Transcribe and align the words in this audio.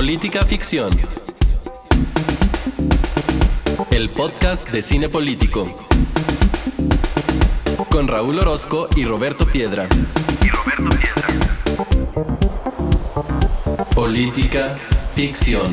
Política 0.00 0.46
Ficción. 0.46 0.90
El 3.90 4.08
podcast 4.08 4.70
de 4.70 4.80
cine 4.80 5.10
político. 5.10 5.86
Con 7.90 8.08
Raúl 8.08 8.38
Orozco 8.38 8.88
y 8.96 9.04
Roberto 9.04 9.44
Piedra. 9.44 9.90
Política 13.94 14.78
Ficción. 15.14 15.70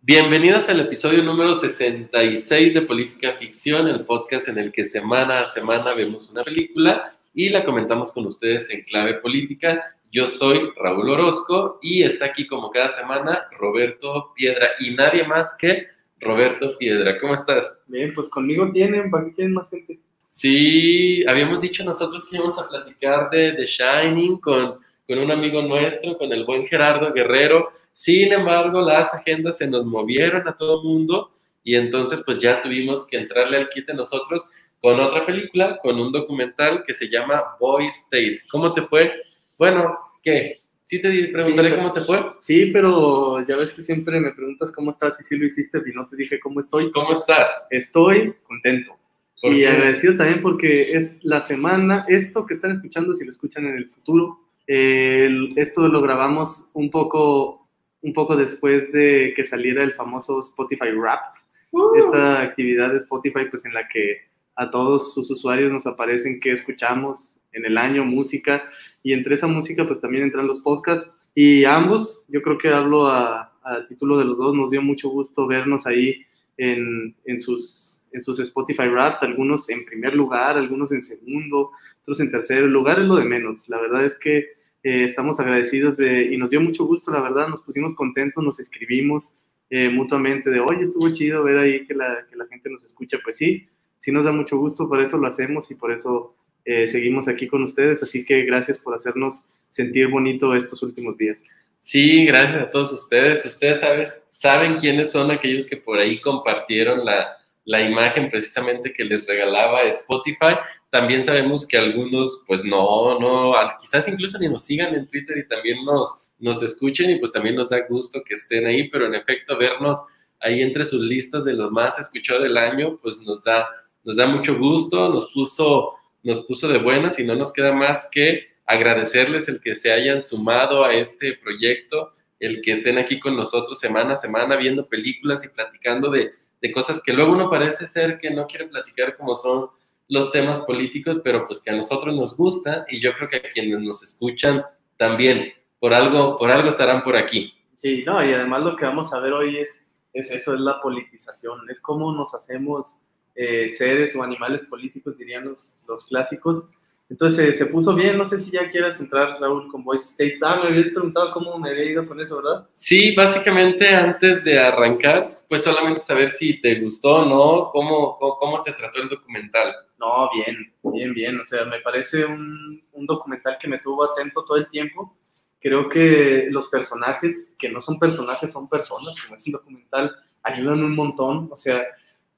Bienvenidos 0.00 0.68
al 0.68 0.80
episodio 0.80 1.22
número 1.22 1.54
66 1.54 2.74
de 2.74 2.82
Política 2.82 3.34
Ficción, 3.38 3.86
el 3.86 4.04
podcast 4.04 4.48
en 4.48 4.58
el 4.58 4.72
que 4.72 4.84
semana 4.84 5.42
a 5.42 5.46
semana 5.46 5.94
vemos 5.94 6.28
una 6.30 6.42
película 6.42 7.15
y 7.36 7.50
la 7.50 7.64
comentamos 7.64 8.10
con 8.10 8.26
ustedes 8.26 8.68
en 8.70 8.82
clave 8.82 9.14
política. 9.14 9.94
Yo 10.10 10.26
soy 10.26 10.72
Raúl 10.74 11.10
Orozco 11.10 11.78
y 11.80 12.02
está 12.02 12.24
aquí 12.24 12.48
como 12.48 12.72
cada 12.72 12.88
semana 12.88 13.46
Roberto 13.56 14.32
Piedra 14.34 14.66
y 14.80 14.96
nadie 14.96 15.22
más 15.22 15.56
que 15.56 15.86
Roberto 16.18 16.76
Piedra. 16.76 17.16
¿Cómo 17.18 17.34
estás? 17.34 17.82
Bien, 17.86 18.12
pues 18.12 18.28
conmigo 18.28 18.68
tienen, 18.72 19.08
¿para 19.08 19.26
qué 19.26 19.34
quieren 19.34 19.54
más 19.54 19.70
gente? 19.70 20.00
Sí, 20.26 21.24
habíamos 21.28 21.60
dicho 21.60 21.84
nosotros 21.84 22.28
que 22.28 22.38
íbamos 22.38 22.58
a 22.58 22.68
platicar 22.68 23.30
de 23.30 23.52
The 23.52 23.66
Shining 23.66 24.38
con, 24.38 24.80
con 25.06 25.18
un 25.18 25.30
amigo 25.30 25.62
nuestro, 25.62 26.18
con 26.18 26.32
el 26.32 26.44
buen 26.44 26.66
Gerardo 26.66 27.12
Guerrero 27.12 27.70
sin 27.96 28.30
embargo, 28.30 28.82
las 28.82 29.14
agendas 29.14 29.56
se 29.56 29.66
nos 29.66 29.86
movieron 29.86 30.46
a 30.46 30.54
todo 30.54 30.82
mundo 30.82 31.30
y 31.64 31.76
entonces 31.76 32.22
pues 32.26 32.42
ya 32.42 32.60
tuvimos 32.60 33.06
que 33.06 33.16
entrarle 33.16 33.56
al 33.56 33.70
quite 33.70 33.94
nosotros 33.94 34.46
con 34.86 35.00
otra 35.00 35.26
película, 35.26 35.80
con 35.82 35.98
un 35.98 36.12
documental 36.12 36.84
que 36.86 36.94
se 36.94 37.08
llama 37.08 37.42
Boy 37.58 37.88
State. 37.88 38.42
¿Cómo 38.48 38.72
te 38.72 38.82
fue? 38.82 39.12
Bueno, 39.58 39.98
¿qué? 40.22 40.62
Sí 40.84 41.02
te 41.02 41.08
preguntaré 41.32 41.74
cómo 41.74 41.92
te 41.92 42.02
fue. 42.02 42.24
Sí, 42.38 42.70
pero 42.72 43.44
ya 43.48 43.56
ves 43.56 43.72
que 43.72 43.82
siempre 43.82 44.20
me 44.20 44.30
preguntas 44.30 44.70
cómo 44.70 44.92
estás 44.92 45.20
y 45.20 45.24
si 45.24 45.36
lo 45.36 45.44
hiciste 45.44 45.78
y 45.84 45.92
no 45.92 46.06
te 46.08 46.14
dije 46.14 46.38
cómo 46.38 46.60
estoy. 46.60 46.92
¿Cómo 46.92 47.10
estás? 47.10 47.66
Estoy 47.68 48.32
contento. 48.44 48.96
Y 49.42 49.64
agradecido 49.64 50.14
también 50.14 50.40
porque 50.40 50.96
es 50.96 51.10
la 51.22 51.40
semana, 51.40 52.04
esto 52.06 52.46
que 52.46 52.54
están 52.54 52.70
escuchando, 52.70 53.12
si 53.12 53.24
lo 53.24 53.32
escuchan 53.32 53.66
en 53.66 53.78
el 53.78 53.88
futuro, 53.88 54.38
esto 54.68 55.88
lo 55.88 56.00
grabamos 56.00 56.68
un 56.74 56.92
poco 56.92 57.68
un 58.02 58.12
poco 58.12 58.36
después 58.36 58.92
de 58.92 59.32
que 59.34 59.42
saliera 59.42 59.82
el 59.82 59.94
famoso 59.94 60.38
Spotify 60.38 60.92
Wrapped, 60.92 61.40
uh. 61.72 61.96
esta 61.96 62.42
actividad 62.42 62.92
de 62.92 62.98
Spotify 62.98 63.46
pues 63.50 63.64
en 63.64 63.74
la 63.74 63.88
que 63.88 64.35
a 64.56 64.70
todos 64.70 65.14
sus 65.14 65.30
usuarios 65.30 65.70
nos 65.70 65.86
aparecen 65.86 66.40
que 66.40 66.52
escuchamos 66.52 67.38
en 67.52 67.64
el 67.64 67.78
año, 67.78 68.04
música, 68.04 68.62
y 69.02 69.12
entre 69.12 69.34
esa 69.34 69.46
música 69.46 69.86
pues 69.86 70.00
también 70.00 70.24
entran 70.24 70.46
los 70.46 70.60
podcasts, 70.60 71.16
y 71.34 71.64
ambos, 71.64 72.26
yo 72.28 72.40
creo 72.42 72.56
que 72.56 72.68
hablo 72.68 73.06
a, 73.06 73.52
título 73.88 74.16
de 74.16 74.24
los 74.24 74.38
dos, 74.38 74.54
nos 74.54 74.70
dio 74.70 74.80
mucho 74.80 75.08
gusto 75.08 75.46
vernos 75.46 75.86
ahí 75.86 76.24
en, 76.56 77.16
en 77.24 77.40
sus, 77.40 78.00
en 78.12 78.22
sus 78.22 78.38
Spotify 78.38 78.88
Wrapped, 78.88 79.26
algunos 79.26 79.68
en 79.68 79.84
primer 79.84 80.14
lugar, 80.14 80.56
algunos 80.56 80.92
en 80.92 81.02
segundo, 81.02 81.72
otros 82.02 82.20
en 82.20 82.30
tercer 82.30 82.62
lugar, 82.62 83.00
es 83.00 83.06
lo 83.06 83.16
de 83.16 83.24
menos, 83.24 83.68
la 83.68 83.80
verdad 83.80 84.04
es 84.04 84.18
que 84.18 84.38
eh, 84.86 85.04
estamos 85.04 85.40
agradecidos 85.40 85.96
de, 85.96 86.32
y 86.32 86.36
nos 86.36 86.50
dio 86.50 86.60
mucho 86.60 86.84
gusto, 86.84 87.10
la 87.10 87.20
verdad, 87.20 87.48
nos 87.48 87.62
pusimos 87.62 87.94
contentos, 87.96 88.44
nos 88.44 88.60
escribimos 88.60 89.34
eh, 89.68 89.88
mutuamente 89.88 90.48
de, 90.48 90.60
oye, 90.60 90.84
estuvo 90.84 91.10
chido 91.10 91.42
ver 91.42 91.58
ahí 91.58 91.84
que 91.86 91.94
la, 91.94 92.24
que 92.30 92.36
la 92.36 92.46
gente 92.46 92.70
nos 92.70 92.84
escucha. 92.84 93.18
Pues 93.24 93.36
sí, 93.36 93.68
sí 94.06 94.12
nos 94.12 94.24
da 94.24 94.30
mucho 94.30 94.56
gusto, 94.56 94.88
por 94.88 95.00
eso 95.00 95.18
lo 95.18 95.26
hacemos 95.26 95.68
y 95.72 95.74
por 95.74 95.90
eso 95.90 96.36
eh, 96.64 96.86
seguimos 96.86 97.26
aquí 97.26 97.48
con 97.48 97.64
ustedes. 97.64 98.04
Así 98.04 98.24
que 98.24 98.44
gracias 98.44 98.78
por 98.78 98.94
hacernos 98.94 99.42
sentir 99.68 100.06
bonito 100.06 100.54
estos 100.54 100.80
últimos 100.84 101.18
días. 101.18 101.44
Sí, 101.80 102.24
gracias 102.24 102.62
a 102.62 102.70
todos 102.70 102.92
ustedes. 102.92 103.44
Ustedes 103.44 103.80
sabes, 103.80 104.22
saben 104.30 104.76
quiénes 104.76 105.10
son 105.10 105.32
aquellos 105.32 105.66
que 105.66 105.76
por 105.76 105.98
ahí 105.98 106.20
compartieron 106.20 107.04
la, 107.04 107.36
la 107.64 107.82
imagen 107.82 108.30
precisamente 108.30 108.92
que 108.92 109.04
les 109.04 109.26
regalaba 109.26 109.82
Spotify. 109.82 110.54
También 110.88 111.24
sabemos 111.24 111.66
que 111.66 111.76
algunos, 111.76 112.44
pues 112.46 112.64
no, 112.64 113.18
no, 113.18 113.54
quizás 113.80 114.06
incluso 114.06 114.38
ni 114.38 114.48
nos 114.48 114.62
sigan 114.62 114.94
en 114.94 115.08
Twitter 115.08 115.36
y 115.36 115.48
también 115.48 115.84
nos, 115.84 116.30
nos 116.38 116.62
escuchen 116.62 117.10
y 117.10 117.18
pues 117.18 117.32
también 117.32 117.56
nos 117.56 117.70
da 117.70 117.84
gusto 117.88 118.22
que 118.22 118.34
estén 118.34 118.66
ahí, 118.66 118.88
pero 118.88 119.06
en 119.06 119.16
efecto 119.16 119.58
vernos 119.58 120.00
ahí 120.38 120.62
entre 120.62 120.84
sus 120.84 121.02
listas 121.02 121.44
de 121.44 121.54
los 121.54 121.72
más 121.72 121.98
escuchados 121.98 122.44
del 122.44 122.56
año, 122.56 122.98
pues 123.02 123.20
nos 123.22 123.42
da, 123.42 123.66
nos 124.06 124.16
da 124.16 124.26
mucho 124.26 124.56
gusto, 124.56 125.10
nos 125.10 125.30
puso, 125.32 125.92
nos 126.22 126.46
puso 126.46 126.68
de 126.68 126.78
buenas 126.78 127.18
y 127.18 127.24
no 127.24 127.34
nos 127.34 127.52
queda 127.52 127.72
más 127.72 128.08
que 128.10 128.46
agradecerles 128.64 129.48
el 129.48 129.60
que 129.60 129.74
se 129.74 129.92
hayan 129.92 130.22
sumado 130.22 130.84
a 130.84 130.94
este 130.94 131.34
proyecto, 131.34 132.12
el 132.40 132.62
que 132.62 132.72
estén 132.72 132.96
aquí 132.96 133.20
con 133.20 133.36
nosotros 133.36 133.78
semana 133.78 134.14
a 134.14 134.16
semana 134.16 134.56
viendo 134.56 134.88
películas 134.88 135.44
y 135.44 135.48
platicando 135.48 136.10
de 136.10 136.32
de 136.60 136.72
cosas 136.72 137.02
que 137.02 137.12
luego 137.12 137.32
uno 137.32 137.48
parece 137.48 137.86
ser 137.86 138.18
que 138.18 138.30
no 138.30 138.46
quiere 138.46 138.66
platicar 138.66 139.16
como 139.16 139.34
son 139.34 139.70
los 140.08 140.30
temas 140.32 140.60
políticos, 140.60 141.20
pero 141.22 141.46
pues 141.46 141.60
que 141.60 141.70
a 141.70 141.76
nosotros 141.76 142.14
nos 142.14 142.36
gusta 142.36 142.86
y 142.88 143.00
yo 143.00 143.12
creo 143.14 143.28
que 143.28 143.36
a 143.38 143.50
quienes 143.50 143.80
nos 143.80 144.02
escuchan 144.02 144.64
también, 144.96 145.52
por 145.78 145.94
algo, 145.94 146.36
por 146.36 146.50
algo 146.50 146.68
estarán 146.68 147.02
por 147.02 147.16
aquí. 147.16 147.52
Sí, 147.74 148.04
no, 148.06 148.24
y 148.24 148.32
además 148.32 148.62
lo 148.62 148.76
que 148.76 148.84
vamos 148.84 149.12
a 149.12 149.20
ver 149.20 149.32
hoy 149.32 149.58
es, 149.58 149.84
es 150.12 150.30
eso, 150.30 150.54
es 150.54 150.60
la 150.60 150.80
politización, 150.80 151.68
es 151.70 151.80
cómo 151.80 152.12
nos 152.12 152.34
hacemos 152.34 153.00
eh, 153.36 153.70
seres 153.70 154.16
o 154.16 154.22
animales 154.22 154.62
políticos, 154.62 155.16
dirían 155.16 155.44
los, 155.44 155.78
los 155.86 156.06
clásicos, 156.06 156.68
entonces 157.08 157.56
se 157.56 157.66
puso 157.66 157.94
bien, 157.94 158.18
no 158.18 158.26
sé 158.26 158.40
si 158.40 158.50
ya 158.50 158.68
quieras 158.70 158.98
entrar, 158.98 159.38
Raúl, 159.40 159.70
con 159.70 159.84
Voice 159.84 160.08
State. 160.08 160.38
Ah, 160.42 160.60
me 160.60 160.70
habías 160.70 160.88
preguntado 160.88 161.30
cómo 161.32 161.56
me 161.56 161.70
había 161.70 161.84
ido 161.84 162.06
con 162.06 162.20
eso, 162.20 162.42
¿verdad? 162.42 162.68
Sí, 162.74 163.14
básicamente 163.14 163.88
antes 163.88 164.42
de 164.42 164.58
arrancar, 164.58 165.28
pues 165.48 165.62
solamente 165.62 166.00
saber 166.00 166.30
si 166.30 166.60
te 166.60 166.80
gustó 166.80 167.16
o 167.16 167.24
no, 167.24 167.70
cómo, 167.70 168.16
cómo, 168.16 168.62
te 168.64 168.72
trató 168.72 169.02
el 169.02 169.08
documental. 169.08 169.72
No, 170.00 170.28
bien, 170.34 170.74
bien, 170.82 171.14
bien. 171.14 171.40
O 171.40 171.46
sea, 171.46 171.64
me 171.64 171.80
parece 171.80 172.24
un, 172.24 172.82
un 172.92 173.06
documental 173.06 173.56
que 173.60 173.68
me 173.68 173.78
tuvo 173.78 174.10
atento 174.10 174.44
todo 174.44 174.56
el 174.56 174.68
tiempo. 174.68 175.16
Creo 175.60 175.88
que 175.88 176.48
los 176.50 176.68
personajes, 176.68 177.54
que 177.56 177.68
no 177.68 177.80
son 177.80 178.00
personajes, 178.00 178.52
son 178.52 178.68
personas, 178.68 179.14
como 179.22 179.36
es 179.36 179.46
el 179.46 179.52
documental, 179.52 180.10
ayudan 180.42 180.82
un 180.82 180.96
montón. 180.96 181.48
O 181.52 181.56
sea, 181.56 181.84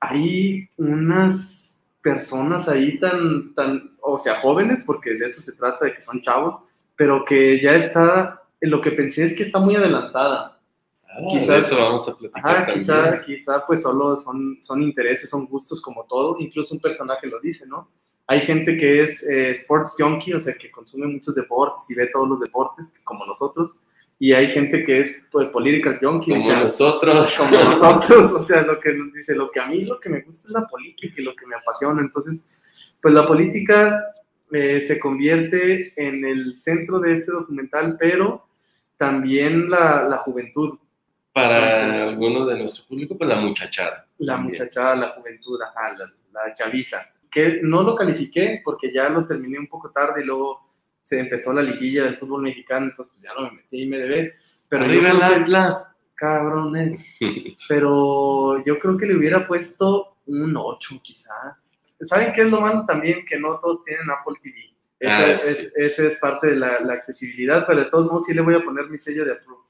hay 0.00 0.68
unas 0.76 1.80
personas 2.02 2.68
ahí 2.68 2.98
tan, 2.98 3.54
tan, 3.54 3.96
o 4.00 4.18
sea, 4.18 4.40
jóvenes, 4.40 4.82
porque 4.86 5.14
de 5.14 5.26
eso 5.26 5.40
se 5.42 5.56
trata, 5.56 5.84
de 5.84 5.94
que 5.94 6.00
son 6.00 6.20
chavos, 6.20 6.56
pero 6.96 7.24
que 7.24 7.60
ya 7.60 7.74
está, 7.74 8.42
lo 8.60 8.80
que 8.80 8.92
pensé 8.92 9.24
es 9.24 9.34
que 9.34 9.44
está 9.44 9.58
muy 9.58 9.76
adelantada. 9.76 10.60
Ah, 11.04 11.20
quizás 11.30 11.66
eso 11.66 11.76
vamos 11.78 12.08
a 12.08 12.16
platicar. 12.16 12.72
quizá, 12.72 13.24
quizá, 13.24 13.66
pues 13.66 13.82
solo 13.82 14.16
son, 14.16 14.58
son 14.60 14.82
intereses, 14.82 15.30
son 15.30 15.46
gustos 15.46 15.80
como 15.80 16.06
todo, 16.06 16.36
incluso 16.38 16.74
un 16.74 16.80
personaje 16.80 17.26
lo 17.26 17.40
dice, 17.40 17.66
¿no? 17.66 17.90
Hay 18.26 18.42
gente 18.42 18.76
que 18.76 19.02
es 19.02 19.22
eh, 19.22 19.52
sports 19.52 19.94
junkie, 19.98 20.34
o 20.34 20.40
sea, 20.40 20.54
que 20.54 20.70
consume 20.70 21.06
muchos 21.06 21.34
deportes 21.34 21.90
y 21.90 21.94
ve 21.94 22.10
todos 22.12 22.28
los 22.28 22.40
deportes, 22.40 22.94
como 23.02 23.24
nosotros, 23.24 23.76
y 24.20 24.32
hay 24.32 24.48
gente 24.48 24.84
que 24.84 25.00
es 25.00 25.26
pues, 25.30 25.48
political 25.48 25.98
junkie. 26.02 26.32
Como 26.32 26.52
nosotros. 26.52 27.36
Como 27.36 27.50
nosotros, 27.50 28.32
o 28.32 28.42
sea, 28.42 28.62
lo 28.62 28.80
que 28.80 28.92
nos 28.92 29.12
dice, 29.12 29.34
lo 29.34 29.50
que 29.50 29.60
a 29.60 29.66
mí 29.66 29.84
lo 29.84 30.00
que 30.00 30.08
me 30.08 30.22
gusta 30.22 30.48
es 30.48 30.52
la 30.52 30.66
política 30.66 31.14
y 31.18 31.22
lo 31.22 31.36
que 31.36 31.46
me 31.46 31.54
apasiona. 31.54 32.00
Entonces, 32.00 32.48
pues 33.00 33.14
la 33.14 33.24
política 33.24 34.04
eh, 34.50 34.80
se 34.80 34.98
convierte 34.98 35.92
en 35.96 36.24
el 36.24 36.56
centro 36.56 36.98
de 36.98 37.14
este 37.14 37.30
documental, 37.30 37.96
pero 37.98 38.48
también 38.96 39.70
la, 39.70 40.02
la 40.08 40.18
juventud. 40.18 40.78
Para 41.32 42.08
algunos 42.08 42.48
de 42.48 42.58
nuestro 42.58 42.86
público, 42.86 43.16
pues 43.16 43.28
la 43.28 43.36
muchachada. 43.36 44.08
La 44.18 44.36
muchachada, 44.36 44.96
la 44.96 45.08
juventud, 45.10 45.60
ajá, 45.62 45.96
la, 45.96 46.12
la 46.32 46.54
chaviza. 46.54 47.02
Que 47.30 47.60
no 47.62 47.84
lo 47.84 47.94
califiqué 47.94 48.62
porque 48.64 48.92
ya 48.92 49.08
lo 49.10 49.24
terminé 49.24 49.60
un 49.60 49.68
poco 49.68 49.90
tarde 49.90 50.22
y 50.22 50.24
luego 50.24 50.62
se 51.08 51.18
empezó 51.18 51.54
la 51.54 51.62
liguilla 51.62 52.04
del 52.04 52.18
fútbol 52.18 52.42
mexicano, 52.42 52.84
entonces 52.84 53.12
pues 53.14 53.22
ya 53.22 53.32
no 53.32 53.48
me 53.48 53.56
metí 53.56 53.82
y 53.82 53.86
me 53.86 53.96
debé. 53.96 54.34
Pero 54.68 54.84
Arriba 54.84 55.10
el 55.10 55.22
Atlas. 55.22 55.94
Cabrones. 56.14 57.16
pero 57.68 58.62
yo 58.66 58.78
creo 58.78 58.98
que 58.98 59.06
le 59.06 59.16
hubiera 59.16 59.46
puesto 59.46 60.18
un 60.26 60.54
8 60.54 61.00
quizá. 61.02 61.56
¿Saben 62.02 62.32
qué 62.32 62.42
es 62.42 62.50
lo 62.50 62.60
malo 62.60 62.84
también? 62.86 63.24
Que 63.24 63.38
no 63.38 63.58
todos 63.58 63.82
tienen 63.84 64.10
Apple 64.10 64.34
TV. 64.42 64.54
Esa, 65.00 65.18
ah, 65.18 65.32
es, 65.32 65.98
es, 65.98 66.16
parte 66.16 66.48
de 66.48 66.56
la, 66.56 66.74
accesibilidad, 66.92 67.64
pero 67.66 67.80
de 67.80 67.86
todos 67.86 68.06
modos 68.06 68.26
sí 68.26 68.34
le 68.34 68.42
voy 68.42 68.54
a 68.54 68.60
poner 68.60 68.90
mi 68.90 68.98
sello 68.98 69.24
de 69.24 69.32
approve. 69.32 69.62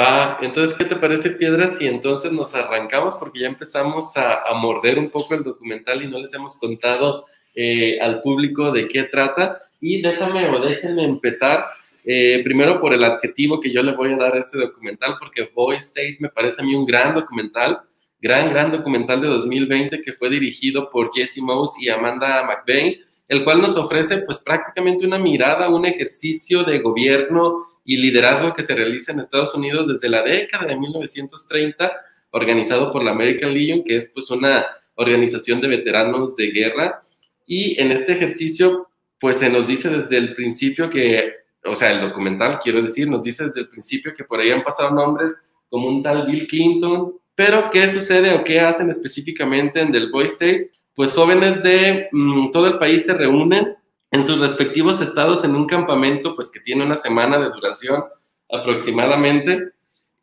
Va, 0.00 0.38
entonces, 0.42 0.76
¿qué 0.76 0.84
te 0.84 0.94
parece, 0.94 1.30
Piedras? 1.30 1.80
Y 1.80 1.88
entonces 1.88 2.30
nos 2.30 2.54
arrancamos 2.54 3.16
porque 3.16 3.40
ya 3.40 3.48
empezamos 3.48 4.16
a, 4.16 4.42
a 4.42 4.54
morder 4.54 4.98
un 4.98 5.10
poco 5.10 5.34
el 5.34 5.42
documental 5.42 6.02
y 6.02 6.08
no 6.08 6.18
les 6.18 6.32
hemos 6.34 6.56
contado 6.56 7.26
eh, 7.54 7.98
al 8.00 8.20
público 8.20 8.72
de 8.72 8.88
qué 8.88 9.04
trata. 9.04 9.58
Y 9.80 10.02
déjame 10.02 10.48
o 10.48 10.60
déjenme 10.60 11.04
empezar 11.04 11.64
eh, 12.04 12.40
primero 12.44 12.80
por 12.80 12.92
el 12.94 13.04
adjetivo 13.04 13.60
que 13.60 13.72
yo 13.72 13.82
le 13.82 13.92
voy 13.92 14.12
a 14.12 14.16
dar 14.16 14.34
a 14.34 14.40
este 14.40 14.58
documental, 14.58 15.16
porque 15.18 15.50
Boy 15.54 15.76
State 15.76 16.16
me 16.20 16.28
parece 16.28 16.62
a 16.62 16.64
mí 16.64 16.74
un 16.74 16.86
gran 16.86 17.14
documental, 17.14 17.80
gran, 18.20 18.50
gran 18.50 18.70
documental 18.70 19.20
de 19.20 19.28
2020 19.28 20.00
que 20.00 20.12
fue 20.12 20.30
dirigido 20.30 20.90
por 20.90 21.10
Jesse 21.14 21.38
Mouse 21.38 21.76
y 21.80 21.88
Amanda 21.88 22.42
McBain 22.44 22.96
el 23.28 23.44
cual 23.44 23.60
nos 23.60 23.76
ofrece 23.76 24.18
pues 24.18 24.38
prácticamente 24.38 25.06
una 25.06 25.18
mirada, 25.18 25.68
un 25.68 25.86
ejercicio 25.86 26.62
de 26.62 26.80
gobierno 26.80 27.58
y 27.84 27.96
liderazgo 27.96 28.52
que 28.52 28.62
se 28.62 28.74
realiza 28.74 29.12
en 29.12 29.20
Estados 29.20 29.54
Unidos 29.54 29.88
desde 29.88 30.08
la 30.08 30.22
década 30.22 30.66
de 30.66 30.76
1930, 30.76 31.92
organizado 32.30 32.90
por 32.90 33.02
la 33.02 33.12
American 33.12 33.54
Legion, 33.54 33.82
que 33.82 33.96
es 33.96 34.10
pues 34.12 34.30
una 34.30 34.66
organización 34.96 35.60
de 35.60 35.68
veteranos 35.68 36.36
de 36.36 36.50
guerra. 36.50 36.98
Y 37.46 37.80
en 37.80 37.92
este 37.92 38.12
ejercicio 38.12 38.88
pues 39.24 39.38
se 39.38 39.48
nos 39.48 39.66
dice 39.66 39.88
desde 39.88 40.18
el 40.18 40.34
principio 40.34 40.90
que, 40.90 41.32
o 41.64 41.74
sea, 41.74 41.90
el 41.92 42.00
documental, 42.02 42.58
quiero 42.62 42.82
decir, 42.82 43.08
nos 43.08 43.22
dice 43.22 43.44
desde 43.44 43.62
el 43.62 43.68
principio 43.68 44.12
que 44.14 44.24
por 44.24 44.38
ahí 44.38 44.50
han 44.50 44.62
pasado 44.62 44.90
nombres 44.90 45.34
como 45.70 45.88
un 45.88 46.02
tal 46.02 46.26
Bill 46.26 46.46
Clinton, 46.46 47.14
pero 47.34 47.70
¿qué 47.70 47.88
sucede 47.88 48.34
o 48.34 48.44
qué 48.44 48.60
hacen 48.60 48.90
específicamente 48.90 49.80
en 49.80 49.90
Del 49.90 50.10
Boy 50.10 50.26
State? 50.26 50.72
Pues 50.94 51.12
jóvenes 51.12 51.62
de 51.62 52.08
mm, 52.12 52.50
todo 52.50 52.66
el 52.66 52.78
país 52.78 53.06
se 53.06 53.14
reúnen 53.14 53.74
en 54.10 54.24
sus 54.24 54.40
respectivos 54.40 55.00
estados 55.00 55.42
en 55.42 55.56
un 55.56 55.66
campamento, 55.66 56.36
pues 56.36 56.50
que 56.50 56.60
tiene 56.60 56.84
una 56.84 56.96
semana 56.96 57.38
de 57.38 57.48
duración 57.48 58.04
aproximadamente, 58.50 59.70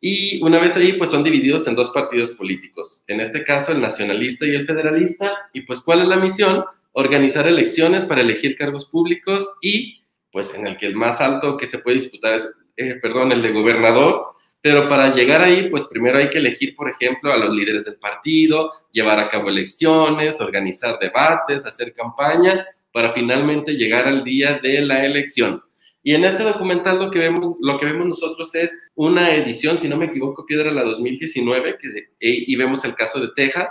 y 0.00 0.42
una 0.42 0.58
vez 0.58 0.76
ahí, 0.76 0.94
pues 0.94 1.10
son 1.10 1.22
divididos 1.22 1.66
en 1.66 1.74
dos 1.74 1.90
partidos 1.90 2.30
políticos, 2.32 3.04
en 3.08 3.20
este 3.20 3.44
caso 3.44 3.72
el 3.72 3.80
nacionalista 3.80 4.46
y 4.46 4.54
el 4.54 4.64
federalista, 4.64 5.32
y 5.52 5.62
pues 5.62 5.82
¿cuál 5.82 6.02
es 6.02 6.06
la 6.08 6.16
misión? 6.16 6.64
Organizar 6.92 7.46
elecciones 7.46 8.04
para 8.04 8.20
elegir 8.20 8.56
cargos 8.56 8.86
públicos 8.86 9.56
y 9.60 10.02
pues 10.30 10.54
en 10.54 10.66
el 10.66 10.76
que 10.76 10.86
el 10.86 10.94
más 10.94 11.20
alto 11.20 11.56
que 11.56 11.66
se 11.66 11.78
puede 11.78 11.98
disputar 11.98 12.34
es, 12.34 12.48
eh, 12.76 12.94
perdón, 13.00 13.32
el 13.32 13.42
de 13.42 13.52
gobernador, 13.52 14.32
pero 14.62 14.88
para 14.88 15.14
llegar 15.14 15.42
ahí, 15.42 15.68
pues 15.68 15.84
primero 15.84 16.18
hay 16.18 16.30
que 16.30 16.38
elegir, 16.38 16.74
por 16.76 16.88
ejemplo, 16.88 17.32
a 17.32 17.36
los 17.36 17.54
líderes 17.54 17.84
del 17.84 17.96
partido, 17.96 18.70
llevar 18.92 19.18
a 19.18 19.28
cabo 19.28 19.48
elecciones, 19.48 20.40
organizar 20.40 20.98
debates, 21.00 21.66
hacer 21.66 21.92
campaña, 21.92 22.64
para 22.92 23.12
finalmente 23.12 23.72
llegar 23.72 24.06
al 24.06 24.22
día 24.22 24.60
de 24.62 24.82
la 24.82 25.04
elección. 25.04 25.62
Y 26.04 26.14
en 26.14 26.24
este 26.24 26.44
documental 26.44 26.98
lo 26.98 27.10
que 27.10 27.18
vemos, 27.18 27.56
lo 27.60 27.78
que 27.78 27.86
vemos 27.86 28.06
nosotros 28.06 28.54
es 28.54 28.72
una 28.94 29.34
edición, 29.34 29.78
si 29.78 29.88
no 29.88 29.96
me 29.96 30.06
equivoco, 30.06 30.46
Piedra 30.46 30.70
la 30.70 30.82
2019, 30.82 31.78
que, 31.80 31.88
y 32.20 32.56
vemos 32.56 32.84
el 32.84 32.94
caso 32.94 33.20
de 33.20 33.28
Texas, 33.34 33.70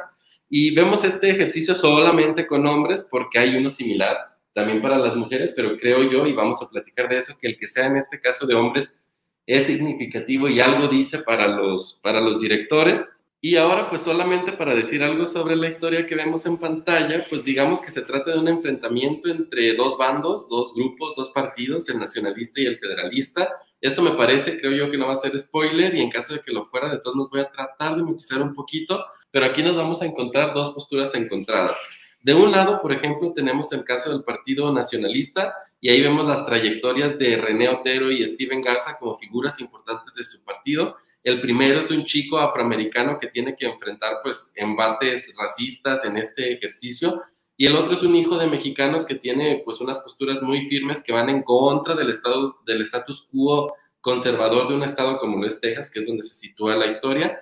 y 0.54 0.76
vemos 0.76 1.06
este 1.06 1.30
ejercicio 1.30 1.74
solamente 1.74 2.46
con 2.46 2.68
hombres 2.68 3.08
porque 3.10 3.40
hay 3.40 3.56
uno 3.56 3.70
similar 3.70 4.18
también 4.54 4.82
para 4.82 4.98
las 4.98 5.16
mujeres, 5.16 5.54
pero 5.56 5.78
creo 5.78 6.04
yo, 6.12 6.28
y 6.28 6.34
vamos 6.34 6.62
a 6.62 6.68
platicar 6.68 7.08
de 7.08 7.20
eso, 7.20 7.38
que 7.40 7.48
el 7.48 7.58
que 7.58 7.70
sea 7.70 7.88
en 7.88 7.96
este 7.96 8.20
caso 8.20 8.46
de 8.46 8.54
hombres 8.54 9.02
es 9.46 9.64
significativo 9.64 10.50
y 10.50 10.60
algo 10.60 10.90
dice 10.90 11.20
para 11.20 11.48
los, 11.48 12.02
para 12.04 12.20
los 12.20 12.42
directores. 12.42 13.08
Y 13.40 13.56
ahora, 13.56 13.90
pues 13.90 14.02
solamente 14.02 14.52
para 14.52 14.76
decir 14.76 15.02
algo 15.02 15.26
sobre 15.26 15.56
la 15.56 15.70
historia 15.70 16.06
que 16.06 16.16
vemos 16.16 16.46
en 16.46 16.58
pantalla, 16.58 17.26
pues 17.30 17.46
digamos 17.46 17.80
que 17.80 17.90
se 17.90 18.02
trata 18.02 18.32
de 18.32 18.40
un 18.40 18.50
enfrentamiento 18.50 19.30
entre 19.30 19.74
dos 19.76 19.98
bandos, 19.98 20.50
dos 20.50 20.76
grupos, 20.76 21.16
dos 21.16 21.30
partidos, 21.30 21.88
el 21.88 21.98
nacionalista 21.98 22.60
y 22.60 22.66
el 22.66 22.78
federalista. 22.78 23.50
Esto 23.80 24.02
me 24.02 24.12
parece, 24.12 24.60
creo 24.60 24.74
yo 24.74 24.92
que 24.92 24.98
no 24.98 25.08
va 25.08 25.14
a 25.14 25.16
ser 25.16 25.40
spoiler 25.40 25.96
y 25.96 26.02
en 26.02 26.12
caso 26.12 26.34
de 26.34 26.42
que 26.42 26.52
lo 26.52 26.66
fuera, 26.66 26.90
de 26.90 27.00
todos 27.00 27.16
nos 27.16 27.30
voy 27.30 27.40
a 27.40 27.50
tratar 27.50 27.96
de 27.96 28.04
matizar 28.04 28.42
un 28.42 28.54
poquito, 28.54 29.02
pero 29.32 29.46
aquí 29.46 29.64
nos 29.64 29.76
vamos 29.76 30.02
a 30.02 30.06
encontrar 30.06 30.54
dos 30.54 30.74
posturas 30.74 31.16
encontradas. 31.16 31.78
De 32.22 32.34
un 32.36 32.52
lado, 32.52 32.82
por 32.82 32.92
ejemplo, 32.92 33.34
tenemos 33.34 33.72
el 33.74 33.84
caso 33.84 34.12
del 34.12 34.24
Partido 34.24 34.72
Nacionalista 34.72 35.56
y 35.80 35.90
ahí 35.90 36.02
vemos 36.02 36.28
las 36.28 36.46
trayectorias 36.46 37.18
de 37.18 37.38
René 37.38 37.68
Otero 37.70 38.12
y 38.12 38.26
Steven 38.28 38.62
Garza 38.62 38.98
como 39.00 39.18
figuras 39.18 39.60
importantes 39.60 40.14
de 40.14 40.24
su 40.24 40.44
partido. 40.44 40.98
El 41.24 41.42
primero 41.42 41.80
es 41.80 41.90
un 41.90 42.06
chico 42.06 42.38
afroamericano 42.38 43.18
que 43.20 43.28
tiene 43.28 43.56
que 43.56 43.66
enfrentar 43.66 44.20
pues 44.22 44.54
embates 44.56 45.34
racistas 45.36 46.06
en 46.06 46.18
este 46.18 46.54
ejercicio 46.54 47.24
y 47.58 47.66
el 47.66 47.76
otro 47.76 47.94
es 47.94 48.04
un 48.04 48.16
hijo 48.16 48.38
de 48.38 48.48
mexicanos 48.48 49.06
que 49.06 49.16
tiene 49.16 49.62
pues 49.66 49.82
unas 49.82 50.00
posturas 50.00 50.42
muy 50.42 50.68
firmes 50.68 51.04
que 51.04 51.14
van 51.14 51.30
en 51.30 51.44
contra 51.44 51.96
del 51.96 52.10
estado 52.10 52.58
del 52.66 52.82
status 52.82 53.28
quo 53.32 53.74
conservador 54.00 54.68
de 54.68 54.76
un 54.76 54.84
estado 54.84 55.18
como 55.18 55.38
lo 55.38 55.48
es 55.48 55.60
Texas, 55.60 55.92
que 55.92 56.00
es 56.00 56.08
donde 56.08 56.24
se 56.24 56.36
sitúa 56.36 56.76
la 56.76 56.88
historia 56.88 57.40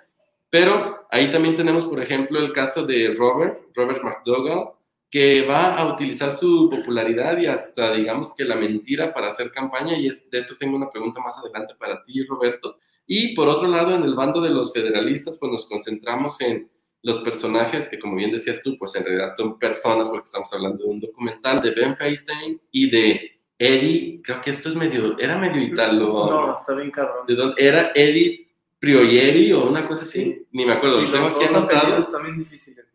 pero 0.50 1.08
ahí 1.12 1.32
también 1.32 1.56
tenemos, 1.56 1.86
por 1.86 2.02
ejemplo, 2.02 2.40
el 2.40 2.52
caso 2.52 2.86
de 2.86 3.14
Robert, 3.16 3.60
Robert 3.76 4.04
McDougall, 4.04 4.72
que 5.12 5.42
va 5.42 5.76
a 5.76 5.92
utilizar 5.92 6.32
su 6.32 6.70
popularidad 6.70 7.38
y 7.40 7.48
hasta, 7.48 7.94
digamos 7.94 8.36
que 8.36 8.46
la 8.46 8.56
mentira 8.56 9.12
para 9.14 9.28
hacer 9.28 9.52
campaña. 9.52 9.98
Y 9.98 10.04
de 10.04 10.38
esto 10.38 10.56
tengo 10.58 10.76
una 10.76 10.90
pregunta 10.90 11.20
más 11.20 11.38
adelante 11.38 11.74
para 11.80 12.04
ti, 12.04 12.24
Roberto. 12.24 12.78
Y 13.08 13.34
por 13.36 13.48
otro 13.48 13.68
lado, 13.68 13.96
en 13.96 14.04
el 14.04 14.14
bando 14.14 14.40
de 14.40 14.52
los 14.52 14.72
federalistas, 14.72 15.38
pues 15.40 15.52
nos 15.52 15.66
concentramos 15.68 16.40
en 16.42 16.70
los 17.02 17.20
personajes 17.20 17.90
que, 17.90 17.98
como 17.98 18.16
bien 18.16 18.32
decías 18.32 18.62
tú, 18.62 18.78
pues 18.78 18.96
en 18.96 19.06
realidad 19.06 19.34
son 19.36 19.58
personas, 19.58 20.10
porque 20.10 20.26
estamos 20.26 20.54
hablando 20.54 20.84
de 20.84 20.90
un 20.90 21.00
documental 21.00 21.60
de 21.60 21.72
Ben 21.72 21.96
Feinstein 21.96 22.62
y 22.72 22.90
de 22.92 23.40
Eddie, 23.58 24.22
creo 24.24 24.42
que 24.42 24.52
esto 24.52 24.70
es 24.70 24.76
medio, 24.76 25.18
era 25.18 25.38
medio 25.38 25.62
italo. 25.62 26.30
No, 26.30 26.60
está 26.60 26.74
bien 26.76 26.92
cabrón. 26.92 27.26
¿De 27.28 27.36
dónde? 27.36 27.56
Era 27.58 27.92
Eddie 27.96 28.49
Prioyeri 28.80 29.52
o 29.52 29.66
una 29.66 29.88
cosa 29.88 30.04
así, 30.04 30.48
ni 30.52 30.66
me 30.66 30.74
acuerdo, 30.74 31.02
lo 31.02 31.12
tengo 31.12 31.28
aquí 31.28 31.44
anotado. 31.44 32.04
también 32.12 32.38
difíciles. 32.38 32.86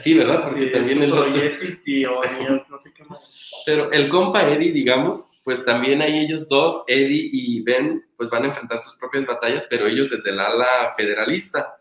Sí, 0.00 0.12
¿verdad? 0.14 0.44
Porque 0.44 0.66
también 0.66 1.02
el 1.02 1.10
no 2.68 2.78
sé 2.78 2.92
qué 2.94 3.04
más. 3.04 3.20
Pero 3.64 3.90
el 3.90 4.08
compa 4.08 4.46
Eddie, 4.46 4.70
digamos, 4.70 5.30
pues 5.44 5.64
también 5.64 6.02
hay 6.02 6.18
ellos 6.18 6.48
dos, 6.48 6.84
Eddie 6.86 7.30
y 7.32 7.62
Ben, 7.62 8.04
pues 8.16 8.28
van 8.28 8.44
a 8.44 8.48
enfrentar 8.48 8.78
sus 8.78 8.96
propias 8.96 9.26
batallas, 9.26 9.66
pero 9.70 9.86
ellos 9.86 10.10
desde 10.10 10.30
el 10.30 10.40
ala 10.40 10.92
federalista. 10.96 11.74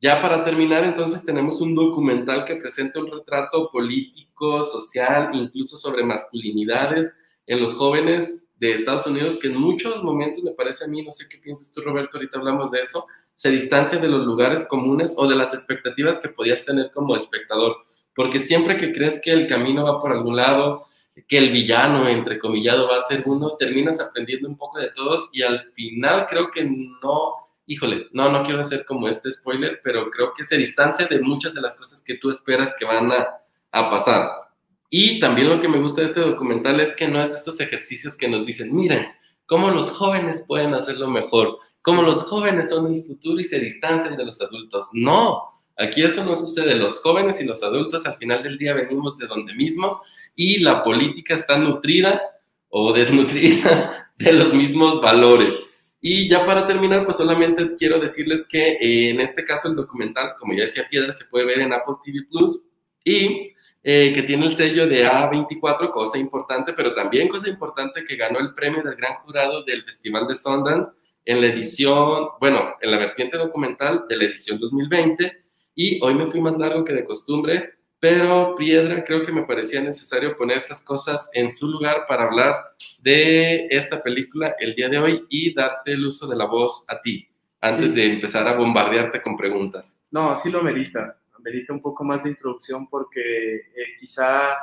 Ya 0.00 0.20
para 0.20 0.44
terminar, 0.44 0.84
entonces 0.84 1.24
tenemos 1.24 1.60
un 1.60 1.74
documental 1.74 2.44
que 2.44 2.56
presenta 2.56 3.00
un 3.00 3.10
retrato 3.10 3.70
político, 3.70 4.62
social, 4.62 5.30
incluso 5.32 5.76
sobre 5.76 6.04
masculinidades, 6.04 7.12
en 7.46 7.60
los 7.60 7.74
jóvenes 7.74 8.47
de 8.58 8.72
Estados 8.72 9.06
Unidos, 9.06 9.38
que 9.38 9.48
en 9.48 9.56
muchos 9.56 10.02
momentos, 10.02 10.42
me 10.42 10.52
parece 10.52 10.84
a 10.84 10.88
mí, 10.88 11.02
no 11.02 11.12
sé 11.12 11.28
qué 11.28 11.38
piensas 11.38 11.72
tú, 11.72 11.80
Roberto, 11.80 12.16
ahorita 12.16 12.38
hablamos 12.38 12.70
de 12.70 12.80
eso, 12.80 13.06
se 13.34 13.50
distancia 13.50 13.98
de 13.98 14.08
los 14.08 14.26
lugares 14.26 14.66
comunes 14.66 15.14
o 15.16 15.28
de 15.28 15.36
las 15.36 15.54
expectativas 15.54 16.18
que 16.18 16.28
podías 16.28 16.64
tener 16.64 16.90
como 16.92 17.14
espectador. 17.14 17.76
Porque 18.14 18.40
siempre 18.40 18.76
que 18.76 18.92
crees 18.92 19.20
que 19.22 19.30
el 19.30 19.46
camino 19.46 19.84
va 19.84 20.00
por 20.00 20.10
algún 20.10 20.34
lado, 20.34 20.86
que 21.28 21.38
el 21.38 21.52
villano, 21.52 22.08
entrecomillado, 22.08 22.88
va 22.88 22.96
a 22.96 23.02
ser 23.02 23.22
uno, 23.26 23.56
terminas 23.56 24.00
aprendiendo 24.00 24.48
un 24.48 24.56
poco 24.56 24.78
de 24.80 24.90
todos 24.90 25.30
y 25.32 25.42
al 25.42 25.60
final 25.72 26.26
creo 26.28 26.50
que 26.50 26.64
no, 26.64 27.34
híjole, 27.66 28.08
no, 28.12 28.28
no 28.28 28.42
quiero 28.42 28.60
hacer 28.60 28.84
como 28.84 29.08
este 29.08 29.30
spoiler, 29.30 29.80
pero 29.84 30.10
creo 30.10 30.32
que 30.36 30.44
se 30.44 30.56
distancia 30.56 31.06
de 31.06 31.20
muchas 31.20 31.54
de 31.54 31.60
las 31.60 31.76
cosas 31.76 32.02
que 32.02 32.16
tú 32.16 32.30
esperas 32.30 32.74
que 32.76 32.84
van 32.84 33.12
a, 33.12 33.28
a 33.70 33.90
pasar. 33.90 34.47
Y 34.90 35.20
también 35.20 35.48
lo 35.48 35.60
que 35.60 35.68
me 35.68 35.80
gusta 35.80 36.00
de 36.00 36.06
este 36.06 36.20
documental 36.20 36.80
es 36.80 36.96
que 36.96 37.08
no 37.08 37.22
es 37.22 37.30
estos 37.30 37.60
ejercicios 37.60 38.16
que 38.16 38.28
nos 38.28 38.46
dicen, 38.46 38.74
miren, 38.74 39.06
cómo 39.46 39.70
los 39.70 39.90
jóvenes 39.90 40.44
pueden 40.46 40.74
hacerlo 40.74 41.08
mejor, 41.08 41.58
cómo 41.82 42.02
los 42.02 42.22
jóvenes 42.24 42.70
son 42.70 42.94
el 42.94 43.04
futuro 43.04 43.40
y 43.40 43.44
se 43.44 43.60
distancian 43.60 44.16
de 44.16 44.24
los 44.24 44.40
adultos. 44.40 44.90
No, 44.92 45.42
aquí 45.76 46.02
eso 46.02 46.24
no 46.24 46.36
sucede. 46.36 46.74
Los 46.74 47.00
jóvenes 47.00 47.40
y 47.40 47.44
los 47.44 47.62
adultos 47.62 48.06
al 48.06 48.16
final 48.16 48.42
del 48.42 48.58
día 48.58 48.74
venimos 48.74 49.18
de 49.18 49.26
donde 49.26 49.54
mismo 49.54 50.00
y 50.34 50.60
la 50.60 50.82
política 50.82 51.34
está 51.34 51.58
nutrida 51.58 52.22
o 52.70 52.92
desnutrida 52.92 54.12
de 54.18 54.32
los 54.32 54.54
mismos 54.54 55.00
valores. 55.00 55.54
Y 56.00 56.28
ya 56.28 56.46
para 56.46 56.64
terminar, 56.64 57.04
pues 57.04 57.16
solamente 57.16 57.74
quiero 57.76 57.98
decirles 57.98 58.46
que 58.46 58.78
eh, 58.80 59.10
en 59.10 59.20
este 59.20 59.44
caso 59.44 59.68
el 59.68 59.74
documental, 59.74 60.30
como 60.38 60.54
ya 60.54 60.62
decía 60.62 60.86
Piedra, 60.88 61.12
se 61.12 61.24
puede 61.24 61.44
ver 61.44 61.60
en 61.60 61.72
Apple 61.72 61.94
TV 62.02 62.20
Plus 62.30 62.66
y 63.04 63.52
eh, 63.82 64.12
que 64.12 64.22
tiene 64.22 64.46
el 64.46 64.56
sello 64.56 64.86
de 64.88 65.06
A24, 65.06 65.90
cosa 65.90 66.18
importante, 66.18 66.72
pero 66.72 66.94
también 66.94 67.28
cosa 67.28 67.48
importante 67.48 68.04
que 68.04 68.16
ganó 68.16 68.40
el 68.40 68.52
premio 68.52 68.82
del 68.82 68.96
gran 68.96 69.14
jurado 69.16 69.62
del 69.62 69.84
Festival 69.84 70.26
de 70.26 70.34
Sundance 70.34 70.90
en 71.24 71.40
la 71.40 71.46
edición, 71.46 72.28
bueno, 72.40 72.74
en 72.80 72.90
la 72.90 72.98
vertiente 72.98 73.36
documental 73.36 74.04
de 74.08 74.16
la 74.16 74.24
edición 74.24 74.58
2020. 74.58 75.44
Y 75.74 76.02
hoy 76.02 76.14
me 76.14 76.26
fui 76.26 76.40
más 76.40 76.58
largo 76.58 76.84
que 76.84 76.92
de 76.92 77.04
costumbre, 77.04 77.74
pero 78.00 78.56
Piedra, 78.56 79.04
creo 79.04 79.24
que 79.24 79.32
me 79.32 79.42
parecía 79.42 79.80
necesario 79.80 80.34
poner 80.34 80.56
estas 80.56 80.82
cosas 80.82 81.30
en 81.32 81.50
su 81.50 81.68
lugar 81.68 82.04
para 82.08 82.24
hablar 82.24 82.56
de 83.00 83.68
esta 83.70 84.02
película 84.02 84.56
el 84.58 84.74
día 84.74 84.88
de 84.88 84.98
hoy 84.98 85.24
y 85.28 85.54
darte 85.54 85.92
el 85.92 86.04
uso 86.04 86.26
de 86.26 86.36
la 86.36 86.46
voz 86.46 86.84
a 86.88 87.00
ti, 87.00 87.28
antes 87.60 87.94
de 87.94 88.06
empezar 88.06 88.48
a 88.48 88.56
bombardearte 88.56 89.22
con 89.22 89.36
preguntas. 89.36 90.00
No, 90.10 90.30
así 90.30 90.50
lo 90.50 90.62
merita 90.62 91.16
merita 91.42 91.72
un 91.72 91.82
poco 91.82 92.04
más 92.04 92.22
de 92.24 92.30
introducción 92.30 92.88
porque 92.88 93.56
eh, 93.56 93.96
quizá 94.00 94.54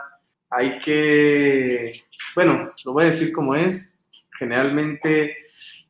hay 0.50 0.80
que, 0.80 2.04
bueno, 2.36 2.72
lo 2.84 2.94
voy 2.94 3.06
a 3.06 3.10
decir 3.10 3.32
como 3.32 3.56
es, 3.56 3.90
generalmente 4.38 5.36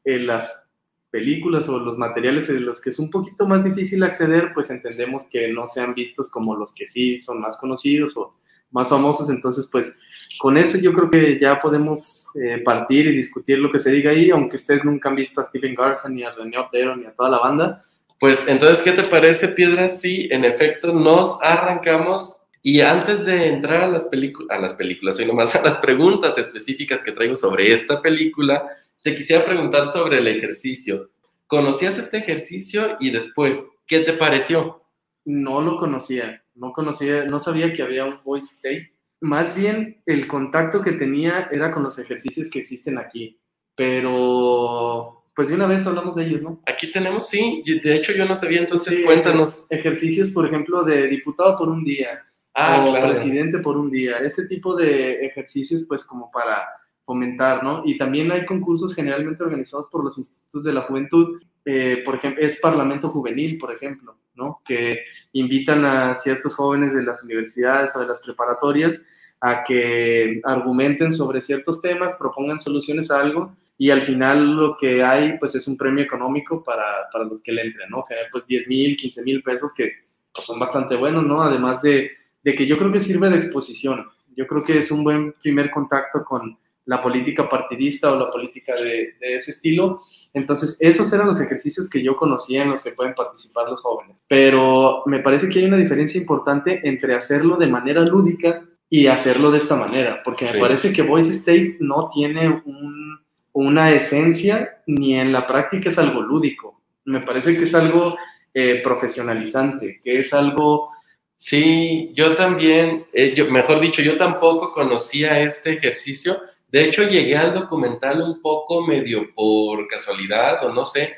en 0.04 0.28
las 0.28 0.66
películas 1.10 1.70
o 1.70 1.80
los 1.80 1.98
materiales 1.98 2.50
en 2.50 2.66
los 2.66 2.82
que 2.82 2.90
es 2.90 3.00
un 3.00 3.10
poquito 3.10 3.48
más 3.48 3.64
difícil 3.64 4.04
acceder, 4.04 4.52
pues 4.54 4.70
entendemos 4.70 5.28
que 5.28 5.48
no 5.48 5.66
sean 5.68 5.94
vistos 5.94 6.30
como 6.30 6.56
los 6.56 6.74
que 6.74 6.88
sí 6.88 7.20
son 7.20 7.40
más 7.40 7.58
conocidos 7.58 8.18
o 8.18 8.36
más 8.72 8.90
famosos, 8.90 9.30
entonces 9.30 9.70
pues 9.72 9.98
con 10.40 10.58
eso 10.58 10.78
yo 10.78 10.94
creo 10.94 11.10
que 11.10 11.40
ya 11.40 11.60
podemos 11.60 12.28
eh, 12.36 12.58
partir 12.58 13.08
y 13.08 13.16
discutir 13.16 13.60
lo 13.60 13.72
que 13.72 13.80
se 13.80 13.92
diga 13.92 14.12
ahí, 14.12 14.30
aunque 14.30 14.58
ustedes 14.58 14.84
nunca 14.84 15.08
han 15.08 15.16
visto 15.16 15.40
a 15.40 15.46
Steven 15.46 15.76
Garza, 15.76 16.10
ni 16.10 16.24
a 16.24 16.32
René 16.32 16.58
Otero, 16.58 16.96
ni 16.98 17.06
a 17.06 17.14
toda 17.14 17.30
la 17.30 17.40
banda, 17.40 17.86
pues 18.20 18.48
entonces, 18.48 18.82
¿qué 18.82 18.92
te 18.92 19.04
parece, 19.04 19.50
Piedra? 19.50 19.88
Si 19.88 20.28
en 20.32 20.46
efecto 20.46 20.94
nos 20.94 21.38
arrancamos 21.42 22.42
Y 22.68 22.82
antes 22.82 23.28
de 23.28 23.48
entrar 23.48 23.84
a 23.84 23.88
las, 23.88 24.10
a 24.50 24.58
las 24.58 24.74
películas, 24.74 25.20
y 25.20 25.26
nomás 25.26 25.56
a 25.56 25.62
las 25.62 25.78
preguntas 25.78 26.36
específicas 26.40 27.04
que 27.04 27.12
traigo 27.12 27.36
sobre 27.36 27.72
esta 27.72 28.02
película, 28.02 28.68
te 29.04 29.14
quisiera 29.14 29.46
preguntar 29.46 29.92
sobre 29.92 30.18
el 30.18 30.28
ejercicio. 30.28 31.12
¿Conocías 31.46 32.00
este 32.00 32.18
ejercicio 32.18 32.98
y 33.00 33.12
después, 33.12 33.70
qué 33.86 34.00
te 34.00 34.14
pareció? 34.14 34.82
No 35.26 35.62
lo 35.62 35.78
conocía, 35.78 36.44
no 36.56 36.74
conocía, 36.74 37.26
no 37.26 37.40
sabía 37.40 37.72
que 37.72 37.84
había 37.84 38.06
un 38.06 38.24
voice 38.24 38.56
state. 38.56 38.94
Más 39.22 39.56
bien, 39.56 40.02
el 40.08 40.26
contacto 40.26 40.82
que 40.82 40.94
tenía 40.94 41.48
era 41.52 41.70
con 41.70 41.84
los 41.84 42.00
ejercicios 42.00 42.50
que 42.50 42.62
existen 42.62 42.98
aquí. 42.98 43.40
Pero, 43.76 45.24
pues 45.36 45.50
de 45.50 45.56
una 45.56 45.68
vez 45.68 45.86
hablamos 45.86 46.16
de 46.16 46.26
ellos, 46.26 46.42
¿no? 46.42 46.62
Aquí 46.66 46.92
tenemos, 46.92 47.28
sí, 47.28 47.62
de 47.84 47.96
hecho 47.96 48.14
yo 48.14 48.26
no 48.26 48.36
sabía, 48.36 48.60
entonces 48.60 49.04
cuéntanos. 49.04 49.68
Ejercicios, 49.70 50.32
por 50.32 50.46
ejemplo, 50.46 50.84
de 50.84 51.08
diputado 51.08 51.58
por 51.58 51.68
un 51.68 51.84
día, 51.84 52.26
ah, 52.54 52.86
o 52.88 52.94
presidente 52.94 53.60
por 53.60 53.78
un 53.78 53.92
día, 53.92 54.20
ese 54.20 54.48
tipo 54.48 54.76
de 54.76 55.26
ejercicios, 55.26 55.84
pues 55.88 56.06
como 56.06 56.32
para 56.32 56.64
fomentar, 57.04 57.64
¿no? 57.64 57.84
Y 57.86 57.98
también 57.98 58.32
hay 58.32 58.46
concursos 58.46 58.96
generalmente 58.96 59.44
organizados 59.44 59.88
por 59.92 60.06
los 60.06 60.18
institutos 60.18 60.64
de 60.64 60.74
la 60.74 60.82
juventud, 60.84 61.42
eh, 61.66 62.02
por 62.06 62.16
ejemplo, 62.16 62.42
es 62.42 62.58
Parlamento 62.62 63.10
Juvenil, 63.10 63.58
por 63.58 63.74
ejemplo, 63.74 64.18
¿no? 64.36 64.62
Que 64.66 65.02
invitan 65.34 65.84
a 65.84 66.16
ciertos 66.16 66.56
jóvenes 66.56 66.96
de 66.96 67.04
las 67.04 67.22
universidades 67.24 67.94
o 67.96 68.00
de 68.00 68.08
las 68.08 68.22
preparatorias 68.22 69.04
a 69.42 69.66
que 69.66 70.40
argumenten 70.46 71.12
sobre 71.12 71.42
ciertos 71.42 71.82
temas, 71.82 72.16
propongan 72.16 72.62
soluciones 72.62 73.12
a 73.12 73.20
algo 73.20 73.54
y 73.78 73.90
al 73.92 74.04
final 74.04 74.56
lo 74.56 74.78
que 74.78 75.04
hay 75.04 75.38
pues 75.38 75.56
es 75.56 75.68
un 75.68 75.78
premio 75.78 76.04
económico 76.04 76.64
para, 76.64 77.10
para 77.12 77.26
los 77.26 77.42
que 77.42 77.52
le 77.52 77.64
entren, 77.64 77.90
¿no? 77.90 78.06
Que 78.08 78.16
hay 78.16 78.26
pues 78.32 78.46
10 78.48 78.68
mil, 78.68 78.96
15 78.96 79.24
mil 79.24 79.44
pesos 79.44 79.74
que 79.76 79.92
pues, 80.34 80.46
son 80.46 80.60
bastante 80.60 80.96
buenos, 80.96 81.26
¿no? 81.26 81.42
Además 81.42 81.82
de, 81.82 82.12
de, 82.44 82.56
que 82.56 82.66
yo 82.66 82.78
creo 82.78 82.92
que 82.92 83.02
sirve 83.02 83.30
de 83.30 83.38
exposición, 83.38 84.08
yo 84.36 84.48
creo 84.48 84.64
que 84.64 84.80
es 84.80 84.92
un 84.92 85.04
buen 85.04 85.34
primer 85.34 85.70
contacto 85.72 86.24
con 86.24 86.58
la 86.86 87.02
política 87.02 87.50
partidista 87.50 88.12
o 88.12 88.20
la 88.20 88.32
política 88.32 88.76
de, 88.76 89.16
de 89.20 89.36
ese 89.38 89.52
estilo. 89.52 90.02
Entonces, 90.34 90.78
esos 90.80 91.12
eran 91.14 91.28
los 91.28 91.42
ejercicios 91.42 91.90
que 91.90 92.04
yo 92.04 92.16
conocía 92.16 92.62
en 92.62 92.70
los 92.70 92.84
que 92.84 92.92
pueden 92.92 93.16
participar 93.16 93.68
los 93.70 93.82
jóvenes. 93.82 94.24
Pero 94.28 95.02
me 95.08 95.20
parece 95.20 95.50
que 95.50 95.60
hay 95.60 95.66
una 95.66 95.78
diferencia 95.78 96.22
importante 96.22 96.88
entre 96.88 97.16
hacerlo 97.16 97.58
de 97.58 97.68
manera 97.68 98.02
lúdica 98.02 98.64
y 98.90 99.08
hacerlo 99.08 99.50
de 99.52 99.58
esta 99.58 99.76
manera, 99.76 100.22
porque 100.24 100.46
me 100.46 100.60
parece 100.60 100.94
que 100.94 101.02
Voice 101.02 101.32
State 101.32 101.78
no 101.80 102.10
tiene 102.14 102.62
un 102.66 103.25
una 103.56 103.92
esencia 103.92 104.82
ni 104.86 105.16
en 105.16 105.32
la 105.32 105.48
práctica 105.48 105.90
es 105.90 105.98
algo 105.98 106.22
lúdico. 106.22 106.82
Me 107.06 107.22
parece 107.22 107.56
que 107.58 107.64
es 107.64 107.74
algo 107.74 108.18
eh, 108.54 108.82
profesionalizante, 108.84 110.02
que 110.04 110.20
es 110.20 110.34
algo... 110.34 110.92
Sí, 111.38 112.12
yo 112.14 112.36
también, 112.36 113.06
eh, 113.14 113.34
yo, 113.36 113.50
mejor 113.50 113.80
dicho, 113.80 114.02
yo 114.02 114.18
tampoco 114.18 114.74
conocía 114.74 115.40
este 115.40 115.74
ejercicio. 115.74 116.42
De 116.70 116.84
hecho, 116.86 117.04
llegué 117.04 117.38
al 117.38 117.54
documental 117.54 118.22
un 118.22 118.42
poco 118.42 118.86
medio 118.86 119.34
por 119.34 119.88
casualidad 119.88 120.66
o 120.66 120.74
no 120.74 120.84
sé, 120.84 121.16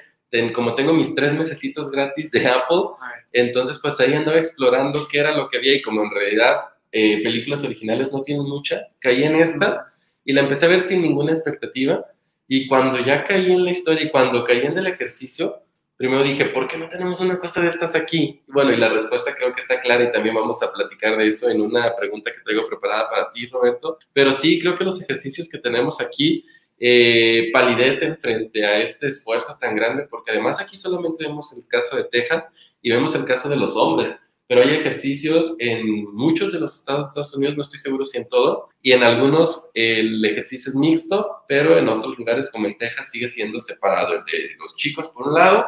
como 0.53 0.75
tengo 0.75 0.94
mis 0.94 1.15
tres 1.15 1.34
mesecitos 1.34 1.89
gratis 1.89 2.32
de 2.32 2.48
Apple, 2.48 2.84
entonces 3.32 3.79
pues 3.82 4.00
ahí 4.00 4.13
andaba 4.13 4.38
explorando 4.38 5.08
qué 5.10 5.20
era 5.20 5.36
lo 5.36 5.48
que 5.48 5.58
había 5.58 5.75
y 5.75 5.82
como 5.82 6.03
en 6.03 6.12
realidad 6.12 6.58
eh, 6.91 7.24
películas 7.24 7.63
originales 7.63 8.12
no 8.12 8.22
tienen 8.24 8.44
mucha, 8.44 8.88
caí 9.00 9.24
en 9.24 9.38
esta 9.38 9.88
y 10.25 10.34
la 10.34 10.41
empecé 10.41 10.65
a 10.65 10.70
ver 10.70 10.82
sin 10.82 11.01
ninguna 11.01 11.32
expectativa 11.32 12.06
y 12.48 12.68
cuando 12.68 13.00
ya 13.00 13.25
caí 13.25 13.51
en 13.51 13.66
la 13.66 13.72
historia 13.72 14.04
y 14.04 14.10
cuando 14.10 14.44
caí 14.44 14.66
en 14.66 14.77
el 14.77 14.88
ejercicio, 14.88 15.58
primero 15.98 16.24
dije, 16.24 16.46
¿por 16.46 16.68
qué 16.68 16.77
no 16.77 16.88
tenemos 16.88 17.20
una 17.20 17.38
cosa 17.38 17.62
de 17.62 17.68
estas 17.68 17.96
aquí? 17.96 18.42
Bueno, 18.48 18.72
y 18.72 18.77
la 18.77 18.89
respuesta 18.89 19.36
creo 19.36 19.51
que 19.51 19.62
está 19.62 19.82
clara 19.82 20.04
y 20.04 20.12
también 20.12 20.36
vamos 20.36 20.62
a 20.63 20.72
platicar 20.72 21.18
de 21.18 21.27
eso 21.27 21.50
en 21.50 21.62
una 21.62 21.96
pregunta 21.96 22.32
que 22.32 22.42
traigo 22.44 22.68
preparada 22.68 23.10
para 23.10 23.30
ti, 23.32 23.48
Roberto. 23.48 23.98
Pero 24.13 24.32
sí, 24.32 24.60
creo 24.60 24.77
que 24.77 24.86
los 24.86 25.01
ejercicios 25.01 25.50
que 25.50 25.58
tenemos 25.58 26.00
aquí 26.00 26.46
eh, 26.80 27.50
palidecen 27.51 28.18
frente 28.18 28.63
a 28.66 28.80
este 28.80 29.08
esfuerzo 29.08 29.58
tan 29.60 29.75
grande, 29.75 30.08
porque 30.10 30.32
además 30.32 30.62
aquí 30.62 30.77
solamente 30.77 31.25
vemos 31.25 31.51
el 31.58 31.68
caso 31.68 31.98
de 31.98 32.06
Texas 32.06 32.48
y 32.82 32.92
vemos 32.92 33.13
el 33.16 33.25
caso 33.25 33.50
de 33.50 33.56
los 33.56 33.75
hombres 33.75 34.16
pero 34.48 34.62
hay 34.62 34.75
ejercicios 34.75 35.56
en 35.60 36.06
muchos 36.13 36.54
de 36.54 36.60
los 36.60 36.75
estados 36.75 37.01
de 37.01 37.08
Estados 37.10 37.36
Unidos, 37.36 37.58
no 37.58 37.63
estoy 37.63 37.80
seguro 37.80 38.06
si 38.06 38.18
en 38.18 38.30
todos, 38.30 38.63
y 38.82 38.94
en 38.94 39.04
algunos 39.04 39.66
el 39.74 40.24
ejercicio 40.24 40.70
es 40.70 40.75
mixto, 40.75 41.44
pero 41.48 41.77
en 41.77 41.89
otros 41.89 42.18
lugares 42.18 42.50
como 42.50 42.68
en 42.68 42.77
Texas 42.77 43.12
sigue 43.12 43.27
siendo 43.27 43.60
separado, 43.60 44.16
el 44.16 44.25
de 44.25 44.56
los 44.58 44.75
chicos 44.77 45.10
por 45.10 45.27
un 45.27 45.34
lado 45.34 45.66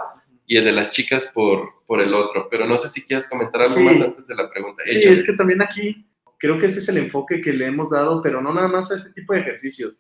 y 0.48 0.58
el 0.58 0.64
de 0.64 0.72
las 0.72 0.92
chicas 0.92 1.30
por, 1.34 1.84
por 1.86 2.02
el 2.02 2.14
otro, 2.14 2.48
pero 2.50 2.66
no 2.66 2.78
sé 2.78 2.88
si 2.88 3.04
quieres 3.04 3.28
comentar 3.28 3.62
algo 3.62 3.82
más 3.82 4.02
antes 4.02 4.28
de 4.28 4.36
la 4.36 4.50
pregunta. 4.50 4.82
Sí, 4.86 5.00
es 5.00 5.26
que 5.26 5.34
también 5.34 5.62
aquí 5.62 6.06
creo 6.38 6.58
que 6.58 6.68
ese 6.68 6.80
es 6.80 6.88
el 6.88 6.98
enfoque 6.98 7.42
que 7.42 7.52
le 7.52 7.66
hemos 7.66 7.90
dado, 7.90 8.22
pero 8.22 8.42
no 8.42 8.54
nada 8.54 8.70
más 8.70 8.92
a 8.92 8.96
ese 8.96 9.12
tipo 9.12 9.34
de 9.34 9.42
ejercicios. 9.42 9.98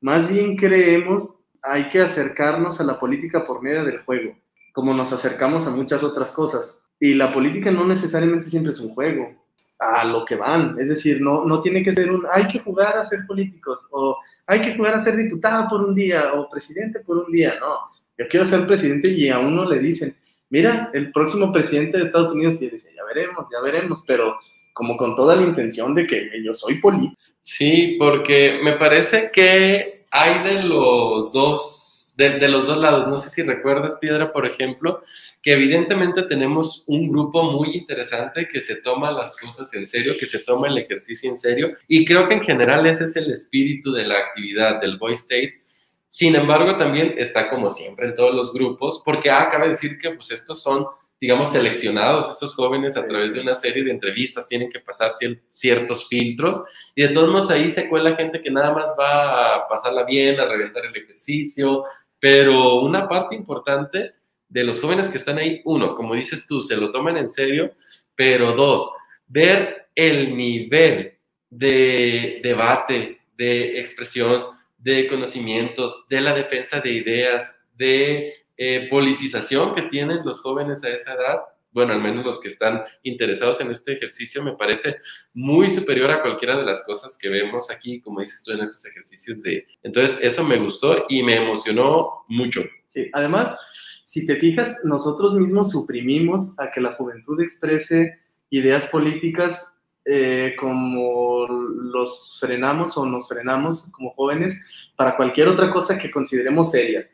Más 0.00 0.28
bien 0.28 0.56
creemos 0.56 1.38
hay 1.62 1.88
que 1.88 2.00
acercarnos 2.00 2.80
a 2.80 2.84
la 2.84 2.98
política 2.98 3.44
por 3.44 3.62
medio 3.62 3.84
del 3.84 4.00
juego, 4.00 4.36
como 4.72 4.92
nos 4.94 5.12
acercamos 5.12 5.66
a 5.66 5.70
muchas 5.70 6.02
otras 6.02 6.32
cosas 6.32 6.82
y 7.00 7.14
la 7.14 7.32
política 7.32 7.70
no 7.70 7.86
necesariamente 7.86 8.48
siempre 8.48 8.72
es 8.72 8.80
un 8.80 8.94
juego, 8.94 9.34
a 9.78 10.04
lo 10.04 10.24
que 10.24 10.36
van. 10.36 10.76
Es 10.78 10.88
decir, 10.88 11.20
no, 11.20 11.44
no 11.44 11.60
tiene 11.60 11.82
que 11.82 11.94
ser 11.94 12.10
un, 12.10 12.26
hay 12.30 12.48
que 12.48 12.60
jugar 12.60 12.96
a 12.96 13.04
ser 13.04 13.26
políticos, 13.26 13.86
o 13.90 14.18
hay 14.46 14.60
que 14.60 14.74
jugar 14.74 14.94
a 14.94 15.00
ser 15.00 15.16
diputado 15.16 15.68
por 15.68 15.84
un 15.84 15.94
día, 15.94 16.32
o 16.34 16.48
presidente 16.48 17.00
por 17.00 17.18
un 17.18 17.32
día. 17.32 17.54
No, 17.60 17.76
yo 18.18 18.28
quiero 18.28 18.46
ser 18.46 18.66
presidente 18.66 19.10
y 19.10 19.28
a 19.28 19.38
uno 19.38 19.68
le 19.68 19.78
dicen, 19.78 20.16
mira, 20.50 20.90
el 20.94 21.12
próximo 21.12 21.52
presidente 21.52 21.98
de 21.98 22.04
Estados 22.04 22.32
Unidos, 22.32 22.60
y 22.62 22.70
dice, 22.70 22.90
ya 22.94 23.04
veremos, 23.04 23.46
ya 23.52 23.60
veremos, 23.60 24.04
pero 24.06 24.38
como 24.72 24.96
con 24.96 25.16
toda 25.16 25.36
la 25.36 25.42
intención 25.42 25.94
de 25.94 26.06
que 26.06 26.30
yo 26.44 26.54
soy 26.54 26.80
político. 26.80 27.20
Sí, 27.42 27.96
porque 27.98 28.60
me 28.62 28.72
parece 28.72 29.30
que 29.32 30.06
hay 30.10 30.42
de 30.42 30.62
los 30.64 31.30
dos, 31.32 31.85
de, 32.16 32.38
de 32.38 32.48
los 32.48 32.66
dos 32.66 32.78
lados. 32.78 33.06
No 33.06 33.18
sé 33.18 33.30
si 33.30 33.42
recuerdas, 33.42 33.98
Piedra, 34.00 34.32
por 34.32 34.46
ejemplo, 34.46 35.00
que 35.42 35.52
evidentemente 35.52 36.22
tenemos 36.22 36.84
un 36.86 37.08
grupo 37.08 37.42
muy 37.44 37.76
interesante 37.76 38.48
que 38.48 38.60
se 38.60 38.76
toma 38.76 39.12
las 39.12 39.36
cosas 39.36 39.72
en 39.74 39.86
serio, 39.86 40.14
que 40.18 40.26
se 40.26 40.40
toma 40.40 40.68
el 40.68 40.78
ejercicio 40.78 41.30
en 41.30 41.36
serio, 41.36 41.76
y 41.86 42.04
creo 42.04 42.26
que 42.26 42.34
en 42.34 42.42
general 42.42 42.86
ese 42.86 43.04
es 43.04 43.16
el 43.16 43.30
espíritu 43.30 43.92
de 43.92 44.06
la 44.06 44.18
actividad 44.18 44.80
del 44.80 44.98
Boy 44.98 45.14
State. 45.14 45.62
Sin 46.08 46.34
embargo, 46.34 46.76
también 46.76 47.14
está 47.18 47.48
como 47.48 47.70
siempre 47.70 48.06
en 48.06 48.14
todos 48.14 48.34
los 48.34 48.52
grupos, 48.52 49.02
porque 49.04 49.30
ah, 49.30 49.42
acaba 49.42 49.64
de 49.64 49.70
decir 49.70 49.98
que 49.98 50.10
pues 50.10 50.30
estos 50.30 50.62
son 50.62 50.86
digamos, 51.20 51.50
seleccionados 51.50 52.28
estos 52.30 52.54
jóvenes 52.54 52.96
a 52.96 53.06
través 53.06 53.32
de 53.32 53.40
una 53.40 53.54
serie 53.54 53.82
de 53.84 53.90
entrevistas, 53.90 54.46
tienen 54.46 54.68
que 54.68 54.80
pasar 54.80 55.12
ciertos 55.48 56.08
filtros 56.08 56.62
y 56.94 57.02
de 57.02 57.08
todos 57.08 57.30
modos 57.30 57.50
ahí 57.50 57.68
se 57.68 57.88
cuela 57.88 58.14
gente 58.14 58.40
que 58.40 58.50
nada 58.50 58.72
más 58.72 58.94
va 58.98 59.56
a 59.56 59.68
pasarla 59.68 60.04
bien, 60.04 60.38
a 60.38 60.46
reventar 60.46 60.84
el 60.84 60.94
ejercicio, 60.94 61.84
pero 62.18 62.80
una 62.80 63.08
parte 63.08 63.34
importante 63.34 64.14
de 64.48 64.64
los 64.64 64.80
jóvenes 64.80 65.08
que 65.08 65.18
están 65.18 65.38
ahí, 65.38 65.60
uno, 65.64 65.94
como 65.94 66.14
dices 66.14 66.46
tú, 66.46 66.60
se 66.60 66.76
lo 66.76 66.90
toman 66.90 67.16
en 67.16 67.28
serio, 67.28 67.72
pero 68.14 68.52
dos, 68.52 68.90
ver 69.26 69.88
el 69.94 70.36
nivel 70.36 71.18
de 71.50 72.40
debate, 72.42 73.20
de 73.36 73.80
expresión, 73.80 74.44
de 74.78 75.08
conocimientos, 75.08 76.06
de 76.08 76.20
la 76.20 76.32
defensa 76.32 76.80
de 76.80 76.90
ideas, 76.90 77.58
de 77.74 78.34
eh, 78.56 78.88
politización 78.88 79.74
que 79.74 79.82
tienen 79.82 80.24
los 80.24 80.40
jóvenes 80.40 80.84
a 80.84 80.90
esa 80.90 81.14
edad, 81.14 81.40
bueno, 81.76 81.92
al 81.92 82.00
menos 82.00 82.24
los 82.24 82.40
que 82.40 82.48
están 82.48 82.82
interesados 83.02 83.60
en 83.60 83.70
este 83.70 83.92
ejercicio, 83.92 84.42
me 84.42 84.56
parece 84.56 84.96
muy 85.34 85.68
superior 85.68 86.10
a 86.10 86.22
cualquiera 86.22 86.56
de 86.56 86.64
las 86.64 86.82
cosas 86.86 87.18
que 87.18 87.28
vemos 87.28 87.70
aquí, 87.70 88.00
como 88.00 88.20
dices 88.20 88.42
tú, 88.42 88.52
en 88.52 88.60
estos 88.60 88.82
ejercicios 88.86 89.42
de... 89.42 89.66
Entonces, 89.82 90.18
eso 90.22 90.42
me 90.42 90.58
gustó 90.58 91.04
y 91.10 91.22
me 91.22 91.36
emocionó 91.36 92.24
mucho. 92.28 92.62
Sí, 92.86 93.10
además, 93.12 93.58
si 94.06 94.24
te 94.24 94.36
fijas, 94.36 94.78
nosotros 94.84 95.34
mismos 95.34 95.70
suprimimos 95.70 96.58
a 96.58 96.70
que 96.70 96.80
la 96.80 96.92
juventud 96.92 97.38
exprese 97.42 98.20
ideas 98.48 98.86
políticas 98.86 99.76
eh, 100.06 100.56
como 100.58 101.46
los 101.46 102.38
frenamos 102.40 102.96
o 102.96 103.04
nos 103.04 103.28
frenamos 103.28 103.82
como 103.92 104.14
jóvenes 104.14 104.58
para 104.96 105.14
cualquier 105.14 105.48
otra 105.48 105.70
cosa 105.70 105.98
que 105.98 106.10
consideremos 106.10 106.70
seria. 106.70 107.06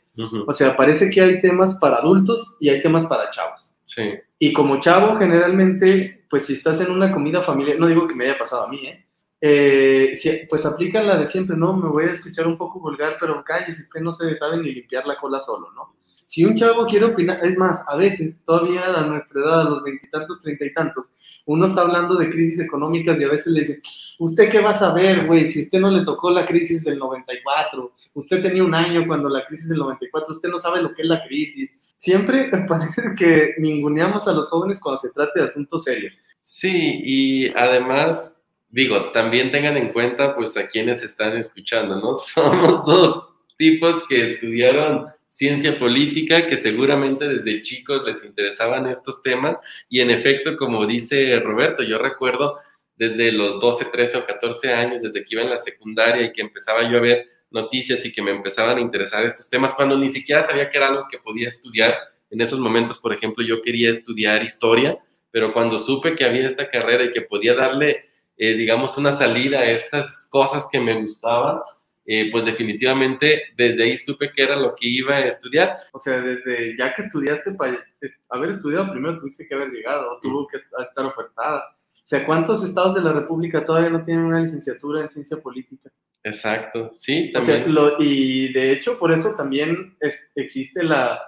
O 0.46 0.54
sea, 0.54 0.76
parece 0.76 1.10
que 1.10 1.20
hay 1.20 1.40
temas 1.40 1.78
para 1.80 1.96
adultos 1.96 2.58
y 2.60 2.68
hay 2.68 2.80
temas 2.80 3.06
para 3.06 3.28
chavos. 3.32 3.74
Sí. 3.84 4.12
Y 4.44 4.52
como 4.52 4.80
chavo, 4.80 5.14
generalmente, 5.18 6.24
pues 6.28 6.46
si 6.46 6.54
estás 6.54 6.80
en 6.80 6.90
una 6.90 7.12
comida 7.12 7.42
familiar, 7.42 7.78
no 7.78 7.86
digo 7.86 8.08
que 8.08 8.16
me 8.16 8.24
haya 8.24 8.36
pasado 8.36 8.64
a 8.64 8.68
mí, 8.68 8.84
¿eh? 8.88 9.06
eh 9.40 10.46
pues 10.50 10.66
aplican 10.66 11.06
la 11.06 11.16
de 11.16 11.28
siempre, 11.28 11.56
¿no? 11.56 11.76
Me 11.76 11.88
voy 11.88 12.06
a 12.06 12.10
escuchar 12.10 12.48
un 12.48 12.56
poco 12.56 12.80
vulgar, 12.80 13.18
pero 13.20 13.44
calle, 13.44 13.72
si 13.72 13.82
usted 13.82 14.00
no 14.00 14.12
se 14.12 14.36
sabe 14.36 14.56
ni 14.56 14.72
limpiar 14.72 15.06
la 15.06 15.14
cola 15.14 15.40
solo, 15.40 15.70
¿no? 15.70 15.94
Si 16.26 16.44
un 16.44 16.56
chavo 16.56 16.86
quiere 16.86 17.04
opinar, 17.04 17.38
es 17.46 17.56
más, 17.56 17.84
a 17.86 17.94
veces, 17.94 18.42
todavía 18.44 18.86
a 18.86 19.06
nuestra 19.06 19.42
edad, 19.42 19.60
a 19.60 19.70
los 19.70 19.84
veintitantos, 19.84 20.40
treinta 20.40 20.64
y 20.64 20.74
tantos, 20.74 21.12
uno 21.46 21.66
está 21.66 21.82
hablando 21.82 22.16
de 22.16 22.28
crisis 22.28 22.58
económicas 22.58 23.20
y 23.20 23.24
a 23.24 23.28
veces 23.28 23.52
le 23.52 23.60
dice, 23.60 23.80
¿usted 24.18 24.50
qué 24.50 24.60
va 24.60 24.70
a 24.70 24.78
saber, 24.78 25.24
güey? 25.24 25.52
Si 25.52 25.62
usted 25.62 25.78
no 25.78 25.92
le 25.92 26.04
tocó 26.04 26.32
la 26.32 26.46
crisis 26.46 26.82
del 26.82 26.98
94, 26.98 27.92
usted 28.14 28.42
tenía 28.42 28.64
un 28.64 28.74
año 28.74 29.06
cuando 29.06 29.28
la 29.28 29.46
crisis 29.46 29.68
del 29.68 29.78
94, 29.78 30.34
usted 30.34 30.48
no 30.48 30.58
sabe 30.58 30.82
lo 30.82 30.92
que 30.92 31.02
es 31.02 31.08
la 31.08 31.22
crisis. 31.22 31.78
Siempre 32.02 32.50
parece 32.68 33.14
que 33.16 33.54
ninguneamos 33.58 34.26
a 34.26 34.32
los 34.32 34.48
jóvenes 34.48 34.80
cuando 34.80 35.02
se 35.02 35.10
trata 35.10 35.30
de 35.36 35.44
asuntos 35.44 35.84
serios. 35.84 36.12
Sí, 36.42 37.00
y 37.04 37.56
además, 37.56 38.36
digo, 38.70 39.12
también 39.12 39.52
tengan 39.52 39.76
en 39.76 39.92
cuenta 39.92 40.34
pues 40.34 40.56
a 40.56 40.66
quienes 40.66 41.04
están 41.04 41.36
escuchando, 41.36 42.00
¿no? 42.00 42.14
Somos 42.34 42.84
dos 42.84 43.36
tipos 43.56 44.04
que 44.08 44.20
estudiaron 44.20 45.06
ciencia 45.26 45.78
política, 45.78 46.44
que 46.48 46.56
seguramente 46.56 47.28
desde 47.28 47.62
chicos 47.62 48.02
les 48.04 48.24
interesaban 48.24 48.86
estos 48.88 49.22
temas, 49.22 49.60
y 49.88 50.00
en 50.00 50.10
efecto, 50.10 50.56
como 50.56 50.84
dice 50.86 51.38
Roberto, 51.38 51.84
yo 51.84 51.98
recuerdo 51.98 52.56
desde 52.96 53.30
los 53.30 53.60
12, 53.60 53.84
13 53.84 54.18
o 54.18 54.26
14 54.26 54.74
años, 54.74 55.02
desde 55.02 55.24
que 55.24 55.36
iba 55.36 55.42
en 55.42 55.50
la 55.50 55.56
secundaria 55.56 56.26
y 56.26 56.32
que 56.32 56.42
empezaba 56.42 56.82
yo 56.90 56.98
a 56.98 57.00
ver 57.00 57.28
noticias 57.52 58.04
y 58.04 58.12
que 58.12 58.22
me 58.22 58.30
empezaban 58.30 58.78
a 58.78 58.80
interesar 58.80 59.24
estos 59.24 59.48
temas, 59.48 59.74
cuando 59.74 59.96
ni 59.96 60.08
siquiera 60.08 60.42
sabía 60.42 60.68
que 60.68 60.78
era 60.78 60.88
algo 60.88 61.06
que 61.10 61.18
podía 61.18 61.48
estudiar. 61.48 61.94
En 62.30 62.40
esos 62.40 62.58
momentos, 62.58 62.98
por 62.98 63.12
ejemplo, 63.12 63.44
yo 63.46 63.60
quería 63.60 63.90
estudiar 63.90 64.42
historia, 64.42 64.98
pero 65.30 65.52
cuando 65.52 65.78
supe 65.78 66.14
que 66.14 66.24
había 66.24 66.46
esta 66.46 66.68
carrera 66.68 67.04
y 67.04 67.10
que 67.10 67.22
podía 67.22 67.54
darle, 67.54 68.04
eh, 68.36 68.54
digamos, 68.54 68.96
una 68.96 69.12
salida 69.12 69.60
a 69.60 69.70
estas 69.70 70.28
cosas 70.30 70.68
que 70.70 70.80
me 70.80 70.94
gustaban, 70.94 71.60
eh, 72.04 72.28
pues 72.32 72.44
definitivamente 72.44 73.42
desde 73.56 73.84
ahí 73.84 73.96
supe 73.96 74.32
que 74.32 74.42
era 74.42 74.56
lo 74.56 74.74
que 74.74 74.88
iba 74.88 75.16
a 75.16 75.26
estudiar. 75.26 75.76
O 75.92 75.98
sea, 75.98 76.20
desde 76.20 76.76
ya 76.76 76.94
que 76.94 77.02
estudiaste, 77.02 77.52
para 77.52 77.78
haber 78.30 78.50
estudiado 78.50 78.90
primero 78.90 79.18
tuviste 79.18 79.46
que 79.46 79.54
haber 79.54 79.68
llegado, 79.68 80.18
tuvo 80.20 80.46
que 80.48 80.58
estar 80.58 81.04
ofertada. 81.04 81.64
O 82.04 82.08
sea, 82.12 82.26
¿cuántos 82.26 82.64
estados 82.64 82.94
de 82.94 83.00
la 83.00 83.12
República 83.12 83.64
todavía 83.64 83.90
no 83.90 84.02
tienen 84.02 84.24
una 84.24 84.40
licenciatura 84.40 85.00
en 85.00 85.10
ciencia 85.10 85.40
política? 85.40 85.90
Exacto, 86.24 86.90
sí, 86.92 87.32
también. 87.32 87.64
y 87.98 88.52
de 88.52 88.72
hecho, 88.72 88.98
por 88.98 89.12
eso 89.12 89.34
también 89.34 89.96
existe 90.34 90.82
la, 90.82 91.20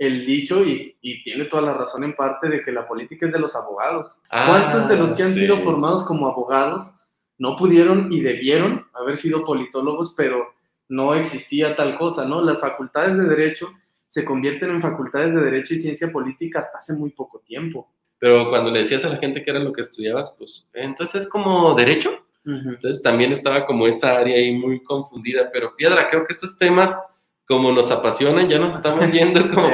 el 0.00 0.24
dicho, 0.24 0.64
y, 0.64 0.96
tiene 1.22 1.44
toda 1.44 1.62
la 1.62 1.74
razón 1.74 2.04
en 2.04 2.16
parte, 2.16 2.48
de 2.48 2.62
que 2.62 2.72
la 2.72 2.88
política 2.88 3.26
es 3.26 3.32
de 3.32 3.38
los 3.38 3.54
abogados. 3.54 4.12
Ah, 4.30 4.46
¿Cuántos 4.48 4.88
de 4.88 4.96
los 4.96 5.12
que 5.12 5.22
han 5.22 5.34
sido 5.34 5.58
formados 5.58 6.04
como 6.04 6.26
abogados 6.26 6.90
no 7.36 7.56
pudieron 7.56 8.10
y 8.10 8.20
debieron 8.20 8.86
haber 8.94 9.18
sido 9.18 9.44
politólogos, 9.44 10.14
pero 10.16 10.54
no 10.88 11.14
existía 11.14 11.76
tal 11.76 11.98
cosa, 11.98 12.24
¿no? 12.24 12.42
Las 12.42 12.60
facultades 12.60 13.18
de 13.18 13.24
derecho 13.24 13.68
se 14.08 14.24
convierten 14.24 14.70
en 14.70 14.80
facultades 14.80 15.34
de 15.34 15.42
derecho 15.42 15.74
y 15.74 15.78
ciencia 15.78 16.10
política 16.10 16.60
hasta 16.60 16.78
hace 16.78 16.94
muy 16.94 17.10
poco 17.10 17.40
tiempo. 17.40 17.88
Pero 18.20 18.50
cuando 18.50 18.70
le 18.70 18.80
decías 18.80 19.04
a 19.04 19.08
la 19.08 19.16
gente 19.16 19.42
que 19.42 19.50
era 19.50 19.58
lo 19.58 19.72
que 19.72 19.80
estudiabas, 19.80 20.34
pues 20.38 20.68
entonces 20.74 21.24
es 21.24 21.30
como 21.30 21.74
derecho. 21.74 22.22
Entonces 22.44 23.02
también 23.02 23.32
estaba 23.32 23.66
como 23.66 23.86
esa 23.86 24.18
área 24.18 24.36
ahí 24.36 24.52
muy 24.52 24.82
confundida. 24.84 25.50
Pero 25.50 25.74
Piedra, 25.74 26.08
creo 26.08 26.26
que 26.26 26.34
estos 26.34 26.58
temas, 26.58 26.94
como 27.46 27.72
nos 27.72 27.90
apasionan, 27.90 28.48
ya 28.48 28.58
nos 28.58 28.74
estamos 28.74 29.10
yendo 29.12 29.40
como 29.48 29.70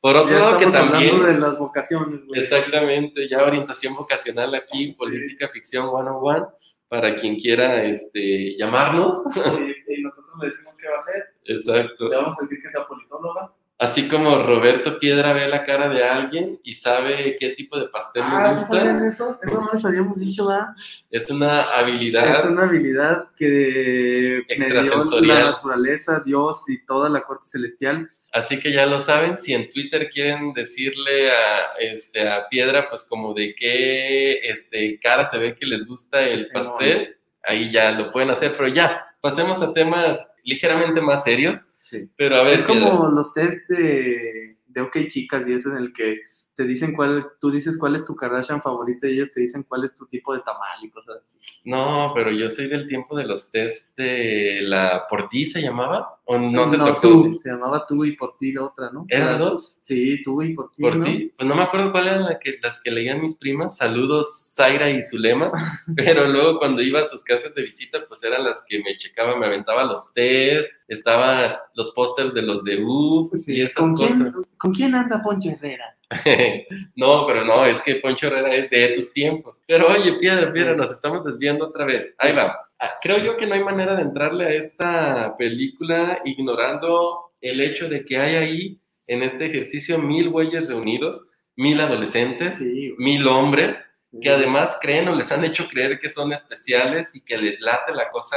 por, 0.00 0.16
otro 0.16 0.38
lado 0.38 0.58
que 0.58 0.66
también... 0.66 1.14
Hablando 1.14 1.26
de 1.26 1.38
las 1.38 1.58
vocaciones. 1.58 2.20
Exactamente, 2.34 3.28
ya 3.28 3.44
orientación 3.44 3.94
vocacional 3.94 4.54
aquí, 4.54 4.92
política, 4.92 5.48
ficción 5.48 5.88
one-on-one, 5.88 6.46
para 6.88 7.14
quien 7.14 7.36
quiera 7.36 7.84
este, 7.84 8.56
llamarnos. 8.56 9.16
y 9.36 10.02
nosotros 10.02 10.34
le 10.40 10.46
decimos 10.46 10.74
qué 10.78 10.88
va 10.88 10.94
a 10.94 10.98
hacer. 10.98 11.24
Exacto. 11.44 12.08
Le 12.08 12.16
vamos 12.16 12.38
a 12.38 12.42
decir 12.42 12.60
que 12.62 12.70
sea 12.70 12.84
politóloga. 12.86 13.50
Así 13.78 14.08
como 14.08 14.42
Roberto 14.42 14.98
Piedra 14.98 15.34
ve 15.34 15.48
la 15.48 15.62
cara 15.62 15.90
de 15.90 16.02
alguien 16.02 16.58
y 16.64 16.72
sabe 16.72 17.36
qué 17.38 17.50
tipo 17.50 17.78
de 17.78 17.88
pastel 17.88 18.22
ah, 18.24 18.48
le 18.48 18.58
gusta. 18.58 19.06
eso? 19.06 19.38
Eso 19.42 19.60
no 19.60 19.70
les 19.70 19.84
habíamos 19.84 20.18
dicho, 20.18 20.46
¿verdad? 20.46 20.68
Es 21.10 21.30
una 21.30 21.62
habilidad. 21.62 22.38
Es 22.38 22.44
una 22.46 22.62
habilidad 22.62 23.26
que 23.36 24.46
me 24.58 24.66
dio 24.66 25.20
la 25.20 25.40
naturaleza, 25.40 26.22
Dios 26.24 26.64
y 26.68 26.86
toda 26.86 27.10
la 27.10 27.20
corte 27.20 27.48
celestial. 27.48 28.08
Así 28.32 28.58
que 28.58 28.72
ya 28.72 28.86
lo 28.86 28.98
saben, 28.98 29.36
si 29.36 29.52
en 29.52 29.68
Twitter 29.68 30.08
quieren 30.08 30.54
decirle 30.54 31.30
a, 31.30 31.78
este, 31.78 32.26
a 32.28 32.48
Piedra, 32.48 32.88
pues 32.88 33.02
como 33.02 33.34
de 33.34 33.54
qué 33.54 34.38
este, 34.48 34.98
cara 35.00 35.26
se 35.26 35.36
ve 35.38 35.54
que 35.54 35.66
les 35.66 35.86
gusta 35.86 36.22
el 36.22 36.48
pastel, 36.48 37.16
ahí 37.44 37.70
ya 37.70 37.90
lo 37.90 38.10
pueden 38.10 38.30
hacer, 38.30 38.54
pero 38.56 38.68
ya, 38.68 39.06
pasemos 39.20 39.60
a 39.60 39.72
temas 39.74 40.30
ligeramente 40.44 41.00
más 41.00 41.24
serios. 41.24 41.65
Sí. 41.88 42.10
Pero 42.16 42.36
a 42.36 42.42
ver. 42.42 42.60
Es 42.60 42.62
como 42.64 43.08
los 43.08 43.32
test 43.32 43.68
de, 43.68 44.56
de 44.66 44.80
OK 44.80 45.06
Chicas 45.08 45.44
y 45.46 45.52
eso 45.54 45.70
en 45.70 45.78
el 45.78 45.92
que 45.92 46.20
te 46.56 46.64
dicen 46.64 46.94
cuál, 46.94 47.26
tú 47.38 47.50
dices 47.50 47.76
cuál 47.78 47.96
es 47.96 48.04
tu 48.06 48.16
Kardashian 48.16 48.62
favorita 48.62 49.06
y 49.06 49.12
ellos 49.12 49.30
te 49.32 49.42
dicen 49.42 49.64
cuál 49.68 49.84
es 49.84 49.94
tu 49.94 50.06
tipo 50.06 50.34
de 50.34 50.40
tamal 50.40 50.82
y 50.82 50.90
cosas 50.90 51.22
así. 51.22 51.38
No, 51.64 52.12
pero 52.14 52.30
yo 52.30 52.48
soy 52.48 52.68
del 52.68 52.88
tiempo 52.88 53.16
de 53.16 53.26
los 53.26 53.50
test 53.50 53.94
de 53.96 54.60
la 54.62 55.02
por 55.08 55.28
ti 55.28 55.44
se 55.44 55.60
llamaba 55.60 56.18
o 56.24 56.38
no 56.38 56.70
te 56.70 56.78
no, 56.78 56.96
Tú, 57.00 57.38
se 57.38 57.50
llamaba 57.50 57.86
tú 57.86 58.04
y 58.04 58.16
por 58.16 58.38
ti 58.38 58.52
la 58.52 58.64
otra, 58.64 58.90
¿no? 58.90 59.04
¿Eran 59.08 59.38
dos? 59.38 59.78
Sí, 59.82 60.22
tú 60.24 60.42
y 60.42 60.54
por 60.54 60.72
ti. 60.72 60.82
Por 60.82 61.04
ti, 61.04 61.32
pues 61.36 61.46
no 61.46 61.54
me 61.54 61.62
acuerdo 61.62 61.92
cuál 61.92 62.08
eran 62.08 62.24
la 62.24 62.38
que, 62.38 62.58
las 62.62 62.80
que 62.82 62.90
leían 62.90 63.20
mis 63.20 63.36
primas. 63.36 63.76
Saludos 63.76 64.54
Zaira 64.56 64.88
y 64.88 65.02
Zulema, 65.02 65.52
pero 65.96 66.26
luego 66.26 66.58
cuando 66.58 66.80
iba 66.80 67.00
a 67.00 67.04
sus 67.04 67.22
casas 67.22 67.54
de 67.54 67.62
visita, 67.62 67.98
pues 68.08 68.24
eran 68.24 68.44
las 68.44 68.64
que 68.66 68.78
me 68.78 68.96
checaban, 68.96 69.38
me 69.38 69.46
aventaba 69.46 69.84
los 69.84 70.14
test, 70.14 70.72
estaban 70.88 71.54
los 71.74 71.92
pósters 71.92 72.32
de 72.32 72.42
los 72.42 72.64
de 72.64 72.82
UF 72.82 73.32
y 73.46 73.60
esas 73.60 73.76
¿Con 73.76 73.94
cosas. 73.94 74.16
Quién, 74.16 74.32
¿Con 74.56 74.72
quién 74.72 74.94
anda 74.94 75.22
Poncho 75.22 75.50
Herrera? 75.50 75.95
no, 76.96 77.26
pero 77.26 77.44
no, 77.44 77.64
es 77.66 77.82
que 77.82 77.96
Poncho 77.96 78.28
Herrera 78.28 78.54
es 78.54 78.70
de 78.70 78.88
tus 78.90 79.12
tiempos. 79.12 79.60
Pero 79.66 79.88
oye, 79.88 80.14
piedra, 80.14 80.52
piedra, 80.52 80.74
nos 80.74 80.90
estamos 80.90 81.24
desviando 81.24 81.66
otra 81.66 81.84
vez. 81.84 82.14
Ahí 82.18 82.32
va. 82.32 82.56
Ah, 82.78 82.94
creo 83.02 83.18
yo 83.18 83.36
que 83.36 83.46
no 83.46 83.54
hay 83.54 83.64
manera 83.64 83.96
de 83.96 84.02
entrarle 84.02 84.44
a 84.44 84.50
esta 84.50 85.36
película 85.36 86.20
ignorando 86.24 87.32
el 87.40 87.60
hecho 87.60 87.88
de 87.88 88.04
que 88.04 88.18
hay 88.18 88.36
ahí, 88.36 88.80
en 89.06 89.22
este 89.22 89.46
ejercicio, 89.46 89.98
mil 89.98 90.30
güeyes 90.30 90.68
reunidos, 90.68 91.24
mil 91.56 91.80
adolescentes, 91.80 92.60
mil 92.98 93.26
hombres, 93.26 93.82
que 94.20 94.30
además 94.30 94.78
creen 94.80 95.08
o 95.08 95.14
les 95.14 95.30
han 95.32 95.44
hecho 95.44 95.68
creer 95.68 95.98
que 95.98 96.08
son 96.08 96.32
especiales 96.32 97.14
y 97.14 97.24
que 97.24 97.38
les 97.38 97.60
late 97.60 97.92
la 97.92 98.10
cosa 98.10 98.36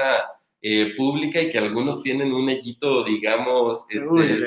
eh, 0.62 0.94
pública 0.98 1.40
y 1.40 1.50
que 1.50 1.58
algunos 1.58 2.04
tienen 2.04 2.34
un 2.34 2.50
ellito, 2.50 3.06
digamos, 3.06 3.86
este, 3.90 4.40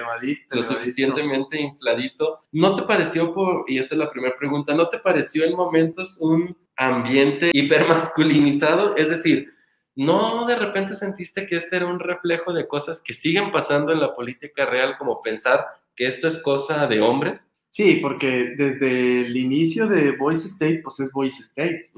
lo 0.50 0.62
suficientemente 0.62 1.58
infladito. 1.58 2.40
¿No 2.52 2.74
te 2.74 2.82
pareció, 2.82 3.32
por, 3.32 3.64
y 3.66 3.78
esta 3.78 3.94
es 3.94 3.98
la 3.98 4.10
primera 4.10 4.36
pregunta, 4.36 4.74
¿no 4.74 4.88
te 4.88 4.98
pareció 4.98 5.44
en 5.44 5.56
momentos 5.56 6.18
un 6.20 6.54
ambiente 6.76 7.50
hipermasculinizado? 7.54 8.94
Es 8.96 9.08
decir, 9.08 9.54
¿no 9.94 10.44
de 10.46 10.56
repente 10.56 10.96
sentiste 10.96 11.46
que 11.46 11.56
este 11.56 11.76
era 11.76 11.86
un 11.86 11.98
reflejo 11.98 12.52
de 12.52 12.68
cosas 12.68 13.00
que 13.00 13.14
siguen 13.14 13.50
pasando 13.50 13.90
en 13.90 14.00
la 14.00 14.12
política 14.12 14.66
real, 14.66 14.96
como 14.98 15.22
pensar 15.22 15.64
que 15.96 16.06
esto 16.06 16.28
es 16.28 16.42
cosa 16.42 16.86
de 16.88 17.00
hombres? 17.00 17.48
Sí, 17.72 18.00
porque 18.02 18.54
desde 18.54 19.24
el 19.24 19.34
inicio 19.34 19.86
de 19.86 20.14
Voice 20.14 20.46
State, 20.46 20.82
pues 20.84 21.00
es 21.00 21.10
Voice 21.10 21.40
State. 21.40 21.90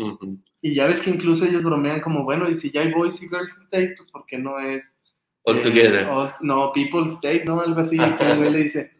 Y 0.62 0.72
ya 0.72 0.86
ves 0.86 1.00
que 1.00 1.10
incluso 1.10 1.44
ellos 1.44 1.64
bromean 1.64 2.00
como, 2.00 2.22
bueno, 2.22 2.48
y 2.48 2.54
si 2.54 2.70
ya 2.70 2.82
hay 2.82 2.92
Voice 2.92 3.24
y 3.24 3.28
Girls 3.28 3.50
State, 3.64 3.94
pues 3.96 4.08
¿por 4.08 4.24
qué 4.24 4.38
no 4.38 4.56
es... 4.60 4.94
All 5.42 5.60
together. 5.62 6.06
Eh, 6.08 6.32
no, 6.42 6.72
People 6.72 7.10
State, 7.14 7.44
¿no? 7.44 7.60
Algo 7.60 7.80
así. 7.80 7.96
Y 7.96 8.00
el 8.00 8.36
güey 8.36 8.50
le 8.52 8.58
dice, 8.60 8.92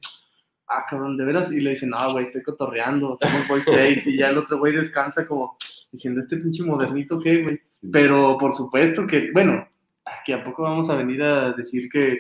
ah, 0.67 0.85
cabrón, 0.91 1.17
¿de 1.17 1.25
veras? 1.25 1.53
Y 1.53 1.61
le 1.61 1.71
dice, 1.71 1.87
no, 1.87 2.11
güey, 2.11 2.27
estoy 2.27 2.43
cotorreando, 2.43 3.17
somos 3.21 3.47
Voice 3.49 3.71
State. 3.71 4.03
y 4.07 4.19
ya 4.19 4.31
el 4.31 4.39
otro 4.39 4.59
güey 4.59 4.73
descansa 4.73 5.29
como 5.29 5.57
diciendo, 5.93 6.23
este 6.23 6.39
pinche 6.39 6.65
modernito, 6.65 7.21
¿qué, 7.21 7.41
güey? 7.45 7.61
Pero 7.93 8.37
por 8.37 8.53
supuesto 8.53 9.07
que, 9.07 9.31
bueno, 9.31 9.69
que 10.27 10.35
a 10.35 10.43
poco 10.45 10.65
vamos 10.65 10.91
a 10.91 10.97
venir 10.97 11.23
a 11.23 11.53
decir 11.53 11.89
que, 11.89 12.19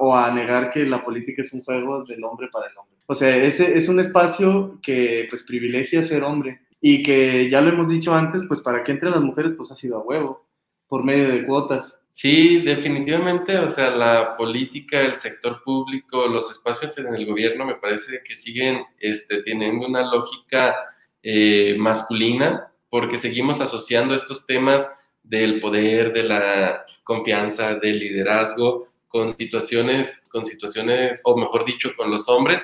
o 0.00 0.14
a 0.14 0.30
negar 0.30 0.70
que 0.70 0.84
la 0.84 1.02
política 1.02 1.40
es 1.40 1.54
un 1.54 1.62
juego 1.62 2.04
del 2.04 2.22
hombre 2.22 2.48
para 2.52 2.66
el 2.66 2.76
hombre. 2.76 2.87
O 3.10 3.14
sea, 3.14 3.34
ese 3.38 3.78
es 3.78 3.88
un 3.88 4.00
espacio 4.00 4.78
que 4.82 5.26
pues 5.30 5.42
privilegia 5.42 6.02
ser 6.02 6.22
hombre 6.24 6.60
y 6.78 7.02
que 7.02 7.48
ya 7.48 7.62
lo 7.62 7.70
hemos 7.70 7.90
dicho 7.90 8.14
antes, 8.14 8.44
pues 8.46 8.60
para 8.60 8.84
que 8.84 8.92
entre 8.92 9.08
las 9.08 9.22
mujeres 9.22 9.52
pues 9.56 9.72
ha 9.72 9.76
sido 9.76 9.96
a 9.96 10.02
huevo, 10.02 10.46
por 10.86 11.04
medio 11.04 11.26
de 11.26 11.46
cuotas. 11.46 12.04
Sí, 12.10 12.60
definitivamente, 12.60 13.56
o 13.56 13.70
sea, 13.70 13.90
la 13.90 14.36
política, 14.36 15.00
el 15.00 15.16
sector 15.16 15.62
público, 15.64 16.26
los 16.26 16.50
espacios 16.50 16.98
en 16.98 17.14
el 17.14 17.24
gobierno 17.24 17.64
me 17.64 17.76
parece 17.76 18.20
que 18.22 18.34
siguen 18.34 18.84
este, 18.98 19.42
teniendo 19.42 19.86
una 19.86 20.02
lógica 20.02 20.76
eh, 21.22 21.76
masculina 21.78 22.70
porque 22.90 23.16
seguimos 23.16 23.58
asociando 23.62 24.14
estos 24.14 24.44
temas 24.44 24.86
del 25.22 25.60
poder, 25.60 26.12
de 26.12 26.24
la 26.24 26.84
confianza, 27.04 27.74
del 27.76 28.00
liderazgo 28.00 28.84
con 29.08 29.34
situaciones, 29.38 30.24
con 30.30 30.44
situaciones, 30.44 31.22
o 31.24 31.38
mejor 31.38 31.64
dicho, 31.64 31.96
con 31.96 32.10
los 32.10 32.28
hombres, 32.28 32.62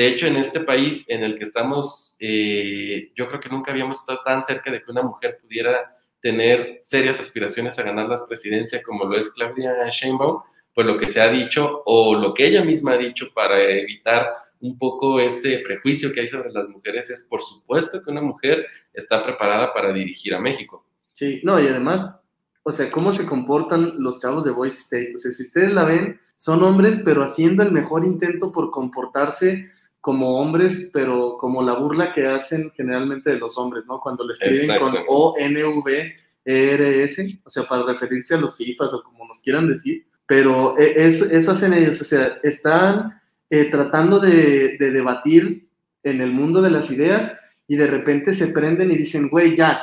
de 0.00 0.08
hecho, 0.08 0.26
en 0.26 0.36
este 0.36 0.60
país 0.60 1.04
en 1.08 1.22
el 1.22 1.36
que 1.36 1.44
estamos, 1.44 2.16
eh, 2.20 3.12
yo 3.14 3.28
creo 3.28 3.38
que 3.38 3.50
nunca 3.50 3.70
habíamos 3.70 4.00
estado 4.00 4.20
tan 4.24 4.42
cerca 4.42 4.70
de 4.70 4.82
que 4.82 4.90
una 4.90 5.02
mujer 5.02 5.38
pudiera 5.42 5.94
tener 6.22 6.78
serias 6.80 7.20
aspiraciones 7.20 7.78
a 7.78 7.82
ganar 7.82 8.08
la 8.08 8.26
presidencia 8.26 8.82
como 8.82 9.04
lo 9.04 9.18
es 9.18 9.28
Claudia 9.28 9.90
Sheinbaum, 9.90 10.40
pues 10.74 10.86
lo 10.86 10.96
que 10.96 11.10
se 11.10 11.20
ha 11.20 11.28
dicho 11.28 11.82
o 11.84 12.14
lo 12.14 12.32
que 12.32 12.46
ella 12.46 12.64
misma 12.64 12.92
ha 12.92 12.96
dicho 12.96 13.26
para 13.34 13.60
evitar 13.62 14.26
un 14.60 14.78
poco 14.78 15.20
ese 15.20 15.58
prejuicio 15.58 16.14
que 16.14 16.20
hay 16.20 16.28
sobre 16.28 16.50
las 16.50 16.66
mujeres 16.66 17.10
es, 17.10 17.22
por 17.22 17.42
supuesto, 17.42 18.02
que 18.02 18.10
una 18.10 18.22
mujer 18.22 18.66
está 18.94 19.22
preparada 19.22 19.70
para 19.74 19.92
dirigir 19.92 20.32
a 20.32 20.40
México. 20.40 20.86
Sí, 21.12 21.42
no, 21.44 21.60
y 21.60 21.68
además, 21.68 22.16
o 22.62 22.72
sea, 22.72 22.90
cómo 22.90 23.12
se 23.12 23.26
comportan 23.26 24.02
los 24.02 24.18
chavos 24.18 24.46
de 24.46 24.52
Voice 24.52 24.78
State. 24.78 25.12
O 25.14 25.18
sea, 25.18 25.30
si 25.30 25.42
ustedes 25.42 25.74
la 25.74 25.84
ven, 25.84 26.18
son 26.36 26.62
hombres, 26.62 27.02
pero 27.04 27.22
haciendo 27.22 27.62
el 27.62 27.70
mejor 27.70 28.06
intento 28.06 28.50
por 28.50 28.70
comportarse 28.70 29.68
como 30.00 30.40
hombres, 30.40 30.90
pero 30.92 31.36
como 31.38 31.62
la 31.62 31.74
burla 31.74 32.12
que 32.12 32.26
hacen 32.26 32.70
generalmente 32.74 33.30
de 33.30 33.38
los 33.38 33.58
hombres, 33.58 33.84
¿no? 33.86 34.00
Cuando 34.00 34.26
le 34.26 34.32
escriben 34.32 34.78
con 34.78 34.94
O, 35.08 35.34
N, 35.38 35.62
V, 35.62 36.14
E, 36.44 36.72
R, 36.74 37.04
S, 37.04 37.40
o 37.44 37.50
sea, 37.50 37.64
para 37.64 37.84
referirse 37.84 38.34
a 38.34 38.38
los 38.38 38.56
FIFAs 38.56 38.94
o 38.94 39.02
como 39.02 39.26
nos 39.26 39.38
quieran 39.40 39.68
decir, 39.68 40.06
pero 40.26 40.78
e, 40.78 41.06
es, 41.06 41.20
eso 41.20 41.52
hacen 41.52 41.74
ellos, 41.74 42.00
o 42.00 42.04
sea, 42.04 42.38
están 42.42 43.20
eh, 43.50 43.66
tratando 43.70 44.18
de, 44.18 44.76
de 44.78 44.90
debatir 44.90 45.68
en 46.02 46.20
el 46.20 46.32
mundo 46.32 46.62
de 46.62 46.70
las 46.70 46.90
ideas 46.90 47.36
y 47.68 47.76
de 47.76 47.86
repente 47.86 48.32
se 48.32 48.48
prenden 48.48 48.90
y 48.90 48.96
dicen, 48.96 49.28
güey, 49.28 49.54
ya, 49.54 49.80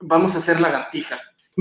vamos 0.00 0.34
a 0.34 0.38
hacer 0.38 0.58
lagartijas. 0.58 1.36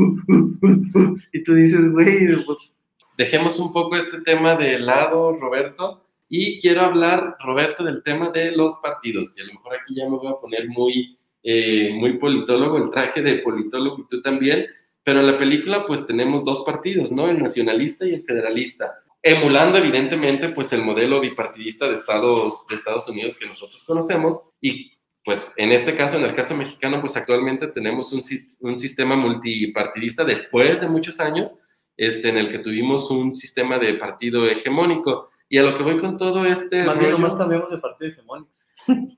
y 1.33 1.43
tú 1.43 1.53
dices, 1.53 1.91
güey, 1.91 2.45
pues... 2.45 2.75
Dejemos 3.17 3.59
un 3.59 3.73
poco 3.73 3.97
este 3.97 4.21
tema 4.21 4.55
de 4.55 4.79
lado, 4.79 5.37
Roberto, 5.37 6.05
y 6.29 6.59
quiero 6.59 6.81
hablar, 6.81 7.35
Roberto, 7.39 7.83
del 7.83 8.03
tema 8.03 8.29
de 8.29 8.51
los 8.51 8.77
partidos. 8.77 9.35
Y 9.35 9.41
a 9.41 9.45
lo 9.45 9.53
mejor 9.53 9.75
aquí 9.75 9.95
ya 9.95 10.03
me 10.03 10.17
voy 10.17 10.27
a 10.27 10.37
poner 10.37 10.69
muy, 10.69 11.17
eh, 11.41 11.91
muy 11.93 12.17
politólogo, 12.17 12.77
el 12.77 12.91
traje 12.91 13.21
de 13.21 13.39
politólogo 13.39 14.03
y 14.03 14.07
tú 14.07 14.21
también. 14.21 14.67
Pero 15.03 15.21
en 15.21 15.25
la 15.25 15.37
película 15.37 15.85
pues 15.87 16.05
tenemos 16.05 16.45
dos 16.45 16.63
partidos, 16.63 17.11
¿no? 17.11 17.27
El 17.29 17.41
nacionalista 17.41 18.05
y 18.05 18.13
el 18.13 18.23
federalista. 18.23 18.93
Emulando 19.23 19.79
evidentemente 19.79 20.49
pues 20.49 20.71
el 20.71 20.83
modelo 20.83 21.19
bipartidista 21.19 21.87
de 21.87 21.95
Estados, 21.95 22.67
de 22.67 22.75
Estados 22.75 23.09
Unidos 23.09 23.35
que 23.35 23.47
nosotros 23.47 23.83
conocemos. 23.83 24.39
Y 24.61 24.91
pues 25.25 25.47
en 25.57 25.71
este 25.71 25.95
caso, 25.95 26.17
en 26.17 26.25
el 26.25 26.33
caso 26.33 26.55
mexicano, 26.55 27.01
pues 27.01 27.17
actualmente 27.17 27.67
tenemos 27.67 28.13
un, 28.13 28.21
un 28.59 28.77
sistema 28.77 29.15
multipartidista 29.15 30.23
después 30.23 30.79
de 30.81 30.87
muchos 30.87 31.19
años, 31.19 31.55
este, 31.97 32.29
en 32.29 32.37
el 32.37 32.51
que 32.51 32.59
tuvimos 32.59 33.09
un 33.09 33.33
sistema 33.33 33.79
de 33.79 33.95
partido 33.95 34.47
hegemónico. 34.47 35.28
Y 35.49 35.57
a 35.57 35.63
lo 35.63 35.75
que 35.75 35.83
voy 35.83 35.97
con 35.97 36.15
todo 36.15 36.45
este. 36.45 36.83
Más 36.83 36.99
bien, 36.99 37.11
nomás 37.11 37.35
cambiamos 37.35 37.71
de 37.71 37.79
partido 37.79 38.11
hegemónico. 38.11 38.51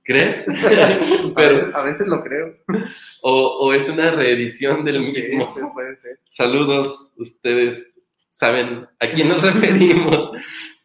¿Crees? 0.03 0.45
Pero, 1.35 1.77
a, 1.77 1.83
veces, 1.83 2.07
lo 2.07 2.23
creo. 2.23 2.55
O, 3.21 3.57
o 3.59 3.73
es 3.73 3.87
una 3.89 4.11
reedición 4.11 4.85
del 4.85 5.01
mismo. 5.01 5.53
Sí, 5.53 5.61
puede 5.73 5.97
ser. 5.97 6.19
Saludos, 6.29 7.11
ustedes 7.17 7.99
saben 8.29 8.87
a 8.99 9.11
quién 9.11 9.29
nos 9.29 9.43
referimos. 9.53 10.31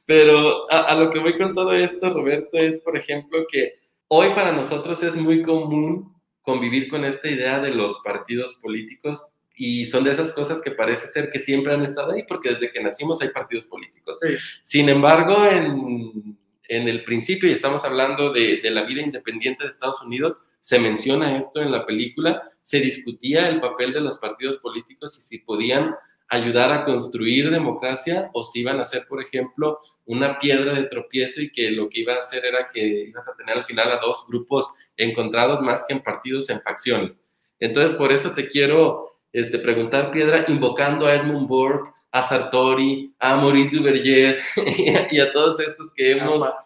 Pero 0.05 0.71
a, 0.71 0.79
a, 0.79 0.95
lo 0.95 1.11
que 1.11 1.21
voy 1.21 1.39
con 1.39 1.55
todo 1.55 1.73
esto, 1.73 2.11
Roberto, 2.11 2.59
es, 2.59 2.79
por 2.81 2.97
ejemplo, 2.97 3.45
que 3.51 3.75
hoy 4.09 4.35
para 4.35 4.53
nosotros 4.53 5.03
es 5.03 5.17
muy 5.17 5.43
común 5.43 6.15
convivir 6.43 6.89
con 6.89 7.05
esta 7.05 7.29
idea 7.29 7.59
de 7.59 7.71
los 7.71 8.01
partidos 8.05 8.55
políticos 8.63 9.36
y 9.57 9.87
son 9.87 10.05
de 10.05 10.11
esas 10.11 10.33
cosas 10.33 10.61
que 10.61 10.71
parece 10.71 11.07
ser 11.07 11.31
que 11.31 11.39
siempre 11.39 11.73
han 11.73 11.83
estado 11.83 12.13
ahí, 12.13 12.25
porque 12.29 12.51
desde 12.51 12.71
que 12.71 12.83
nacimos 12.83 13.23
hay 13.23 13.31
partidos 13.31 13.67
políticos. 13.67 14.19
Sin 14.63 14.89
embargo, 14.91 15.47
en, 15.47 16.39
en, 16.69 16.89
el 16.89 17.03
principio, 17.05 17.49
y 17.49 17.53
estamos 17.53 17.83
hablando 17.85 18.33
de, 18.33 18.61
de, 18.63 18.71
la 18.71 18.85
vida 18.85 19.01
independiente 19.01 19.65
de 19.65 19.71
Estados 19.71 20.03
Unidos, 20.03 20.37
se 20.61 20.79
menciona 20.79 21.39
esto 21.39 21.63
en 21.63 21.73
la 21.73 21.87
película, 21.87 22.43
se 22.61 22.81
discutía 22.81 23.49
el 23.49 23.61
papel 23.61 23.95
de 23.95 24.01
los 24.01 24.19
partidos 24.19 24.59
políticos 24.59 25.17
y 25.17 25.23
si 25.23 25.39
podían 25.39 25.95
ayudar 26.29 26.73
a 26.73 26.85
construir 26.85 27.51
democracia 27.51 28.31
o 28.35 28.45
si 28.45 28.61
iban 28.61 28.81
a 28.81 28.85
ser, 28.85 29.07
por 29.07 29.23
ejemplo, 29.23 29.79
una 30.05 30.39
piedra 30.39 30.75
de 30.75 30.85
tropiezo 30.85 31.41
y 31.41 31.51
que 31.51 31.71
lo 31.71 31.89
que 31.89 32.01
iba 32.01 32.15
a 32.15 32.19
hacer 32.19 32.45
era 32.45 32.69
que 32.69 32.85
ibas 33.09 33.29
a 33.29 33.37
tener 33.37 33.57
al 33.57 33.65
final 33.65 33.93
a 33.93 34.01
dos 34.01 34.27
grupos 34.29 34.69
encontrados 34.97 35.63
más 35.63 35.85
que 35.87 35.95
en 35.95 36.03
partidos, 36.03 36.51
en 36.51 36.61
facciones. 36.61 37.23
Entonces, 37.59 37.97
por 37.97 38.13
eso 38.13 38.33
te 38.33 38.49
quiero 38.49 39.16
este, 39.37 39.59
preguntar 39.59 40.11
piedra 40.13 40.47
invocando 40.49 41.07
a 41.07 41.15
Edmund 41.15 41.47
Burke, 41.47 41.91
a 42.11 42.23
Sartori, 42.23 43.15
a 43.19 43.37
Maurice 43.37 43.77
Duverger 43.77 44.39
y, 45.11 45.21
a, 45.21 45.31
todos 45.31 45.61
estos 45.61 45.93
que 45.95 46.13
hemos, 46.13 46.43
a, 46.43 46.65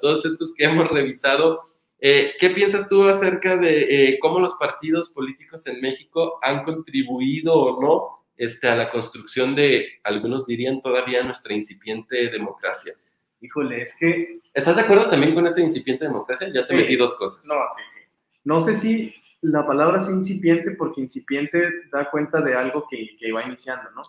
todos 0.00 0.24
estos 0.24 0.52
que 0.52 0.64
hemos 0.64 0.90
revisado. 0.90 1.60
Eh, 2.00 2.32
¿Qué 2.40 2.50
piensas 2.50 2.88
tú 2.88 3.04
acerca 3.04 3.56
de 3.56 3.82
eh, 4.08 4.18
cómo 4.18 4.40
los 4.40 4.54
partidos 4.54 5.10
políticos 5.10 5.64
en 5.68 5.80
México 5.80 6.40
han 6.42 6.64
contribuido 6.64 7.54
o 7.54 7.80
no 7.80 8.24
este, 8.36 8.68
a 8.68 8.74
la 8.74 8.90
construcción 8.90 9.54
de, 9.54 10.00
algunos 10.02 10.48
dirían 10.48 10.80
todavía, 10.80 11.22
nuestra 11.22 11.54
incipiente 11.54 12.30
democracia? 12.30 12.94
Híjole, 13.40 13.82
es 13.82 13.96
que... 13.96 14.40
¿Estás 14.52 14.74
de 14.74 14.82
acuerdo 14.82 15.08
también 15.08 15.36
con 15.36 15.46
esa 15.46 15.60
incipiente 15.60 16.04
democracia? 16.04 16.50
Ya 16.52 16.64
se 16.64 16.74
metí 16.74 16.96
dos 16.96 17.14
cosas. 17.14 17.44
No, 17.44 17.54
sí, 17.76 17.84
sí. 17.94 18.00
No 18.42 18.60
sé 18.60 18.74
si 18.74 19.14
la 19.42 19.66
palabra 19.66 20.00
es 20.00 20.08
incipiente 20.08 20.72
porque 20.72 21.00
incipiente 21.00 21.68
da 21.92 22.10
cuenta 22.10 22.40
de 22.40 22.54
algo 22.54 22.86
que, 22.90 23.16
que 23.18 23.32
va 23.32 23.44
iniciando, 23.44 23.90
¿no? 23.90 24.02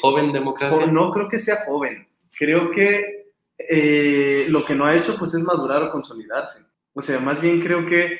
joven 0.00 0.32
democracia. 0.32 0.86
No 0.86 1.10
creo 1.10 1.28
que 1.28 1.38
sea 1.38 1.64
joven. 1.64 2.06
Creo 2.36 2.70
que 2.70 3.24
eh, 3.58 4.46
lo 4.48 4.64
que 4.64 4.74
no 4.74 4.84
ha 4.84 4.94
hecho 4.94 5.16
pues 5.18 5.34
es 5.34 5.42
madurar 5.42 5.82
o 5.82 5.90
consolidarse. 5.90 6.60
O 6.92 7.02
sea, 7.02 7.18
más 7.18 7.40
bien 7.40 7.60
creo 7.60 7.86
que 7.86 8.18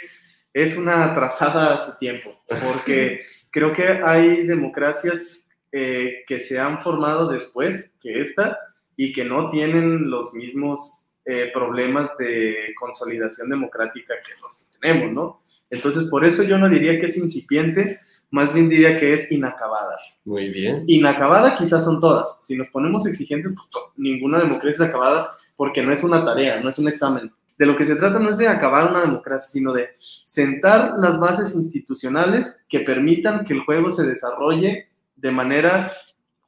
es 0.52 0.76
una 0.76 1.04
atrasada 1.04 1.74
hace 1.74 1.92
tiempo, 1.98 2.40
porque 2.48 3.20
creo 3.50 3.72
que 3.72 3.84
hay 3.84 4.46
democracias 4.46 5.48
eh, 5.72 6.22
que 6.26 6.40
se 6.40 6.58
han 6.58 6.80
formado 6.80 7.28
después 7.28 7.96
que 8.00 8.22
esta 8.22 8.58
y 8.96 9.12
que 9.12 9.24
no 9.24 9.48
tienen 9.48 10.08
los 10.08 10.32
mismos 10.34 11.04
eh, 11.24 11.50
problemas 11.52 12.16
de 12.18 12.74
consolidación 12.78 13.48
democrática 13.48 14.14
que 14.24 14.40
los 14.40 14.52
tenemos, 14.84 15.12
¿no? 15.12 15.42
Entonces, 15.70 16.04
por 16.04 16.24
eso 16.24 16.42
yo 16.42 16.58
no 16.58 16.68
diría 16.68 17.00
que 17.00 17.06
es 17.06 17.16
incipiente, 17.16 17.98
más 18.30 18.52
bien 18.52 18.68
diría 18.68 18.96
que 18.96 19.12
es 19.14 19.30
inacabada. 19.32 19.96
Muy 20.24 20.48
bien. 20.48 20.84
Inacabada 20.86 21.56
quizás 21.56 21.84
son 21.84 22.00
todas. 22.00 22.38
Si 22.44 22.56
nos 22.56 22.68
ponemos 22.68 23.06
exigentes, 23.06 23.52
pues 23.54 23.84
ninguna 23.96 24.38
democracia 24.38 24.84
es 24.84 24.90
acabada 24.90 25.32
porque 25.56 25.82
no 25.82 25.92
es 25.92 26.02
una 26.02 26.24
tarea, 26.24 26.60
no 26.60 26.70
es 26.70 26.78
un 26.78 26.88
examen. 26.88 27.32
De 27.56 27.66
lo 27.66 27.76
que 27.76 27.84
se 27.84 27.96
trata 27.96 28.18
no 28.18 28.30
es 28.30 28.38
de 28.38 28.48
acabar 28.48 28.90
una 28.90 29.02
democracia, 29.02 29.48
sino 29.48 29.72
de 29.72 29.90
sentar 30.24 30.94
las 30.98 31.18
bases 31.20 31.54
institucionales 31.54 32.60
que 32.68 32.80
permitan 32.80 33.44
que 33.44 33.54
el 33.54 33.60
juego 33.60 33.92
se 33.92 34.04
desarrolle 34.04 34.88
de 35.16 35.30
manera 35.30 35.92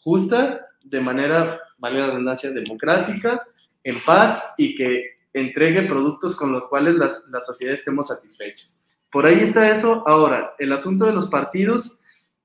justa, 0.02 0.66
de 0.82 1.00
manera, 1.00 1.60
vale 1.78 2.00
la 2.00 2.06
redundancia, 2.08 2.50
democrática, 2.50 3.46
en 3.84 4.04
paz 4.04 4.42
y 4.58 4.74
que 4.74 5.15
entregue 5.40 5.82
productos 5.82 6.34
con 6.34 6.52
los 6.52 6.68
cuales 6.68 6.94
las, 6.94 7.24
la 7.30 7.40
sociedad 7.40 7.74
estemos 7.74 8.08
satisfechas. 8.08 8.80
Por 9.10 9.26
ahí 9.26 9.40
está 9.40 9.70
eso. 9.70 10.02
Ahora, 10.06 10.54
el 10.58 10.72
asunto 10.72 11.04
de 11.04 11.12
los 11.12 11.28
partidos 11.28 12.00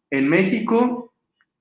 en 0.10 0.28
México, 0.28 1.14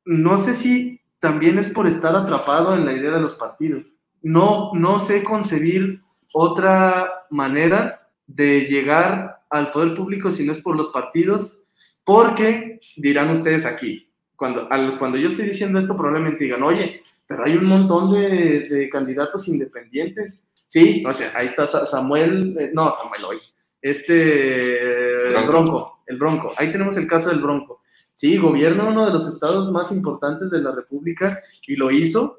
no 0.05 0.39
sé 0.39 0.55
si 0.55 1.01
también 1.21 1.59
es 1.59 1.69
por 1.69 1.87
estar 1.87 2.15
atrapado 2.17 2.75
en 2.75 2.85
la 2.85 2.93
idea 2.93 3.13
de 3.13 3.21
los 3.21 3.37
partidos. 3.37 3.95
No, 4.23 4.73
no 4.75 4.99
sé 4.99 5.23
concebir 5.23 6.03
otra 6.33 7.27
manera 7.31 8.09
de 8.27 8.63
llegar 8.63 9.43
al 9.51 9.71
poder 9.71 9.95
público 9.95 10.31
si 10.31 10.45
no 10.45 10.53
es 10.53 10.61
por 10.61 10.77
los 10.77 10.89
partidos, 10.89 11.63
porque 12.05 12.81
dirán 12.97 13.31
ustedes 13.31 13.65
aquí, 13.65 14.09
cuando, 14.37 14.71
al, 14.71 14.99
cuando 14.99 15.19
yo 15.19 15.29
estoy 15.29 15.47
diciendo 15.47 15.79
esto 15.79 15.97
probablemente 15.97 16.45
digan, 16.45 16.63
oye, 16.63 17.03
pero 17.27 17.45
hay 17.45 17.57
un 17.57 17.67
montón 17.67 18.13
de, 18.13 18.63
de 18.69 18.89
candidatos 18.89 19.47
independientes. 19.49 20.45
Sí, 20.71 21.03
o 21.05 21.13
sea, 21.13 21.33
ahí 21.35 21.49
está 21.49 21.67
Samuel, 21.67 22.57
eh, 22.57 22.71
no, 22.73 22.93
Samuel 22.93 23.25
hoy, 23.25 23.39
este 23.83 25.37
el 25.37 25.47
Bronco, 25.49 26.05
el 26.07 26.17
Bronco. 26.17 26.55
Ahí 26.57 26.71
tenemos 26.71 26.97
el 26.97 27.09
caso 27.09 27.29
del 27.31 27.41
Bronco. 27.41 27.81
Sí, 28.15 28.37
gobierna 28.37 28.85
uno 28.85 29.05
de 29.05 29.13
los 29.13 29.27
estados 29.27 29.73
más 29.73 29.91
importantes 29.91 30.49
de 30.53 30.63
la 30.63 30.71
República 30.71 31.41
y 31.67 31.75
lo 31.75 31.91
hizo 31.91 32.39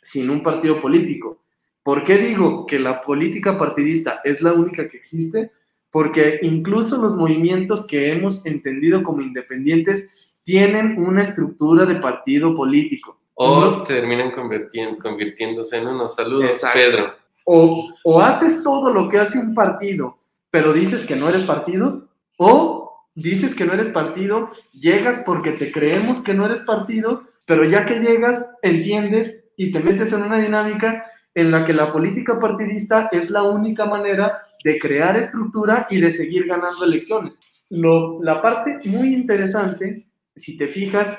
sin 0.00 0.30
un 0.30 0.44
partido 0.44 0.80
político. 0.80 1.42
¿Por 1.82 2.04
qué 2.04 2.18
digo 2.18 2.66
que 2.66 2.78
la 2.78 3.00
política 3.00 3.58
partidista 3.58 4.20
es 4.22 4.40
la 4.42 4.52
única 4.52 4.86
que 4.86 4.98
existe? 4.98 5.50
Porque 5.90 6.38
incluso 6.42 7.02
los 7.02 7.16
movimientos 7.16 7.84
que 7.88 8.12
hemos 8.12 8.46
entendido 8.46 9.02
como 9.02 9.22
independientes 9.22 10.30
tienen 10.44 11.02
una 11.02 11.24
estructura 11.24 11.84
de 11.84 11.96
partido 11.96 12.54
político. 12.54 13.18
O 13.34 13.82
terminan 13.82 14.30
convirtiendo, 14.30 15.02
convirtiéndose 15.02 15.78
en 15.78 15.88
unos 15.88 16.14
saludos, 16.14 16.62
Pedro. 16.72 17.21
O, 17.44 17.88
o 18.04 18.20
haces 18.20 18.62
todo 18.62 18.92
lo 18.92 19.08
que 19.08 19.18
hace 19.18 19.38
un 19.38 19.54
partido 19.54 20.22
pero 20.52 20.74
dices 20.74 21.06
que 21.06 21.16
no 21.16 21.30
eres 21.30 21.44
partido, 21.44 22.10
o 22.36 23.06
dices 23.14 23.54
que 23.54 23.64
no 23.64 23.72
eres 23.72 23.88
partido, 23.88 24.52
llegas 24.74 25.22
porque 25.24 25.52
te 25.52 25.72
creemos 25.72 26.22
que 26.22 26.34
no 26.34 26.44
eres 26.44 26.60
partido, 26.60 27.24
pero 27.46 27.64
ya 27.64 27.86
que 27.86 28.00
llegas, 28.00 28.46
entiendes 28.60 29.42
y 29.56 29.72
te 29.72 29.80
metes 29.80 30.12
en 30.12 30.22
una 30.22 30.38
dinámica 30.38 31.06
en 31.34 31.50
la 31.50 31.64
que 31.64 31.72
la 31.72 31.90
política 31.90 32.38
partidista 32.38 33.08
es 33.12 33.30
la 33.30 33.44
única 33.44 33.86
manera 33.86 34.42
de 34.62 34.78
crear 34.78 35.16
estructura 35.16 35.86
y 35.88 36.02
de 36.02 36.12
seguir 36.12 36.46
ganando 36.46 36.84
elecciones. 36.84 37.40
La 37.70 38.42
parte 38.42 38.78
muy 38.84 39.14
interesante, 39.14 40.06
si 40.36 40.58
te 40.58 40.68
fijas, 40.68 41.16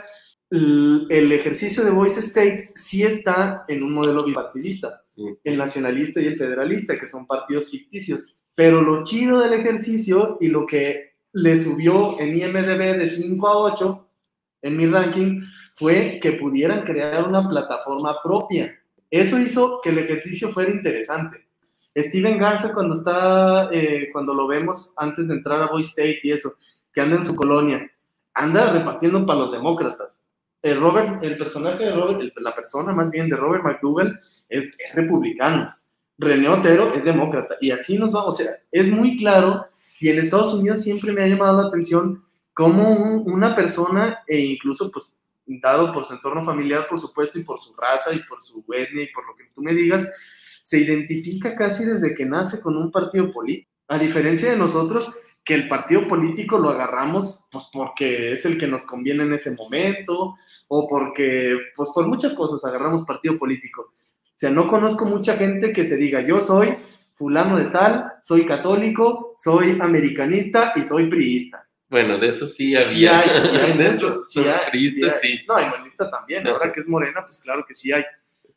el, 0.51 1.07
el 1.09 1.31
ejercicio 1.31 1.83
de 1.83 1.89
voice 1.89 2.19
state 2.19 2.71
sí 2.75 3.01
está 3.01 3.65
en 3.67 3.81
un 3.81 3.95
modelo 3.95 4.23
bipartidista, 4.23 5.02
el 5.43 5.57
nacionalista 5.57 6.21
y 6.21 6.27
el 6.27 6.37
federalista, 6.37 6.99
que 6.99 7.07
son 7.07 7.27
partidos 7.27 7.69
ficticios. 7.69 8.35
Pero 8.55 8.81
lo 8.81 9.03
chido 9.03 9.39
del 9.39 9.53
ejercicio 9.53 10.37
y 10.39 10.47
lo 10.47 10.65
que 10.65 11.13
le 11.33 11.59
subió 11.59 12.19
en 12.19 12.37
IMDB 12.37 12.97
de 12.97 13.09
5 13.09 13.47
a 13.47 13.57
8 13.57 14.07
en 14.63 14.77
mi 14.77 14.85
ranking 14.85 15.41
fue 15.75 16.19
que 16.21 16.33
pudieran 16.33 16.83
crear 16.83 17.27
una 17.27 17.47
plataforma 17.47 18.15
propia. 18.23 18.71
Eso 19.09 19.39
hizo 19.39 19.79
que 19.83 19.89
el 19.89 19.99
ejercicio 19.99 20.51
fuera 20.51 20.71
interesante. 20.71 21.47
Steven 21.95 22.39
Garza 22.39 22.73
cuando 22.73 22.95
está, 22.95 23.69
eh, 23.71 24.09
cuando 24.11 24.33
lo 24.33 24.47
vemos 24.47 24.93
antes 24.97 25.27
de 25.27 25.35
entrar 25.35 25.61
a 25.61 25.67
Boy 25.67 25.83
State 25.83 26.19
y 26.23 26.31
eso, 26.31 26.55
que 26.91 27.01
anda 27.01 27.17
en 27.17 27.23
su 27.23 27.35
colonia, 27.35 27.91
anda 28.33 28.71
repartiendo 28.71 29.25
para 29.25 29.39
los 29.39 29.51
demócratas. 29.51 30.22
El 30.63 30.79
Robert, 30.79 31.21
el 31.21 31.37
personaje 31.37 31.83
de 31.83 31.91
Robert, 31.91 32.33
la 32.37 32.55
persona 32.55 32.93
más 32.93 33.11
bien 33.11 33.29
de 33.29 33.35
Robert 33.35 33.65
McDougall 33.65 34.17
es, 34.47 34.71
republicano. 34.93 35.75
René 36.17 36.47
Otero 36.47 36.93
es 36.93 37.03
demócrata. 37.03 37.55
Y 37.59 37.71
así 37.71 37.97
nos 37.97 38.13
vamos. 38.13 38.35
O 38.35 38.37
sea, 38.37 38.51
es 38.71 38.87
muy 38.87 39.17
claro. 39.17 39.65
Y 39.99 40.07
en 40.07 40.19
Estados 40.19 40.53
Unidos 40.53 40.81
siempre 40.81 41.11
me 41.11 41.21
ha 41.21 41.27
llamado 41.27 41.61
la 41.61 41.67
atención 41.67 42.23
cómo 42.53 43.23
una 43.23 43.53
persona, 43.55 44.19
e 44.25 44.39
incluso 44.39 44.89
pues 44.89 45.11
dado 45.45 45.91
por 45.91 46.05
su 46.05 46.13
entorno 46.13 46.45
familiar, 46.45 46.87
por 46.87 46.97
supuesto, 46.97 47.37
y 47.37 47.43
por 47.43 47.59
su 47.59 47.75
raza, 47.75 48.13
y 48.13 48.23
por 48.23 48.41
su 48.41 48.63
etnia, 48.71 49.03
y 49.03 49.11
por 49.11 49.27
lo 49.27 49.35
que 49.35 49.43
tú 49.53 49.61
me 49.61 49.73
digas, 49.73 50.07
se 50.61 50.79
identifica 50.79 51.55
casi 51.55 51.83
desde 51.83 52.13
que 52.13 52.25
nace 52.25 52.61
con 52.61 52.77
un 52.77 52.89
partido 52.89 53.33
político. 53.33 53.69
A 53.89 53.99
diferencia 53.99 54.49
de 54.49 54.55
nosotros, 54.55 55.13
que 55.43 55.53
el 55.53 55.67
partido 55.67 56.07
político 56.07 56.57
lo 56.57 56.69
agarramos 56.69 57.39
pues 57.51 57.65
porque 57.71 58.31
es 58.33 58.45
el 58.45 58.57
que 58.57 58.67
nos 58.67 58.83
conviene 58.83 59.23
en 59.23 59.33
ese 59.33 59.51
momento 59.51 60.35
o 60.69 60.87
porque 60.87 61.57
pues 61.75 61.89
por 61.93 62.07
muchas 62.07 62.33
cosas 62.33 62.63
agarramos 62.63 63.03
partido 63.03 63.37
político. 63.37 63.91
O 63.91 64.35
sea, 64.35 64.49
no 64.49 64.67
conozco 64.67 65.05
mucha 65.05 65.35
gente 65.35 65.73
que 65.73 65.85
se 65.85 65.97
diga 65.97 66.21
yo 66.21 66.39
soy 66.39 66.77
fulano 67.13 67.57
de 67.57 67.65
tal, 67.65 68.13
soy 68.21 68.45
católico, 68.45 69.33
soy 69.37 69.77
americanista 69.79 70.73
y 70.75 70.83
soy 70.83 71.07
priista. 71.07 71.67
Bueno, 71.89 72.17
de 72.17 72.29
eso 72.29 72.47
sí 72.47 72.75
había. 72.75 72.89
Sí 72.89 73.07
hay, 73.07 73.41
sí 73.41 73.55
hay 73.57 73.77
de 73.77 73.91
muchos, 73.91 74.03
eso 74.13 74.23
sí 74.25 74.39
hay, 74.39 74.89
sí 74.89 75.03
hay. 75.03 75.45
No, 75.47 75.55
hay 75.55 75.69
monista 75.69 76.09
también, 76.09 76.47
ahora 76.47 76.71
que 76.71 76.79
es 76.79 76.87
morena, 76.87 77.23
pues 77.23 77.39
claro 77.39 77.63
que 77.67 77.75
sí 77.75 77.91
hay. 77.91 78.03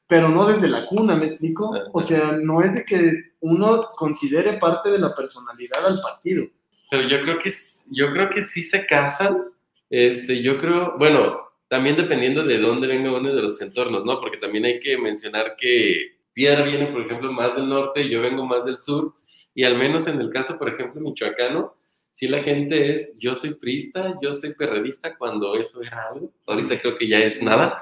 Pero 0.07 0.29
no 0.29 0.47
desde 0.47 0.69
la 0.69 0.87
cuna, 0.87 1.17
¿me 1.17 1.27
explico? 1.27 1.71
O 1.93 2.01
sea, 2.01 2.33
no 2.41 2.63
es 2.63 2.75
de 2.75 2.85
que 2.85 3.35
uno 3.41 3.91
considere 3.97 4.59
parte 4.59 4.91
de 4.91 5.01
la 5.01 5.15
personalidad 5.15 5.85
al 5.85 6.01
partido. 6.01 6.47
Pero 6.91 7.09
yo 7.09 7.21
creo 7.23 7.39
que, 7.39 7.51
yo 7.91 8.13
creo 8.13 8.29
que 8.29 8.43
sí 8.43 8.63
se 8.63 8.87
casan. 8.87 9.45
Este, 9.91 10.43
yo 10.43 10.59
creo, 10.59 10.97
bueno, 10.99 11.41
también 11.69 11.97
dependiendo 11.97 12.45
de 12.45 12.59
dónde 12.59 12.87
venga 12.87 13.13
uno 13.13 13.35
de 13.35 13.43
los 13.43 13.61
entornos, 13.61 14.05
¿no? 14.05 14.21
Porque 14.21 14.39
también 14.39 14.65
hay 14.65 14.81
que 14.81 14.97
mencionar 14.97 15.57
que 15.57 16.17
Piedra 16.33 16.65
viene, 16.65 16.87
por 16.87 17.03
ejemplo, 17.03 17.33
más 17.33 17.57
del 17.57 17.69
norte, 17.69 18.09
yo 18.09 18.21
vengo 18.21 18.45
más 18.45 18.67
del 18.67 18.79
sur, 18.79 19.15
y 19.55 19.65
al 19.65 19.77
menos 19.77 20.07
en 20.07 20.21
el 20.21 20.31
caso, 20.31 20.59
por 20.59 20.69
ejemplo, 20.69 21.01
michoacano, 21.01 21.75
si 22.11 22.29
la 22.29 22.43
gente 22.43 22.93
es, 22.93 23.19
yo 23.19 23.35
soy 23.35 23.55
prista, 23.55 24.19
yo 24.23 24.33
soy 24.33 24.55
perredista, 24.55 25.17
cuando 25.17 25.55
eso 25.57 25.83
era 25.83 26.09
algo, 26.11 26.33
ahorita 26.47 26.79
creo 26.81 26.97
que 26.97 27.09
ya 27.09 27.19
es 27.19 27.43
nada. 27.43 27.79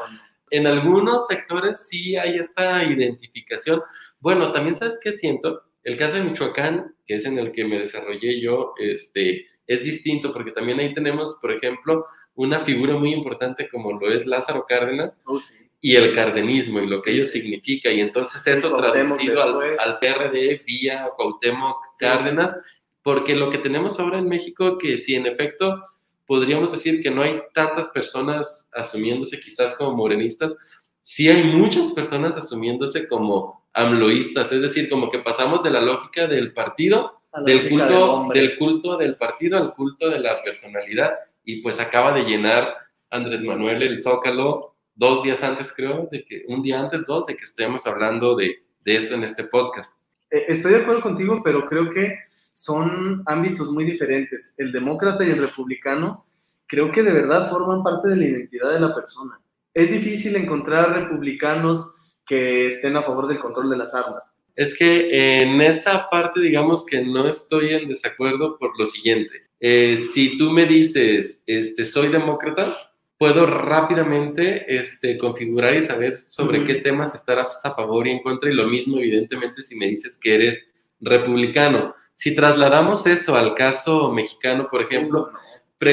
En 0.51 0.67
algunos 0.67 1.27
sectores 1.27 1.87
sí 1.89 2.17
hay 2.17 2.37
esta 2.39 2.85
identificación. 2.85 3.81
Bueno, 4.21 4.53
también 4.53 4.77
sabes 4.77 4.99
qué 5.01 5.19
siento, 5.19 5.63
el 5.85 5.97
caso 5.97 6.17
de 6.17 6.23
Michoacán, 6.25 6.95
que 7.07 7.17
es 7.17 7.25
en 7.27 7.39
el 7.39 7.53
que 7.53 7.65
me 7.65 7.79
desarrollé 7.79 8.41
yo, 8.41 8.73
este, 8.79 9.47
es 9.67 9.85
distinto 9.85 10.33
porque 10.33 10.51
también 10.53 10.81
ahí 10.81 10.93
tenemos, 10.95 11.39
por 11.41 11.53
ejemplo, 11.53 12.07
una 12.35 12.65
figura 12.65 12.97
muy 12.97 13.13
importante 13.13 13.69
como 13.69 13.93
lo 13.93 14.11
es 14.13 14.27
Lázaro 14.27 14.65
Cárdenas 14.69 15.19
Oh, 15.25 15.39
sí. 15.41 15.55
y 15.81 15.95
el 15.97 16.13
cardenismo 16.15 16.81
y 16.81 16.87
lo 16.89 17.01
que 17.01 17.11
Sí, 17.13 17.17
ello 17.17 17.25
sí. 17.27 17.41
significa. 17.41 17.91
Y 17.93 18.01
entonces 18.01 18.45
eso 18.47 18.77
traducido 18.77 19.43
al, 19.43 19.79
al 19.79 19.99
PRD 20.01 20.63
vía 20.67 21.09
Cuauhtémoc. 21.17 21.77
Cárdenas, 21.99 22.57
porque 23.03 23.35
lo 23.37 23.51
que 23.51 23.59
tenemos 23.59 24.01
ahora 24.01 24.19
en 24.19 24.29
México, 24.29 24.79
que 24.79 24.99
si 24.99 25.15
en 25.15 25.27
efecto 25.27 25.81
podríamos 26.27 26.73
decir 26.73 27.03
que 27.03 27.11
no 27.11 27.23
hay 27.23 27.41
tantas 27.53 27.89
personas 27.89 28.69
asumiéndose 28.73 29.39
quizás 29.39 29.75
como 29.75 29.95
morenistas, 29.95 30.57
sí 31.03 31.29
hay 31.29 31.43
muchas 31.45 31.93
personas 31.93 32.35
asumiéndose 32.37 33.07
como 33.07 33.64
amloístas, 33.75 34.53
es 34.53 34.63
decir, 34.63 34.89
como 34.89 35.11
que 35.11 35.19
pasamos 35.19 35.63
de 35.63 35.71
la 35.71 35.81
lógica 35.81 36.27
del 36.27 36.53
partido 36.53 37.21
del 37.45 37.57
lógica 37.57 37.87
del 37.89 37.89
culto, 37.89 38.29
del 38.33 38.59
culto 38.59 38.97
del 38.97 39.17
partido 39.17 39.59
al 39.59 39.75
culto 39.75 40.09
de 40.09 40.21
la 40.21 40.43
personalidad. 40.43 41.13
Y 41.45 41.61
pues 41.61 41.81
acaba 41.81 42.13
de 42.13 42.23
llenar 42.23 42.75
Andrés 43.11 43.43
Manuel 43.43 43.83
el 43.83 44.01
Zócalo 44.01 44.77
dos 44.95 45.25
días 45.25 45.43
antes, 45.43 45.73
creo, 45.73 46.09
de 46.11 46.25
que, 46.25 46.45
un 46.49 46.63
día 46.63 46.81
antes, 46.81 47.07
dos, 47.07 47.27
de 47.27 47.37
que 47.37 47.45
estemos 47.45 47.87
hablando 47.87 48.37
de, 48.37 48.63
de 48.85 48.97
esto 48.97 49.15
en 49.15 49.25
este 49.25 49.45
podcast. 49.45 49.99
Eh, 50.31 50.45
Estoy 50.49 50.73
de 50.73 50.83
acuerdo 50.83 51.03
contigo, 51.03 51.43
pero 51.45 51.67
creo 51.67 51.91
que 51.91 52.17
son 52.53 53.23
ámbitos 53.27 53.71
muy 53.71 53.85
diferentes. 53.85 54.55
El 54.57 54.71
demócrata 54.71 55.25
y 55.25 55.31
el 55.31 55.39
republicano 55.39 56.25
creo 56.67 56.91
que 56.91 57.03
de 57.03 57.13
verdad 57.13 57.51
forman 57.51 57.83
parte 57.83 58.09
de 58.09 58.17
la 58.17 58.25
identidad 58.25 58.73
de 58.73 58.81
la 58.81 58.95
persona. 58.95 59.41
Es 59.75 59.91
difícil 59.91 60.37
encontrar 60.37 60.93
republicanos 60.93 62.04
que 62.27 62.69
estén 62.69 62.97
a 62.97 63.03
favor 63.03 63.29
del 63.29 63.39
control 63.39 63.71
de 63.71 63.77
las 63.77 63.95
armas. 63.95 64.23
Es 64.57 64.77
que 64.77 65.41
en 65.41 65.61
esa 65.61 66.09
parte, 66.09 66.41
digamos 66.41 66.87
que 66.87 67.03
no 67.03 67.29
estoy 67.29 67.75
en 67.75 67.89
desacuerdo 67.89 68.57
por 68.59 68.79
lo 68.79 68.87
siguiente. 68.87 69.49
Eh, 69.59 69.97
si 70.13 70.39
tú 70.39 70.51
me 70.51 70.67
dices, 70.67 71.43
este, 71.47 71.85
soy 71.85 72.09
demócrata, 72.09 72.77
puedo 73.19 73.47
rápidamente 73.47 74.65
este, 74.79 75.19
configurar 75.19 75.75
y 75.75 75.83
saber 75.83 76.17
sobre 76.17 76.65
qué 76.65 76.77
temas 76.77 77.15
estarás 77.15 77.65
a 77.65 77.75
favor 77.75 78.07
y 78.07 78.13
en 78.13 78.23
contra. 78.23 78.51
Y 78.51 78.55
lo 78.55 78.69
mismo, 78.69 78.99
evidentemente, 78.99 79.63
si 79.63 79.75
me 79.77 79.87
dices 79.87 80.17
que 80.17 80.35
eres 80.35 80.65
republicano. 81.01 81.95
Si 82.15 82.35
trasladamos 82.35 83.07
eso 83.07 83.35
al 83.35 83.55
caso 83.55 84.13
mexicano, 84.13 84.69
por 84.71 84.83
ejemplo, 84.83 85.27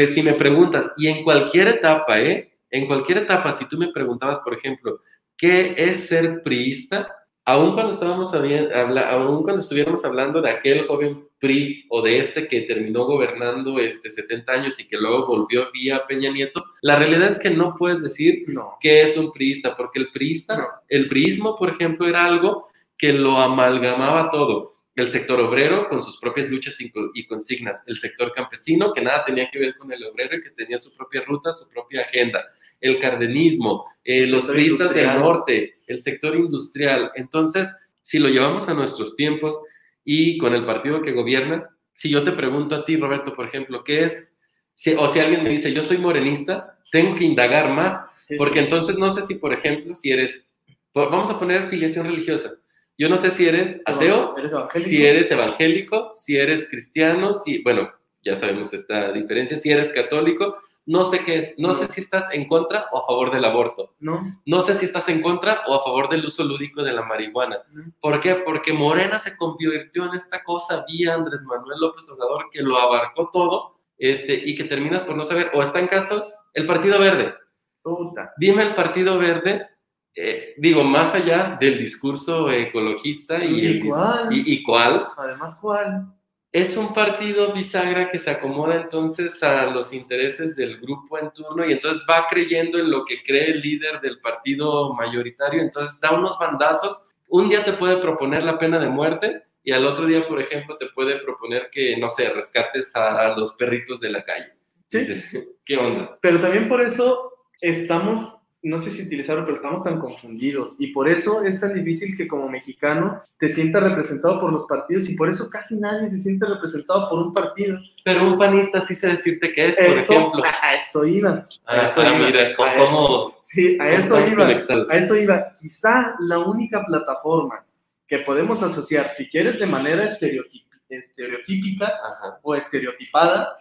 si 0.10 0.24
me 0.24 0.34
preguntas, 0.34 0.92
y 0.96 1.08
en 1.08 1.24
cualquier 1.24 1.68
etapa, 1.68 2.20
¿eh? 2.20 2.54
En 2.70 2.88
cualquier 2.88 3.20
etapa, 3.20 3.52
si 3.52 3.68
tú 3.68 3.78
me 3.78 3.90
preguntabas, 3.90 4.40
por 4.40 4.54
ejemplo, 4.54 5.02
¿qué 5.42 5.74
es 5.76 6.06
ser 6.08 6.44
priista? 6.44 7.08
Aún 7.44 7.74
cuando, 7.74 7.92
estábamos 7.94 8.32
aún 8.36 9.44
cuando 9.44 9.62
estuviéramos 9.64 10.06
hablando 10.06 10.44
de 10.44 10.52
aquel 10.52 10.86
joven 10.86 11.28
PRI 11.40 11.86
o 11.90 12.04
de 12.04 12.20
este 12.20 12.48
que 12.48 12.62
terminó 12.62 13.06
gobernando 13.06 13.80
este 13.80 14.12
70 14.12 14.52
años 14.54 14.80
y 14.80 14.88
que 14.88 14.98
luego 14.98 15.26
volvió 15.26 15.72
vía 15.72 16.06
Peña 16.08 16.32
Nieto, 16.32 16.64
la 16.84 16.98
realidad 16.98 17.30
es 17.30 17.40
que 17.40 17.50
no 17.50 17.76
puedes 17.76 18.04
decir 18.04 18.44
No. 18.46 18.78
qué 18.80 19.02
es 19.02 19.18
un 19.18 19.32
priista, 19.32 19.76
porque 19.76 20.00
el 20.00 20.12
priista, 20.12 20.56
No. 20.56 20.68
el 20.88 21.08
priismo, 21.10 21.58
por 21.58 21.72
ejemplo, 21.72 22.08
era 22.08 22.24
algo 22.24 22.68
que 22.96 23.12
lo 23.12 23.38
amalgamaba 23.38 24.30
todo. 24.30 24.74
El 24.96 25.08
sector 25.08 25.40
obrero 25.40 25.90
con 25.90 26.04
sus 26.04 26.20
propias 26.20 26.52
luchas 26.52 26.78
y 26.80 27.26
consignas, 27.26 27.82
el 27.88 27.98
sector 27.98 28.32
campesino 28.34 28.94
que 28.94 29.02
nada 29.02 29.26
tenía 29.26 29.50
que 29.50 29.58
ver 29.58 29.76
con 29.76 29.92
el 29.92 30.04
obrero 30.04 30.38
y 30.38 30.42
que 30.42 30.52
tenía 30.52 30.78
su 30.78 30.96
propia 30.96 31.24
ruta, 31.26 31.52
su 31.54 31.68
propia 31.70 32.02
agenda, 32.02 32.46
el 32.82 32.98
cardenismo, 33.00 33.86
eh, 34.04 34.24
El 34.24 34.32
los 34.32 34.48
priistas 34.48 34.94
del 34.94 35.08
norte, 35.08 35.76
el 35.88 36.02
sector 36.02 36.36
industrial. 36.36 37.12
Entonces, 37.16 37.74
si 38.02 38.20
lo 38.20 38.28
llevamos 38.28 38.68
a 38.68 38.74
nuestros 38.74 39.16
tiempos 39.16 39.58
y 40.04 40.38
con 40.40 40.54
el 40.54 40.66
partido 40.66 41.02
que 41.02 41.12
gobierna, 41.14 41.70
si 41.94 42.10
yo 42.10 42.24
te 42.24 42.32
pregunto 42.32 42.76
a 42.76 42.84
ti, 42.84 42.98
Roberto, 42.98 43.34
por 43.36 43.46
ejemplo, 43.48 43.84
¿qué 43.84 44.04
es? 44.06 44.36
Si- 44.74 44.96
o 44.96 45.08
si 45.08 45.20
alguien 45.20 45.44
me 45.44 45.50
dice, 45.52 45.72
yo 45.72 45.84
soy 45.84 45.98
morenista, 46.00 46.80
tengo 46.92 47.16
que 47.16 47.24
indagar 47.24 47.70
más, 47.70 48.02
Sí, 48.24 48.36
porque 48.38 48.60
sí. 48.60 48.66
entonces 48.66 48.98
no 48.98 49.12
sé 49.12 49.22
si, 49.24 49.36
por 49.36 49.54
ejemplo, 49.54 49.94
si 49.94 50.10
eres, 50.12 50.56
vamos 50.94 51.30
a 51.30 51.38
poner 51.40 51.70
filiación 51.70 52.08
religiosa. 52.08 52.54
Yo 52.98 53.10
no 53.10 53.18
sé 53.18 53.30
si 53.32 53.46
eres 53.48 53.80
ateo, 53.86 54.36
si 54.74 55.06
eres 55.06 55.30
evangélico, 55.32 56.12
si 56.14 56.38
eres 56.38 56.68
cristiano, 56.70 57.34
si, 57.34 57.62
bueno, 57.64 57.90
ya 58.24 58.36
sabemos 58.36 58.74
esta 58.74 59.12
diferencia, 59.12 59.58
si 59.58 59.72
eres 59.72 59.92
católico, 59.92 60.58
no 60.86 61.04
sé 61.04 61.24
qué 61.24 61.38
es, 61.38 61.56
no, 61.58 61.70
No. 61.70 61.74
sé 61.76 61.88
si 61.90 62.02
estás 62.02 62.34
en 62.34 62.48
contra 62.48 62.86
o 62.92 63.00
a 63.00 63.06
favor 63.06 63.32
del 63.32 63.46
aborto, 63.46 63.96
No. 64.00 64.20
no 64.46 64.62
sé 64.62 64.74
si 64.76 64.86
estás 64.86 65.08
en 65.10 65.22
contra 65.22 65.62
o 65.68 65.76
a 65.76 65.84
favor 65.84 66.10
del 66.10 66.26
uso 66.26 66.44
lúdico 66.44 66.82
de 66.84 66.92
la 66.94 67.04
marihuana. 67.04 67.58
no. 67.72 67.92
¿Por 68.02 68.20
qué? 68.20 68.36
Porque 68.36 68.74
Morena 68.74 69.20
se 69.20 69.38
convirtió 69.38 70.06
en 70.06 70.16
esta 70.16 70.44
cosa 70.44 70.84
vía 70.88 71.14
Andrés 71.14 71.44
Manuel 71.44 71.80
López 71.80 72.10
Obrador 72.10 72.46
que 72.52 72.62
lo 72.64 72.78
abarcó 72.78 73.30
todo 73.32 73.78
este, 73.98 74.34
y 74.34 74.56
que 74.56 74.64
terminas 74.64 75.04
por 75.04 75.16
no 75.16 75.24
saber, 75.24 75.52
o 75.54 75.62
está 75.62 75.80
en 75.80 75.88
casos, 75.88 76.36
el 76.54 76.66
Partido 76.66 76.98
Verde. 77.00 77.36
Puta. 77.84 78.34
Dime 78.38 78.64
el 78.64 78.74
Partido 78.74 79.18
Verde, 79.20 79.68
eh, 80.16 80.56
digo, 80.58 80.84
más 80.84 81.14
allá 81.14 81.58
del 81.60 81.78
discurso 81.78 82.50
ecologista 82.52 83.44
y, 83.44 83.60
¿Y 83.60 83.66
el 83.68 83.88
cuál? 83.88 84.28
y- 84.36 84.54
y 84.54 84.64
cuál, 84.64 85.08
Además, 85.18 85.56
¿cuál? 85.62 86.08
Es 86.52 86.76
un 86.76 86.94
partido 86.94 87.54
bisagra 87.54 88.10
que 88.10 88.20
se 88.20 88.30
acomoda 88.30 88.76
entonces 88.76 89.42
a 89.42 89.68
los 89.68 89.94
intereses 89.94 90.56
del 90.56 90.82
grupo 90.82 91.18
en 91.18 91.32
turno 91.32 91.66
y 91.66 91.72
entonces 91.72 92.04
va 92.10 92.28
creyendo 92.30 92.78
en 92.78 92.92
lo 92.92 93.06
que 93.06 93.24
cree 93.24 93.52
el 93.52 93.62
líder 93.62 94.02
del 94.02 94.20
partido 94.20 94.94
mayoritario, 94.94 95.62
entonces 95.62 96.00
da 96.02 96.12
unos 96.12 96.38
bandazos. 96.38 97.04
Un 97.30 97.48
día 97.48 97.64
te 97.64 97.74
puede 97.74 97.98
proponer 98.02 98.44
la 98.44 98.60
pena 98.60 98.80
de 98.80 98.90
muerte 98.90 99.44
y 99.64 99.72
al 99.72 99.86
otro 99.86 100.06
día, 100.06 100.28
por 100.28 100.42
ejemplo, 100.42 100.78
te 100.78 100.88
puede 100.88 101.20
proponer 101.20 101.70
que, 101.72 101.96
no 101.98 102.10
sé, 102.10 102.30
rescates 102.30 102.94
a 102.96 103.36
los 103.38 103.54
perritos 103.54 104.02
de 104.02 104.10
la 104.10 104.24
calle. 104.24 104.52
Sí. 104.90 105.24
¿Qué 105.66 105.78
onda? 105.78 106.18
Pero 106.22 106.40
también 106.40 106.68
por 106.68 106.82
eso 106.82 107.46
estamos, 107.62 108.41
no 108.64 108.78
sé 108.78 108.92
si 108.92 109.02
utilizarlo, 109.04 109.44
pero 109.44 109.56
estamos 109.56 109.84
tan 109.84 110.00
confundidos. 110.00 110.76
Y 110.78 110.88
por 110.94 111.10
eso 111.10 111.44
es 111.44 111.60
tan 111.60 111.74
difícil 111.74 112.16
que 112.16 112.28
como 112.28 112.48
mexicano 112.48 113.18
te 113.40 113.50
sientas 113.50 113.82
representado 113.82 114.40
por 114.40 114.54
los 114.54 114.66
partidos 114.66 115.10
y 115.10 115.16
por 115.16 115.30
eso 115.30 115.50
casi 115.50 115.80
nadie 115.80 116.10
se 116.10 116.20
siente 116.20 116.46
representado 116.46 117.10
por 117.10 117.20
un 117.26 117.34
partido. 117.34 117.80
Pero 118.06 118.28
un 118.28 118.38
panista 118.38 118.80
sí 118.80 118.94
sé 118.94 119.08
decirte 119.10 119.52
que 119.54 119.70
es, 119.70 119.76
por 119.76 119.86
Eso, 119.86 120.14
ejemplo. 120.14 120.44
a, 120.46 120.68
a 120.68 120.76
eso 120.76 121.06
iba. 121.06 121.48
Ah, 121.66 121.74
a 121.74 121.88
eso 121.90 122.02
ah, 122.02 122.10
iba, 122.16 122.26
mira, 122.28 122.42
a 122.58 122.78
cómo, 122.78 123.36
Sí, 123.42 123.78
a 123.80 123.92
eso 123.94 124.20
iba. 124.28 124.44
conectados. 124.46 124.92
A 124.92 124.98
eso 124.98 125.16
iba. 125.18 125.54
Quizá 125.60 126.16
la 126.20 126.40
única 126.40 126.84
plataforma 126.86 127.66
que 128.08 128.20
podemos 128.20 128.62
asociar, 128.62 129.12
si 129.14 129.28
quieres, 129.30 129.58
de 129.60 129.66
manera 129.66 130.06
estereotípica 130.06 131.94
o 132.42 132.54
estereotipada, 132.56 133.58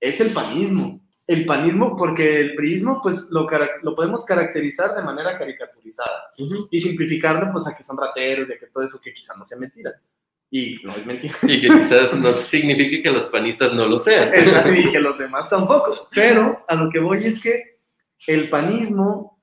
es 0.00 0.20
el 0.20 0.32
panismo. 0.32 1.00
El 1.28 1.44
panismo, 1.44 1.94
porque 1.94 2.40
el 2.40 2.54
priismo, 2.54 3.00
pues 3.02 3.28
lo, 3.30 3.46
lo 3.82 3.94
podemos 3.94 4.24
caracterizar 4.24 4.96
de 4.96 5.02
manera 5.02 5.38
caricaturizada 5.38 6.32
y 6.70 6.80
simplificarlo, 6.80 7.52
pues 7.52 7.66
a 7.66 7.76
que 7.76 7.84
son 7.84 7.98
rateros, 7.98 8.48
de 8.48 8.58
que 8.58 8.66
todo 8.68 8.82
eso 8.82 8.98
que 9.00 9.12
quizá 9.12 9.36
no 9.36 9.44
sea 9.44 9.58
mentira. 9.58 9.92
Y 10.50 10.80
no 10.82 10.96
es 10.96 11.04
mentira. 11.04 11.36
Y 11.42 11.60
que 11.60 11.68
quizás 11.68 12.14
no 12.14 12.32
signifique 12.32 13.02
que 13.02 13.10
los 13.10 13.26
panistas 13.26 13.74
no 13.74 13.86
lo 13.86 13.98
sean. 13.98 14.32
y 14.74 14.90
que 14.90 15.00
los 15.00 15.18
demás 15.18 15.48
tampoco. 15.50 16.08
Pero 16.14 16.64
a 16.66 16.74
lo 16.74 16.90
que 16.90 16.98
voy 16.98 17.18
es 17.24 17.40
que 17.40 17.78
el 18.26 18.48
panismo, 18.48 19.38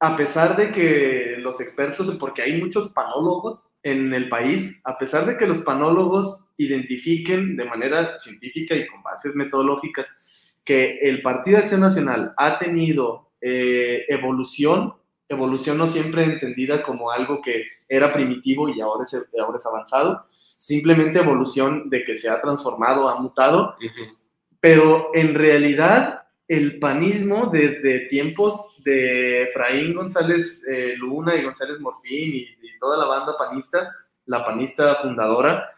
a 0.00 0.16
pesar 0.16 0.56
de 0.56 0.70
que 0.70 1.36
los 1.38 1.60
expertos, 1.60 2.14
porque 2.20 2.42
hay 2.42 2.60
muchos 2.60 2.90
panólogos 2.90 3.60
en 3.82 4.12
el 4.12 4.28
país, 4.28 4.78
a 4.84 4.98
pesar 4.98 5.26
de 5.26 5.36
que 5.36 5.46
los 5.46 5.62
panólogos 5.62 6.50
identifiquen 6.58 7.56
de 7.56 7.64
manera 7.64 8.16
científica 8.18 8.76
y 8.76 8.86
con 8.86 9.02
bases 9.02 9.34
metodológicas 9.34 10.08
que 10.64 10.98
el 10.98 11.22
Partido 11.22 11.56
de 11.56 11.62
Acción 11.62 11.80
Nacional 11.80 12.34
ha 12.36 12.58
tenido 12.58 13.32
eh, 13.40 14.04
evolución, 14.08 14.94
evolución 15.28 15.78
no 15.78 15.86
siempre 15.86 16.24
entendida 16.24 16.82
como 16.82 17.10
algo 17.10 17.40
que 17.42 17.66
era 17.88 18.12
primitivo 18.12 18.68
y 18.68 18.80
ahora 18.80 19.04
es, 19.04 19.14
ahora 19.40 19.56
es 19.56 19.66
avanzado, 19.66 20.26
simplemente 20.56 21.18
evolución 21.18 21.90
de 21.90 22.04
que 22.04 22.16
se 22.16 22.28
ha 22.28 22.40
transformado, 22.40 23.08
ha 23.08 23.20
mutado, 23.20 23.74
pero 24.60 25.10
en 25.14 25.34
realidad 25.34 26.22
el 26.46 26.78
panismo 26.78 27.50
desde 27.52 28.06
tiempos 28.06 28.68
de 28.84 29.44
Efraín 29.44 29.94
González 29.94 30.62
eh, 30.68 30.94
Luna 30.98 31.34
y 31.34 31.42
González 31.42 31.80
Morfín 31.80 32.34
y, 32.34 32.46
toda 32.78 32.96
la 32.96 33.06
banda 33.06 33.38
panista, 33.38 33.94
la 34.26 34.44
panista 34.44 34.96
fundadora, 34.96 35.68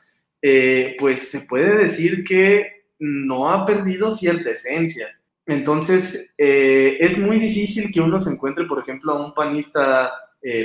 eh, 0.41 0.97
pues 0.99 1.31
se 1.31 1.43
puede 1.43 1.77
decir 1.77 2.25
que 2.25 2.74
no 2.99 3.51
ha 3.51 3.67
perdido 3.67 4.13
cierta 4.13 4.51
esencia. 4.51 5.09
Entonces, 5.47 6.33
eh, 6.39 6.97
es 7.01 7.19
muy 7.19 7.39
difícil 7.39 7.93
que 7.93 8.01
uno 8.01 8.19
se 8.19 8.33
encuentre, 8.33 8.65
por 8.65 8.79
ejemplo, 8.81 9.13
a 9.13 9.27
un 9.27 9.35
panista 9.35 10.13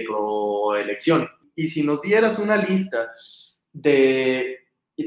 pro 0.06 0.76
elección. 0.76 1.30
Y 1.56 1.68
si 1.68 1.84
nos 1.84 2.02
dieras 2.02 2.38
una 2.38 2.58
lista 2.58 3.12
de 3.72 4.60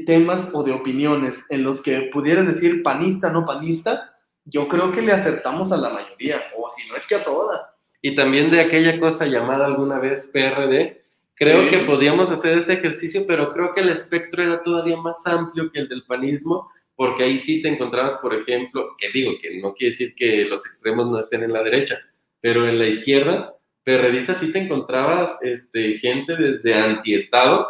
temas 0.05 0.49
o 0.53 0.63
de 0.63 0.71
opiniones 0.71 1.45
en 1.49 1.63
los 1.63 1.81
que 1.81 2.09
pudieras 2.11 2.47
decir 2.47 2.81
panista, 2.81 3.29
no 3.29 3.45
panista, 3.45 4.15
yo 4.45 4.67
creo 4.67 4.91
que 4.91 5.01
le 5.01 5.11
acertamos 5.11 5.71
a 5.71 5.77
la 5.77 5.89
mayoría, 5.89 6.41
o 6.57 6.69
si 6.69 6.87
no 6.87 6.95
es 6.95 7.05
que 7.05 7.15
a 7.15 7.23
todas. 7.23 7.61
Y 8.01 8.15
también 8.15 8.51
de 8.51 8.59
aquella 8.59 8.99
cosa 8.99 9.25
llamada 9.25 9.65
alguna 9.65 9.99
vez 9.99 10.29
PRD, 10.33 11.01
creo 11.35 11.69
que 11.69 11.79
podíamos 11.79 12.29
hacer 12.29 12.57
ese 12.57 12.73
ejercicio, 12.73 13.25
pero 13.25 13.51
creo 13.53 13.73
que 13.73 13.81
el 13.81 13.89
espectro 13.89 14.43
era 14.43 14.61
todavía 14.61 14.97
más 14.97 15.25
amplio 15.25 15.71
que 15.71 15.79
el 15.79 15.87
del 15.87 16.03
panismo, 16.03 16.69
porque 16.95 17.23
ahí 17.23 17.39
sí 17.39 17.61
te 17.61 17.69
encontrabas, 17.69 18.17
por 18.17 18.33
ejemplo, 18.33 18.95
que 18.97 19.09
digo 19.09 19.31
que 19.41 19.59
no 19.59 19.73
quiere 19.73 19.91
decir 19.91 20.15
que 20.15 20.45
los 20.45 20.65
extremos 20.65 21.09
no 21.09 21.19
estén 21.19 21.43
en 21.43 21.53
la 21.53 21.63
derecha, 21.63 21.99
pero 22.39 22.67
en 22.67 22.77
la 22.77 22.87
izquierda, 22.87 23.55
PRDista 23.83 24.33
sí 24.33 24.51
te 24.51 24.59
encontrabas 24.59 25.39
este, 25.41 25.93
gente 25.95 26.35
desde 26.35 26.73
antiestado, 26.73 27.67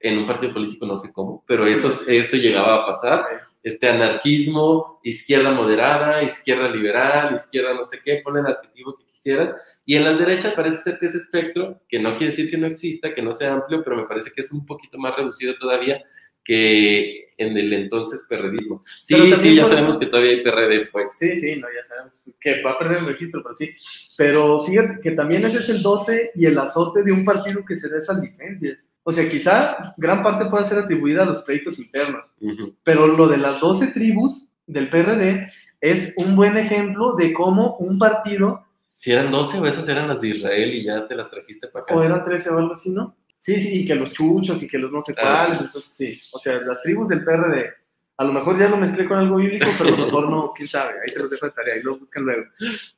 en 0.00 0.18
un 0.18 0.26
partido 0.26 0.54
político 0.54 0.86
no 0.86 0.96
sé 0.96 1.12
cómo, 1.12 1.44
pero 1.46 1.66
eso, 1.66 1.92
eso 2.08 2.36
llegaba 2.36 2.76
a 2.76 2.86
pasar. 2.86 3.26
Este 3.62 3.86
anarquismo, 3.88 5.00
izquierda 5.04 5.50
moderada, 5.50 6.22
izquierda 6.22 6.70
liberal, 6.70 7.34
izquierda 7.34 7.74
no 7.74 7.84
sé 7.84 8.00
qué, 8.02 8.22
pon 8.24 8.38
el 8.38 8.46
adjetivo 8.46 8.96
que 8.96 9.04
quisieras. 9.04 9.82
Y 9.84 9.96
en 9.96 10.04
la 10.04 10.14
derecha 10.14 10.54
parece 10.56 10.78
ser 10.78 10.98
que 10.98 11.06
ese 11.06 11.18
espectro, 11.18 11.78
que 11.86 11.98
no 11.98 12.16
quiere 12.16 12.30
decir 12.30 12.50
que 12.50 12.56
no 12.56 12.66
exista, 12.66 13.14
que 13.14 13.20
no 13.20 13.34
sea 13.34 13.52
amplio, 13.52 13.82
pero 13.84 13.96
me 13.96 14.04
parece 14.04 14.30
que 14.30 14.40
es 14.40 14.50
un 14.50 14.64
poquito 14.64 14.96
más 14.96 15.14
reducido 15.14 15.54
todavía 15.56 16.02
que 16.50 17.32
en 17.38 17.56
el 17.56 17.72
entonces 17.72 18.26
perredismo. 18.28 18.82
Sí, 19.00 19.32
sí, 19.34 19.54
ya 19.54 19.66
sabemos 19.66 19.96
que 19.96 20.06
todavía 20.06 20.32
hay 20.32 20.42
PRD, 20.42 20.88
pues. 20.90 21.10
Sí, 21.16 21.36
sí, 21.36 21.56
no, 21.60 21.68
ya 21.74 21.82
sabemos 21.84 22.20
que 22.40 22.62
va 22.62 22.72
a 22.72 22.78
perder 22.78 22.98
el 22.98 23.06
registro, 23.06 23.40
pero 23.42 23.54
sí. 23.54 23.70
Pero 24.16 24.62
fíjate 24.62 25.00
que 25.00 25.12
también 25.12 25.44
ese 25.44 25.58
es 25.58 25.68
el 25.68 25.82
dote 25.82 26.32
y 26.34 26.46
el 26.46 26.58
azote 26.58 27.04
de 27.04 27.12
un 27.12 27.24
partido 27.24 27.64
que 27.64 27.76
se 27.76 27.88
da 27.88 27.98
esas 27.98 28.20
licencias 28.20 28.78
o 29.02 29.12
sea, 29.12 29.28
quizá 29.28 29.94
gran 29.96 30.22
parte 30.22 30.44
pueda 30.46 30.64
ser 30.64 30.78
atribuida 30.78 31.22
a 31.22 31.26
los 31.26 31.42
proyectos 31.42 31.78
internos, 31.78 32.34
pero 32.82 33.06
lo 33.06 33.28
de 33.28 33.38
las 33.38 33.60
12 33.60 33.88
tribus 33.88 34.50
del 34.66 34.90
PRD 34.90 35.50
es 35.80 36.14
un 36.16 36.36
buen 36.36 36.56
ejemplo 36.56 37.14
de 37.14 37.32
cómo 37.32 37.76
un 37.78 37.98
partido... 37.98 38.66
Si 38.92 39.10
eran 39.10 39.30
12 39.30 39.58
o 39.58 39.66
esas 39.66 39.88
eran 39.88 40.08
las 40.08 40.20
de 40.20 40.28
Israel 40.28 40.74
y 40.74 40.84
ya 40.84 41.06
te 41.06 41.14
las 41.14 41.30
trajiste 41.30 41.68
para 41.68 41.84
acá. 41.84 41.94
O 41.94 42.02
eran 42.02 42.22
13 42.22 42.50
o 42.50 42.58
algo 42.58 42.74
así, 42.74 42.90
¿no? 42.90 43.16
Sí, 43.40 43.60
sí, 43.60 43.80
y 43.80 43.86
que 43.86 43.94
los 43.94 44.12
chuchos 44.12 44.62
y 44.62 44.68
que 44.68 44.78
los 44.78 44.92
no 44.92 45.02
sé 45.02 45.14
ah, 45.18 45.46
cuáles, 45.46 45.62
entonces 45.62 45.92
sí. 45.92 46.20
O 46.32 46.38
sea, 46.38 46.60
las 46.60 46.82
tribus 46.82 47.08
del 47.08 47.24
PRD 47.24 47.80
a 48.20 48.24
lo 48.24 48.34
mejor 48.34 48.58
ya 48.58 48.68
lo 48.68 48.76
mezclé 48.76 49.06
con 49.06 49.16
algo 49.16 49.36
bíblico, 49.36 49.66
pero 49.78 49.94
a 49.94 49.96
lo 49.96 50.04
mejor 50.04 50.28
no, 50.28 50.52
quién 50.54 50.68
sabe, 50.68 50.92
ahí 51.02 51.10
se 51.10 51.20
los 51.20 51.30
dejo 51.30 51.46
de 51.46 51.52
tarea 51.52 51.78
y 51.78 51.82
lo 51.82 51.98
buscan 51.98 52.24
luego. 52.24 52.44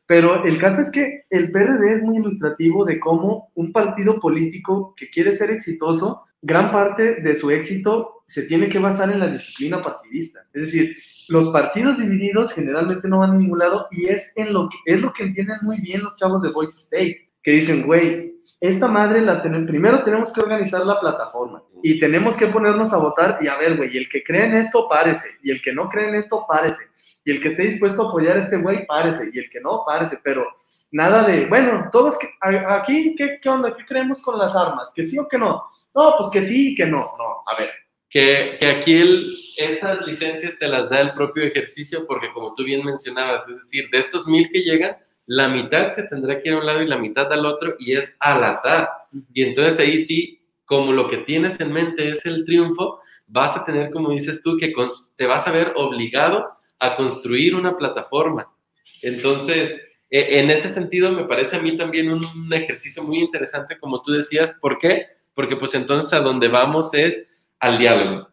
Pero 0.05 0.45
el 0.45 0.59
caso 0.59 0.81
es 0.81 0.91
que 0.91 1.27
el 1.31 1.53
PRD 1.53 1.95
es 1.95 2.03
muy 2.03 2.17
ilustrativo 2.17 2.85
de 2.85 2.99
cómo 2.99 3.53
un 3.55 3.71
partido 3.71 4.19
político 4.19 4.93
que 4.97 5.09
quiere 5.11 5.33
ser 5.33 5.53
exitoso, 5.53 6.25
gran 6.41 6.73
parte 6.73 7.21
de 7.21 7.37
su 7.37 7.53
éxito 7.53 8.25
se 8.27 8.43
tiene 8.43 8.69
que 8.69 8.81
basar 8.81 9.13
en 9.13 9.21
la 9.21 9.29
disciplina 9.29 9.81
partidista. 9.81 10.41
Es 10.53 10.63
decir, 10.63 10.97
los 11.29 11.51
partidos 11.51 11.99
divididos 11.99 12.53
generalmente 12.53 13.07
no 13.07 13.21
van 13.21 13.31
a 13.31 13.39
ningún 13.39 13.61
lado 13.61 13.87
y 13.93 14.07
es, 14.07 14.33
en 14.35 14.53
lo 14.53 14.69
que, 14.69 14.93
es 14.93 15.01
lo 15.01 15.13
que 15.13 15.23
entienden 15.23 15.59
muy 15.63 15.81
bien 15.83 16.03
los 16.03 16.17
chavos 16.17 16.43
de 16.43 16.51
Voice 16.51 16.81
State, 16.81 17.31
que 17.45 17.53
dicen, 17.53 17.87
güey, 17.87 18.32
esta 18.63 18.87
madre 18.87 19.21
la 19.23 19.43
tenemos, 19.43 19.69
primero 19.69 20.05
tenemos 20.05 20.33
que 20.33 20.41
organizar 20.41 20.87
la 20.87 21.01
plataforma 21.01 21.65
y 21.83 21.99
tenemos 21.99 22.37
que 22.37 22.47
ponernos 22.47 22.93
a 22.93 22.99
votar 22.99 23.39
y 23.41 23.49
a 23.49 23.57
ver, 23.57 23.77
güey, 23.77 23.97
el 23.97 24.09
que 24.09 24.23
cree 24.23 24.45
en 24.45 24.55
esto, 24.55 24.87
párese, 24.89 25.27
y 25.43 25.51
el 25.51 25.61
que 25.61 25.73
no 25.73 25.89
cree 25.89 26.11
en 26.11 26.15
esto, 26.15 26.47
párese, 26.49 26.85
y 27.25 27.33
el 27.33 27.41
que 27.41 27.49
esté 27.49 27.65
dispuesto 27.65 28.03
a 28.03 28.09
apoyar 28.09 28.37
a 28.37 28.39
este 28.39 28.59
güey, 28.59 28.87
párese, 28.87 29.31
y 29.33 29.39
el 29.41 29.51
que 29.51 29.59
no, 29.59 29.83
párese, 29.85 30.21
pero 30.23 30.47
nada 30.93 31.25
de, 31.25 31.47
bueno, 31.47 31.89
todos, 31.91 32.17
que, 32.17 32.29
aquí, 32.41 33.17
¿qué, 33.17 33.41
¿qué 33.43 33.49
onda? 33.49 33.75
¿Qué 33.77 33.85
creemos 33.85 34.23
con 34.23 34.39
las 34.39 34.55
armas? 34.55 34.93
¿Que 34.95 35.09
sí 35.09 35.19
o 35.19 35.27
que 35.27 35.39
no? 35.39 35.65
No, 35.93 36.15
pues 36.17 36.31
que 36.31 36.43
sí 36.47 36.71
y 36.71 36.75
que 36.77 36.87
no, 36.87 36.99
no, 36.99 37.43
a 37.45 37.59
ver. 37.59 37.71
Que, 38.09 38.59
que 38.61 38.69
aquí 38.69 38.93
el, 38.93 39.37
esas 39.57 40.07
licencias 40.07 40.57
te 40.57 40.69
las 40.69 40.89
da 40.89 41.01
el 41.01 41.15
propio 41.15 41.43
ejercicio 41.43 42.07
porque 42.07 42.33
como 42.33 42.55
tú 42.55 42.63
bien 42.63 42.85
mencionabas, 42.85 43.43
es 43.49 43.57
decir, 43.57 43.89
de 43.91 43.99
estos 43.99 44.29
mil 44.29 44.49
que 44.53 44.61
llegan, 44.61 44.97
la 45.27 45.49
mitad 45.49 45.93
se 45.93 46.05
tendrá 46.05 46.41
que 46.41 46.49
ir 46.49 46.55
a 46.55 46.59
un 46.59 46.67
lado 46.67 46.83
y 46.83 46.89
la 46.89 46.99
mitad 46.99 47.33
al 47.33 47.47
otro 47.47 47.75
y 47.79 47.95
es 47.95 48.17
al 48.21 48.43
azar. 48.45 48.89
Y 49.33 49.43
entonces 49.43 49.79
ahí 49.81 49.97
sí, 49.97 50.41
como 50.65 50.93
lo 50.93 51.09
que 51.09 51.19
tienes 51.19 51.61
en 51.61 51.73
mente 51.73 52.11
es 52.11 52.27
el 52.27 52.45
triunfo, 52.45 53.01
vas 53.29 53.57
a 53.57 53.65
tener, 53.65 53.91
como 53.91 54.11
dices 54.11 54.43
tú, 54.43 54.57
que 54.57 54.73
te 55.17 55.27
vas 55.27 55.47
a 55.47 55.53
ver 55.53 55.73
obligado 55.77 56.51
a 56.79 56.97
construir 56.97 57.55
una 57.55 57.77
plataforma. 57.77 58.49
Entonces, 59.03 59.77
e, 60.11 60.41
en 60.41 60.51
ese 60.51 60.69
sentido, 60.69 61.13
me 61.13 61.25
parece 61.25 61.57
a 61.57 61.63
mí 61.63 61.77
también 61.77 62.11
un 62.11 62.53
ejercicio 62.53 63.03
muy 63.03 63.19
interesante, 63.19 63.79
como 63.79 64.03
tú 64.03 64.13
decías. 64.13 64.55
¿Por 64.61 64.79
qué? 64.79 65.07
Porque 65.35 65.57
pues 65.57 65.75
entonces 65.75 66.13
a 66.13 66.21
donde 66.21 66.49
vamos 66.49 66.93
es 66.95 67.27
al 67.59 67.79
diálogo. 67.79 68.29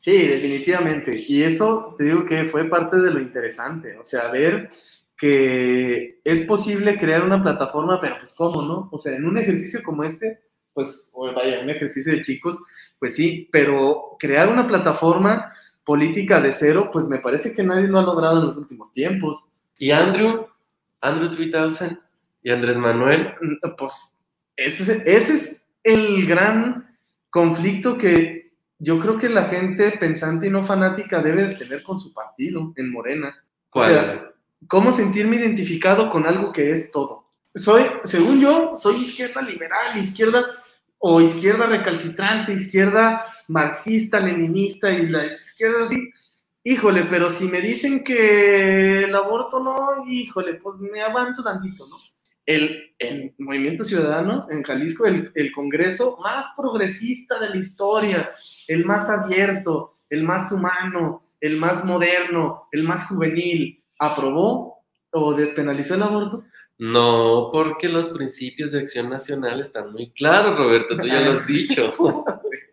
Sí, 0.00 0.18
definitivamente. 0.26 1.24
Y 1.28 1.42
eso 1.42 1.94
te 1.96 2.04
digo 2.04 2.26
que 2.26 2.44
fue 2.44 2.68
parte 2.68 2.98
de 2.98 3.10
lo 3.12 3.20
interesante. 3.20 3.96
O 3.96 4.04
sea, 4.04 4.28
ver 4.28 4.68
que 5.22 6.18
es 6.24 6.40
posible 6.40 6.98
crear 6.98 7.22
una 7.22 7.40
plataforma, 7.40 8.00
pero 8.00 8.16
pues 8.18 8.32
cómo, 8.32 8.60
¿no? 8.60 8.88
O 8.90 8.98
sea, 8.98 9.14
en 9.14 9.24
un 9.24 9.38
ejercicio 9.38 9.80
como 9.80 10.02
este, 10.02 10.40
pues, 10.74 11.10
o 11.12 11.32
vaya, 11.32 11.60
un 11.62 11.70
ejercicio 11.70 12.12
de 12.12 12.22
chicos, 12.22 12.58
pues 12.98 13.14
sí, 13.14 13.48
pero 13.52 14.16
crear 14.18 14.48
una 14.48 14.66
plataforma 14.66 15.52
política 15.84 16.40
de 16.40 16.52
cero, 16.52 16.90
pues 16.92 17.04
me 17.04 17.20
parece 17.20 17.54
que 17.54 17.62
nadie 17.62 17.86
lo 17.86 18.00
ha 18.00 18.02
logrado 18.02 18.40
en 18.40 18.46
los 18.48 18.56
últimos 18.56 18.90
tiempos. 18.90 19.44
¿Y 19.78 19.92
Andrew? 19.92 20.48
Andrew 21.00 21.30
3000 21.30 22.00
y 22.42 22.50
Andrés 22.50 22.76
Manuel. 22.76 23.32
Mm, 23.40 23.76
pues 23.78 24.16
ese 24.56 24.82
es, 24.82 25.02
ese 25.06 25.34
es 25.34 25.62
el 25.84 26.26
gran 26.26 26.96
conflicto 27.30 27.96
que 27.96 28.50
yo 28.80 28.98
creo 28.98 29.18
que 29.18 29.28
la 29.28 29.44
gente 29.44 29.92
pensante 30.00 30.48
y 30.48 30.50
no 30.50 30.64
fanática 30.64 31.22
debe 31.22 31.46
de 31.46 31.54
tener 31.54 31.84
con 31.84 31.96
su 31.96 32.12
partido 32.12 32.72
en 32.74 32.90
Morena. 32.90 33.38
¿Cuál? 33.70 34.31
Cómo 34.68 34.92
sentirme 34.92 35.36
identificado 35.36 36.08
con 36.08 36.26
algo 36.26 36.52
que 36.52 36.72
es 36.72 36.90
todo. 36.90 37.30
Soy, 37.54 37.84
según 38.04 38.40
yo, 38.40 38.74
soy 38.76 39.02
izquierda 39.02 39.42
liberal, 39.42 39.98
izquierda 39.98 40.44
o 40.98 41.20
izquierda 41.20 41.66
recalcitrante, 41.66 42.52
izquierda 42.52 43.24
marxista, 43.48 44.20
leninista 44.20 44.90
y 44.90 45.06
la 45.08 45.26
izquierda 45.26 45.84
así. 45.84 46.10
Híjole, 46.64 47.04
pero 47.04 47.28
si 47.28 47.46
me 47.46 47.60
dicen 47.60 48.04
que 48.04 49.04
el 49.04 49.14
aborto 49.14 49.58
no, 49.60 49.76
híjole, 50.06 50.54
pues 50.54 50.76
me 50.78 51.00
aguanto 51.00 51.42
tantito, 51.42 51.86
¿no? 51.88 51.96
El, 52.46 52.94
el 52.98 53.34
Movimiento 53.38 53.84
Ciudadano 53.84 54.46
en 54.50 54.62
Jalisco, 54.62 55.06
el, 55.06 55.30
el 55.34 55.52
Congreso 55.52 56.18
más 56.22 56.46
progresista 56.56 57.38
de 57.40 57.50
la 57.50 57.56
historia, 57.56 58.30
el 58.68 58.84
más 58.84 59.10
abierto, 59.10 59.96
el 60.08 60.22
más 60.22 60.52
humano, 60.52 61.20
el 61.40 61.56
más 61.56 61.84
moderno, 61.84 62.68
el 62.70 62.84
más 62.84 63.06
juvenil, 63.08 63.81
aprobó 64.06 64.84
o 65.10 65.34
despenalizó 65.34 65.94
el 65.94 66.02
aborto? 66.02 66.44
No, 66.78 67.50
porque 67.52 67.88
los 67.88 68.08
principios 68.08 68.72
de 68.72 68.80
acción 68.80 69.08
nacional 69.08 69.60
están 69.60 69.92
muy 69.92 70.10
claros, 70.10 70.56
Roberto, 70.58 70.96
tú 70.96 71.06
ya 71.06 71.20
lo 71.20 71.32
has 71.32 71.46
dicho. 71.46 71.92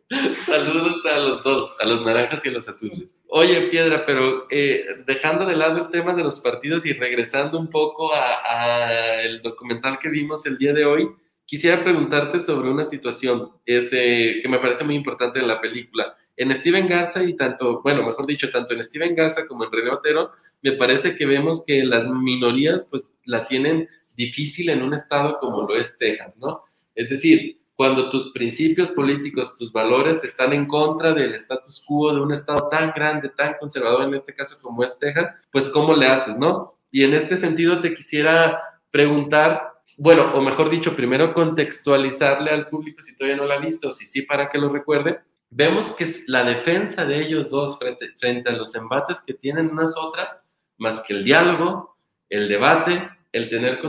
Saludos 0.46 1.06
a 1.06 1.18
los 1.20 1.44
dos, 1.44 1.78
a 1.80 1.86
los 1.86 2.04
naranjas 2.04 2.44
y 2.44 2.50
a 2.50 2.52
los 2.52 2.68
azules. 2.68 3.24
Oye, 3.30 3.68
Piedra, 3.70 4.08
pero 4.08 4.48
eh, 4.50 4.84
dejando 5.06 5.46
de 5.46 5.56
lado 5.56 5.84
el 5.84 5.90
tema 5.90 6.16
de 6.16 6.24
los 6.24 6.40
partidos 6.40 6.86
y 6.88 6.94
regresando 6.94 7.60
un 7.60 7.70
poco 7.70 8.12
al 8.14 9.44
documental 9.44 10.00
que 10.00 10.10
vimos 10.10 10.44
el 10.48 10.58
día 10.58 10.74
de 10.74 10.86
hoy, 10.86 11.08
quisiera 11.46 11.80
preguntarte 11.80 12.40
sobre 12.40 12.72
una 12.72 12.84
situación 12.84 13.52
este, 13.66 14.40
que 14.42 14.48
me 14.48 14.58
parece 14.58 14.84
muy 14.84 14.96
importante 14.96 15.38
en 15.38 15.48
la 15.48 15.62
película. 15.62 16.16
En 16.40 16.56
Steven 16.56 16.88
Garza 16.88 17.22
y 17.22 17.36
tanto, 17.36 17.82
bueno, 17.82 18.02
mejor 18.02 18.26
dicho, 18.26 18.50
tanto 18.50 18.74
en 18.74 18.82
Steven 18.82 19.14
Garza 19.14 19.46
como 19.46 19.66
en 19.66 19.72
René 19.74 19.90
Otero, 19.90 20.32
me 20.62 20.72
parece 20.72 21.14
que 21.14 21.26
vemos 21.26 21.66
que 21.68 21.84
las 21.84 22.08
minorías 22.08 22.88
pues 22.90 23.12
la 23.26 23.46
tienen 23.46 23.90
difícil 24.16 24.70
en 24.70 24.82
un 24.82 24.94
estado 24.94 25.38
como 25.40 25.64
lo 25.64 25.76
es 25.76 25.98
Texas, 25.98 26.38
¿no? 26.40 26.64
Es 26.96 27.10
decir, 27.10 27.60
cuando 27.76 28.10
tus 28.10 28.32
principios 28.32 28.92
políticos, 28.92 29.58
tus 29.58 29.74
valores 29.74 30.24
están 30.24 30.54
en 30.54 30.66
contra 30.66 31.14
del 31.14 31.36
status 31.36 31.84
quo 31.86 32.14
de 32.14 32.22
un 32.22 32.32
estado 32.32 32.70
tan 32.70 32.94
grande, 32.96 33.28
tan 33.36 33.56
conservador 33.60 34.04
en 34.04 34.14
este 34.14 34.34
caso 34.34 34.56
como 34.62 34.86
es 34.86 34.98
Texas, 34.98 35.36
pues 35.52 35.68
¿cómo 35.68 35.94
le 35.94 36.08
haces, 36.08 36.38
no? 36.38 36.78
Y 36.90 37.04
en 37.04 37.14
este 37.14 37.36
sentido 37.36 37.82
te 37.82 37.94
quisiera 37.94 38.62
preguntar, 38.92 39.74
bueno, 39.98 40.34
o 40.34 40.42
mejor 40.42 40.70
dicho, 40.70 40.96
primero 40.96 41.34
contextualizarle 41.34 42.52
al 42.52 42.70
público 42.70 43.02
si 43.02 43.18
todavía 43.18 43.36
no 43.36 43.46
lo 43.46 43.54
ha 43.54 43.60
visto, 43.60 43.92
si 43.92 44.06
sí 44.06 44.22
para 44.22 44.50
que 44.50 44.58
lo 44.58 44.70
recuerde. 44.70 45.20
Vemos 45.52 45.92
que 45.94 46.08
la 46.28 46.44
defensa 46.44 47.06
de 47.06 47.26
ellos 47.26 47.50
dos 47.50 47.80
frente, 47.80 48.50
a 48.50 48.54
los 48.54 48.76
embates 48.76 49.20
que 49.22 49.34
tienen 49.34 49.72
una 49.72 49.86
es 49.86 49.96
otra, 49.98 50.44
más 50.78 51.02
que 51.02 51.14
el 51.14 51.24
diálogo, 51.24 51.98
el 52.30 52.48
debate, 52.48 53.10
el 53.32 53.50
tener 53.50 53.80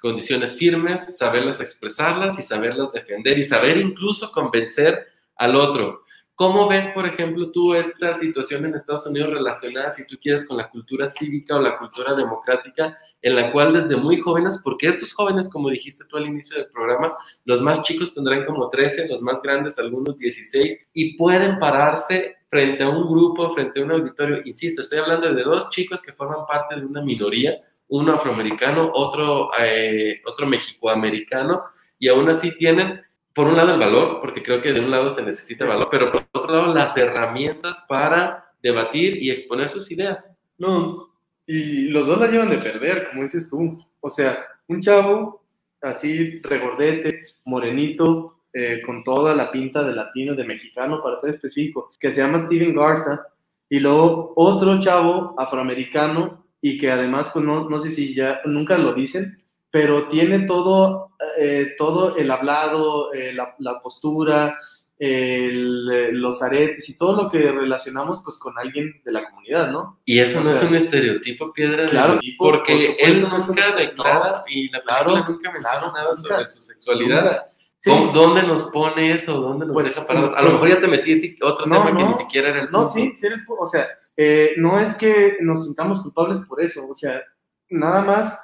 condiciones 0.00 0.56
firmes, 0.56 1.16
saberlas 1.18 1.60
expresarlas 1.60 2.38
y 2.38 2.42
saberlas 2.42 2.92
defender 2.92 3.38
y 3.38 3.42
saber 3.42 3.76
incluso 3.76 4.32
convencer 4.32 5.06
al 5.36 5.56
otro. 5.56 6.04
¿Cómo 6.40 6.66
ves, 6.68 6.86
por 6.94 7.04
ejemplo, 7.04 7.52
tú 7.52 7.74
esta 7.74 8.14
situación 8.14 8.64
en 8.64 8.74
Estados 8.74 9.06
Unidos 9.06 9.28
relacionada, 9.28 9.90
si 9.90 10.06
tú 10.06 10.16
quieres, 10.18 10.48
con 10.48 10.56
la 10.56 10.70
cultura 10.70 11.06
cívica 11.06 11.54
o 11.56 11.60
la 11.60 11.76
cultura 11.76 12.14
democrática, 12.14 12.96
en 13.20 13.34
la 13.34 13.52
cual 13.52 13.74
desde 13.74 13.94
muy 13.94 14.18
jóvenes, 14.18 14.58
porque 14.64 14.88
estos 14.88 15.12
jóvenes, 15.12 15.50
como 15.50 15.68
dijiste 15.68 16.06
tú 16.06 16.16
al 16.16 16.24
inicio 16.24 16.56
del 16.56 16.70
programa, 16.70 17.14
los 17.44 17.60
más 17.60 17.82
chicos 17.82 18.14
tendrán 18.14 18.46
como 18.46 18.70
13, 18.70 19.08
los 19.08 19.20
más 19.20 19.42
grandes 19.42 19.78
algunos 19.78 20.16
16, 20.16 20.78
y 20.94 21.14
pueden 21.18 21.58
pararse 21.58 22.36
frente 22.48 22.84
a 22.84 22.88
un 22.88 23.06
grupo, 23.06 23.50
frente 23.50 23.78
a 23.78 23.84
un 23.84 23.90
auditorio, 23.90 24.40
insisto, 24.46 24.80
estoy 24.80 25.00
hablando 25.00 25.34
de 25.34 25.42
dos 25.42 25.68
chicos 25.68 26.00
que 26.00 26.14
forman 26.14 26.46
parte 26.46 26.74
de 26.74 26.86
una 26.86 27.02
minoría, 27.02 27.60
uno 27.88 28.14
afroamericano, 28.14 28.90
otro, 28.94 29.50
eh, 29.58 30.22
otro 30.24 30.46
mexicoamericano, 30.46 31.64
y 31.98 32.08
aún 32.08 32.30
así 32.30 32.56
tienen, 32.56 33.02
por 33.40 33.48
un 33.48 33.56
lado, 33.56 33.72
el 33.72 33.80
valor, 33.80 34.20
porque 34.20 34.42
creo 34.42 34.60
que 34.60 34.70
de 34.70 34.80
un 34.80 34.90
lado 34.90 35.10
se 35.10 35.22
necesita 35.22 35.64
valor, 35.64 35.88
pero 35.90 36.12
por 36.12 36.26
otro 36.30 36.54
lado, 36.54 36.74
las 36.74 36.94
herramientas 36.98 37.82
para 37.88 38.52
debatir 38.62 39.16
y 39.16 39.30
exponer 39.30 39.70
sus 39.70 39.90
ideas. 39.90 40.28
No, 40.58 41.08
y 41.46 41.88
los 41.88 42.06
dos 42.06 42.20
la 42.20 42.26
llevan 42.26 42.50
de 42.50 42.58
perder, 42.58 43.08
como 43.08 43.22
dices 43.22 43.48
tú. 43.48 43.82
O 44.00 44.10
sea, 44.10 44.40
un 44.68 44.82
chavo 44.82 45.42
así, 45.80 46.38
regordete, 46.42 47.28
morenito, 47.46 48.42
eh, 48.52 48.82
con 48.84 49.02
toda 49.04 49.34
la 49.34 49.50
pinta 49.50 49.82
de 49.84 49.94
latino, 49.94 50.34
de 50.34 50.44
mexicano, 50.44 51.02
para 51.02 51.18
ser 51.22 51.30
específico, 51.30 51.90
que 51.98 52.10
se 52.10 52.20
llama 52.20 52.40
Steven 52.40 52.74
Garza, 52.74 53.26
y 53.70 53.80
luego 53.80 54.34
otro 54.36 54.78
chavo 54.80 55.34
afroamericano 55.38 56.44
y 56.60 56.76
que 56.76 56.90
además, 56.90 57.30
pues 57.32 57.42
no, 57.42 57.70
no 57.70 57.78
sé 57.78 57.90
si 57.90 58.14
ya 58.14 58.42
nunca 58.44 58.76
lo 58.76 58.92
dicen, 58.92 59.38
pero 59.70 60.08
tiene 60.08 60.46
todo, 60.46 61.12
eh, 61.38 61.74
todo 61.78 62.16
el 62.16 62.30
hablado, 62.30 63.12
eh, 63.12 63.32
la, 63.32 63.54
la, 63.58 63.80
postura, 63.80 64.58
el, 64.98 65.90
eh, 65.90 66.12
los 66.12 66.42
aretes 66.42 66.88
y 66.90 66.98
todo 66.98 67.22
lo 67.22 67.30
que 67.30 67.50
relacionamos 67.50 68.20
pues 68.22 68.38
con 68.38 68.58
alguien 68.58 69.00
de 69.02 69.12
la 69.12 69.24
comunidad, 69.30 69.70
¿no? 69.70 70.00
Y 70.04 70.18
eso 70.18 70.42
no 70.42 70.50
es 70.50 70.62
un 70.62 70.74
estereotipo, 70.74 71.52
Piedra, 71.52 71.86
claro, 71.86 72.18
porque 72.36 72.96
él 72.98 73.22
nunca 73.22 73.74
declara 73.74 74.44
y 74.46 74.68
la 74.68 74.80
película 74.80 75.26
nunca 75.26 75.52
menciona 75.52 75.92
nada 75.92 76.14
sobre 76.14 76.46
su 76.46 76.60
sexualidad. 76.60 77.46
¿Dónde 77.82 78.42
nos 78.42 78.64
pone 78.64 79.14
eso? 79.14 79.40
¿Dónde 79.40 79.64
nos 79.64 79.72
pues, 79.72 79.86
deja 79.86 80.06
parados? 80.06 80.34
A 80.34 80.42
lo 80.42 80.50
pues, 80.50 80.52
mejor 80.52 80.68
ya 80.68 80.80
te 80.82 80.86
metí 80.86 81.38
otro 81.40 81.64
tema 81.64 81.96
que 81.96 82.04
ni 82.04 82.14
siquiera 82.14 82.50
era 82.50 82.60
el 82.60 82.68
punto. 82.68 82.80
No, 82.80 82.86
sí, 82.86 83.12
sí 83.14 83.26
era 83.26 83.36
el 83.36 83.44
O 83.58 83.66
sea, 83.66 83.86
eh, 84.16 84.52
no 84.58 84.78
es 84.78 84.94
que 84.96 85.38
nos 85.40 85.64
sintamos 85.64 86.02
culpables 86.02 86.40
por 86.46 86.60
eso, 86.60 86.86
o 86.86 86.94
sea, 86.94 87.22
nada 87.70 88.02
más 88.02 88.38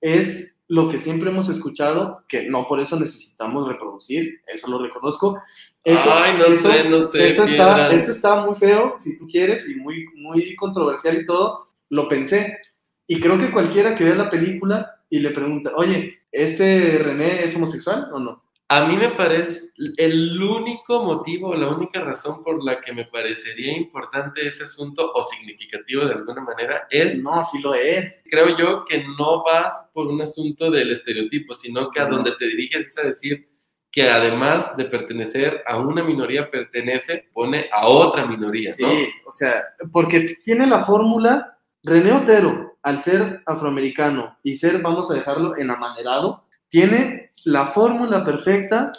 es 0.00 0.55
lo 0.68 0.88
que 0.88 0.98
siempre 0.98 1.30
hemos 1.30 1.48
escuchado, 1.48 2.24
que 2.28 2.48
no 2.48 2.66
por 2.66 2.80
eso 2.80 2.98
necesitamos 2.98 3.68
reproducir, 3.68 4.40
eso 4.46 4.68
lo 4.68 4.78
reconozco. 4.82 5.40
Ay, 5.84 6.38
no 6.38 6.50
sé, 6.50 6.88
no 6.88 7.02
sé. 7.02 7.28
Eso 7.28 7.44
está, 7.44 7.92
eso 7.92 8.12
está, 8.12 8.44
muy 8.44 8.56
feo, 8.56 8.96
si 8.98 9.16
tú 9.16 9.28
quieres, 9.28 9.68
y 9.68 9.76
muy, 9.76 10.06
muy 10.16 10.56
controversial 10.56 11.20
y 11.20 11.26
todo, 11.26 11.68
lo 11.90 12.08
pensé. 12.08 12.58
Y 13.06 13.20
creo 13.20 13.38
que 13.38 13.52
cualquiera 13.52 13.94
que 13.94 14.04
vea 14.04 14.16
la 14.16 14.30
película 14.30 14.96
y 15.08 15.20
le 15.20 15.30
pregunta, 15.30 15.70
oye, 15.76 16.18
¿este 16.32 16.98
René 16.98 17.44
es 17.44 17.54
homosexual 17.54 18.08
o 18.12 18.18
no? 18.18 18.42
A 18.68 18.84
mí 18.86 18.96
me 18.96 19.10
parece, 19.10 19.70
el 19.96 20.42
único 20.42 21.04
motivo, 21.04 21.54
la 21.54 21.68
única 21.68 22.00
razón 22.00 22.42
por 22.42 22.64
la 22.64 22.80
que 22.80 22.92
me 22.92 23.04
parecería 23.04 23.76
importante 23.76 24.44
ese 24.44 24.64
asunto 24.64 25.12
o 25.14 25.22
significativo 25.22 26.04
de 26.04 26.14
alguna 26.14 26.40
manera 26.40 26.88
es... 26.90 27.22
No, 27.22 27.44
sí 27.44 27.60
lo 27.60 27.74
es. 27.74 28.24
Creo 28.28 28.58
yo 28.58 28.84
que 28.84 29.04
no 29.18 29.44
vas 29.44 29.90
por 29.94 30.08
un 30.08 30.20
asunto 30.20 30.68
del 30.68 30.90
estereotipo, 30.90 31.54
sino 31.54 31.90
que 31.90 32.00
a 32.00 32.06
donde 32.06 32.32
te 32.32 32.48
diriges 32.48 32.86
es 32.86 32.98
a 32.98 33.02
decir 33.02 33.48
que 33.92 34.08
además 34.08 34.76
de 34.76 34.86
pertenecer 34.86 35.62
a 35.64 35.78
una 35.78 36.02
minoría, 36.02 36.50
pertenece, 36.50 37.30
pone 37.32 37.70
a 37.72 37.86
otra 37.86 38.26
minoría, 38.26 38.74
¿no? 38.78 38.90
Sí, 38.90 39.08
o 39.24 39.30
sea, 39.30 39.54
porque 39.92 40.36
tiene 40.44 40.66
la 40.66 40.84
fórmula, 40.84 41.56
René 41.84 42.12
Otero, 42.12 42.78
al 42.82 43.00
ser 43.00 43.42
afroamericano 43.46 44.36
y 44.42 44.56
ser, 44.56 44.82
vamos 44.82 45.10
a 45.10 45.14
dejarlo, 45.14 45.56
en 45.56 45.70
amanerado, 45.70 46.45
tiene 46.76 47.32
la 47.44 47.68
fórmula 47.68 48.22
perfecta 48.22 48.92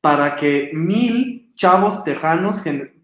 para 0.00 0.36
que 0.36 0.70
mil 0.72 1.52
chavos 1.56 2.04
tejanos, 2.04 2.62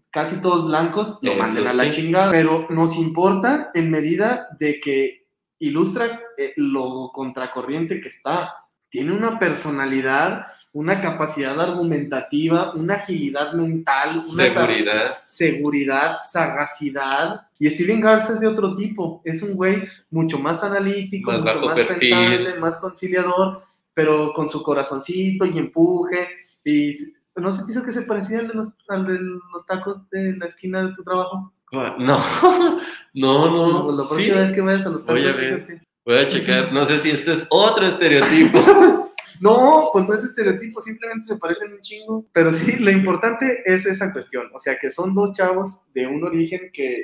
casi 0.09 0.37
todos 0.37 0.67
blancos, 0.67 1.19
lo 1.21 1.35
manden 1.35 1.67
a 1.67 1.73
la 1.73 1.91
chingada. 1.91 2.31
Pero 2.31 2.65
nos 2.69 2.95
importa 2.95 3.71
en 3.73 3.91
medida 3.91 4.47
de 4.57 4.79
que 4.79 5.25
ilustra 5.59 6.21
eh, 6.37 6.53
lo 6.55 7.11
contracorriente 7.13 7.99
que 7.99 8.07
está. 8.07 8.53
Tiene 8.89 9.11
una 9.11 9.37
personalidad, 9.37 10.45
una 10.71 11.01
capacidad 11.01 11.59
argumentativa, 11.59 12.71
una 12.73 12.95
agilidad 12.95 13.51
mental, 13.51 14.21
una 14.31 14.49
seguridad, 14.49 15.17
seguridad, 15.25 16.19
sagacidad. 16.23 17.47
Y 17.59 17.69
Steven 17.69 17.99
Garza 17.99 18.35
es 18.35 18.39
de 18.39 18.47
otro 18.47 18.77
tipo. 18.77 19.21
Es 19.25 19.43
un 19.43 19.57
güey 19.57 19.83
mucho 20.09 20.39
más 20.39 20.63
analítico, 20.63 21.33
mucho 21.33 21.65
más 21.65 21.79
pensable, 21.81 22.57
más 22.59 22.77
conciliador 22.77 23.61
pero 24.01 24.33
con 24.33 24.49
su 24.49 24.63
corazoncito 24.63 25.45
y 25.45 25.59
empuje. 25.59 26.29
Y 26.65 26.97
no 27.35 27.51
sé, 27.51 27.61
hizo 27.69 27.83
que 27.83 27.91
se 27.91 28.01
parecía 28.01 28.39
al 28.39 28.47
de, 28.47 28.53
los, 28.55 28.69
de 28.69 29.19
los 29.19 29.65
tacos 29.67 30.09
de 30.09 30.35
la 30.37 30.47
esquina 30.47 30.87
de 30.87 30.95
tu 30.95 31.03
trabajo. 31.03 31.53
Ah, 31.71 31.95
no, 31.99 32.19
no, 33.13 33.69
no. 33.69 33.85
Pues 33.85 33.97
la 33.97 34.09
próxima 34.09 34.41
vez 34.41 34.51
que 34.53 34.61
vayas 34.61 34.85
a 34.87 34.89
los 34.89 35.05
tacos, 35.05 35.21
voy 35.21 35.29
a, 35.29 35.33
ver, 35.33 35.81
voy 36.03 36.17
a 36.17 36.27
checar. 36.27 36.73
No 36.73 36.83
sé 36.85 36.97
si 36.97 37.11
esto 37.11 37.31
es 37.31 37.45
otro 37.51 37.85
estereotipo. 37.85 38.59
no, 39.39 39.89
pues 39.93 40.07
no 40.07 40.15
es 40.15 40.23
estereotipo, 40.23 40.81
simplemente 40.81 41.27
se 41.27 41.37
parecen 41.37 41.73
un 41.73 41.81
chingo. 41.81 42.25
Pero 42.33 42.51
sí, 42.53 42.77
lo 42.77 42.89
importante 42.89 43.61
es 43.65 43.85
esa 43.85 44.11
cuestión. 44.11 44.49
O 44.51 44.57
sea, 44.57 44.79
que 44.79 44.89
son 44.89 45.13
dos 45.13 45.33
chavos 45.33 45.81
de 45.93 46.07
un 46.07 46.23
origen 46.23 46.71
que 46.73 47.03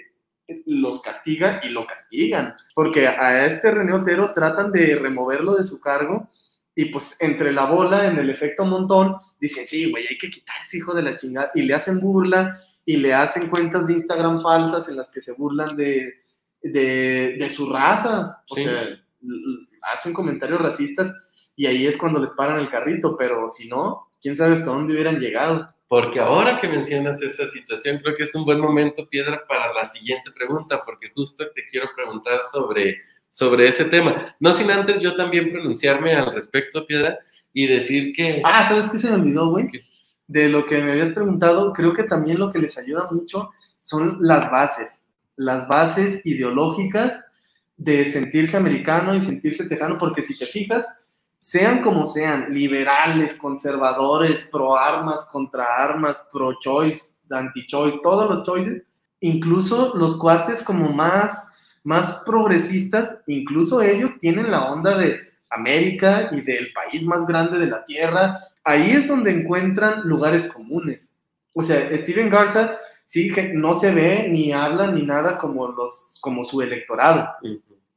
los 0.65 1.01
castigan 1.03 1.59
y 1.61 1.69
lo 1.69 1.85
castigan. 1.85 2.55
Porque 2.73 3.07
a 3.07 3.45
este 3.45 3.69
René 3.69 3.93
Otero 3.93 4.33
tratan 4.33 4.71
de 4.71 4.95
removerlo 4.95 5.55
de 5.55 5.63
su 5.63 5.79
cargo 5.79 6.27
y 6.80 6.86
pues 6.86 7.17
entre 7.19 7.51
la 7.51 7.65
bola, 7.65 8.05
en 8.05 8.19
el 8.19 8.30
efecto 8.30 8.63
montón, 8.63 9.15
dicen, 9.41 9.65
sí, 9.65 9.89
güey, 9.89 10.05
hay 10.05 10.15
que 10.15 10.30
quitar 10.30 10.57
ese 10.61 10.78
hijo 10.78 10.93
de 10.93 11.01
la 11.01 11.15
chingada. 11.15 11.49
Y 11.55 11.63
le 11.63 11.73
hacen 11.73 11.99
burla 11.99 12.61
y 12.86 12.97
le 12.97 13.15
hacen 13.15 13.49
cuentas 13.49 13.88
de 13.88 13.93
Instagram 13.93 14.43
falsas 14.43 14.88
en 14.88 14.95
las 14.95 15.09
que 15.09 15.19
se 15.19 15.34
burlan 15.34 15.75
de, 15.75 16.13
de, 16.61 17.49
su 17.49 17.67
raza. 17.73 18.43
O 18.47 18.53
sea, 18.55 18.89
hacen 19.91 20.13
comentarios 20.13 20.61
racistas 20.61 21.11
y 21.55 21.65
ahí 21.65 21.88
es 21.88 21.97
cuando 21.97 22.19
les 22.19 22.30
paran 22.34 22.59
el 22.59 22.69
carrito. 22.69 23.17
Pero 23.17 23.49
si 23.49 23.67
no, 23.67 24.11
quién 24.21 24.38
sabe 24.38 24.53
hasta 24.53 24.67
dónde 24.67 24.93
hubieran 24.93 25.19
llegado. 25.19 25.65
Porque 25.88 26.19
ahora 26.19 26.59
que 26.61 26.67
mencionas 26.67 27.19
esa 27.23 27.47
situación, 27.47 27.97
creo 28.03 28.13
que 28.13 28.21
es 28.21 28.36
un 28.36 28.45
buen 28.45 28.59
momento, 28.59 29.09
Piedra, 29.09 29.41
para 29.47 29.73
la 29.73 29.86
siguiente 29.86 30.30
pregunta, 30.30 30.84
porque 30.86 31.09
justo 31.09 31.43
te 31.55 31.65
quiero 31.65 31.88
preguntar 31.95 32.39
sobre 32.51 32.97
sobre 33.30 33.67
ese 33.67 33.86
tema. 33.86 34.36
No 34.39 34.53
sin 34.53 34.71
antes 34.71 34.99
yo 34.99 35.15
también 35.15 35.51
pronunciarme 35.51 36.15
al 36.15 36.34
respecto, 36.34 36.86
Piedra, 36.86 37.19
y 37.53 37.67
decir 37.67 38.13
que... 38.15 38.41
Ah, 38.43 38.67
¿sabes 38.67 38.89
qué 38.89 38.99
se 38.99 39.09
me 39.09 39.15
olvidó, 39.15 39.49
güey? 39.49 39.67
De 40.28 40.49
lo 40.49 40.65
que 40.65 40.82
me 40.82 40.91
habías 40.91 41.13
preguntado, 41.13 41.73
creo 41.73 41.93
que 41.93 42.03
también 42.03 42.39
lo 42.39 42.51
que 42.51 42.59
les 42.59 42.78
ayuda 42.78 43.07
mucho 43.11 43.49
son 43.82 44.17
las 44.19 44.51
bases, 44.51 45.07
las 45.38 45.67
bases 45.67 46.25
ideológicas 46.25 47.23
de 47.78 48.05
sentirse 48.05 48.57
americano 48.57 49.15
y 49.15 49.21
sentirse 49.21 49.65
tejano, 49.65 49.97
porque 49.97 50.21
si 50.21 50.38
te 50.38 50.47
fijas, 50.47 50.86
sean 51.39 51.82
como 51.82 52.05
sean, 52.05 52.47
liberales, 52.49 53.36
conservadores, 53.36 54.49
pro 54.51 54.75
armas, 54.75 55.25
contra 55.32 55.65
armas, 55.78 56.28
pro 56.32 56.59
choice, 56.59 57.17
anti 57.30 57.65
choice, 57.67 57.99
todos 58.03 58.30
los 58.30 58.45
choices, 58.45 58.86
incluso 59.21 59.93
los 59.95 60.17
cuates 60.17 60.63
como 60.63 60.89
más, 60.89 61.49
más 61.88 62.21
progresistas, 62.25 63.17
incluso 63.27 63.81
ellos 63.81 64.11
tienen 64.19 64.51
la 64.51 64.73
onda 64.73 64.97
de 64.97 65.21
América 65.49 66.29
y 66.33 66.41
del 66.41 66.73
país 66.73 67.05
más 67.05 67.25
grande 67.25 67.59
de 67.59 67.67
la 67.67 67.85
Tierra. 67.85 68.39
Ahí 68.65 68.91
es 68.91 69.07
donde 69.07 69.31
encuentran 69.31 70.01
lugares 70.03 70.43
comunes. 70.51 71.17
O 71.53 71.63
sea, 71.63 71.89
Steven 71.99 72.29
Garza 72.29 72.77
sí 73.05 73.31
no 73.53 73.73
se 73.73 73.93
ve 73.93 74.27
ni 74.29 74.51
habla 74.51 74.91
ni 74.91 75.03
nada 75.03 75.38
como, 75.38 75.69
los, 75.69 76.19
como 76.19 76.43
su 76.43 76.61
electorado 76.61 77.29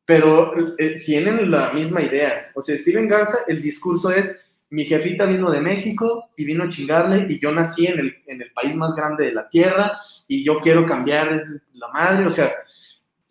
pero 0.04 0.52
eh, 0.76 1.02
tienen 1.06 1.52
la 1.52 1.72
misma 1.72 2.02
idea. 2.02 2.50
O 2.56 2.62
sea, 2.62 2.76
Steven 2.76 3.06
Garza, 3.06 3.38
el 3.46 3.62
discurso 3.62 4.10
es, 4.10 4.34
mi 4.68 4.84
jefita 4.84 5.24
vino 5.24 5.52
de 5.52 5.60
México 5.60 6.30
y 6.36 6.44
vino 6.44 6.64
a 6.64 6.68
chingarle 6.68 7.26
y 7.28 7.38
yo 7.38 7.52
nací 7.52 7.86
en 7.86 8.00
el, 8.00 8.16
en 8.26 8.42
el 8.42 8.50
país 8.50 8.74
más 8.74 8.92
grande 8.96 9.26
de 9.26 9.32
la 9.32 9.48
tierra 9.48 9.96
y 10.26 10.44
yo 10.44 10.58
quiero 10.58 10.84
cambiar 10.84 11.44
la 11.74 11.88
madre, 11.88 12.26
o 12.26 12.30
sea... 12.30 12.52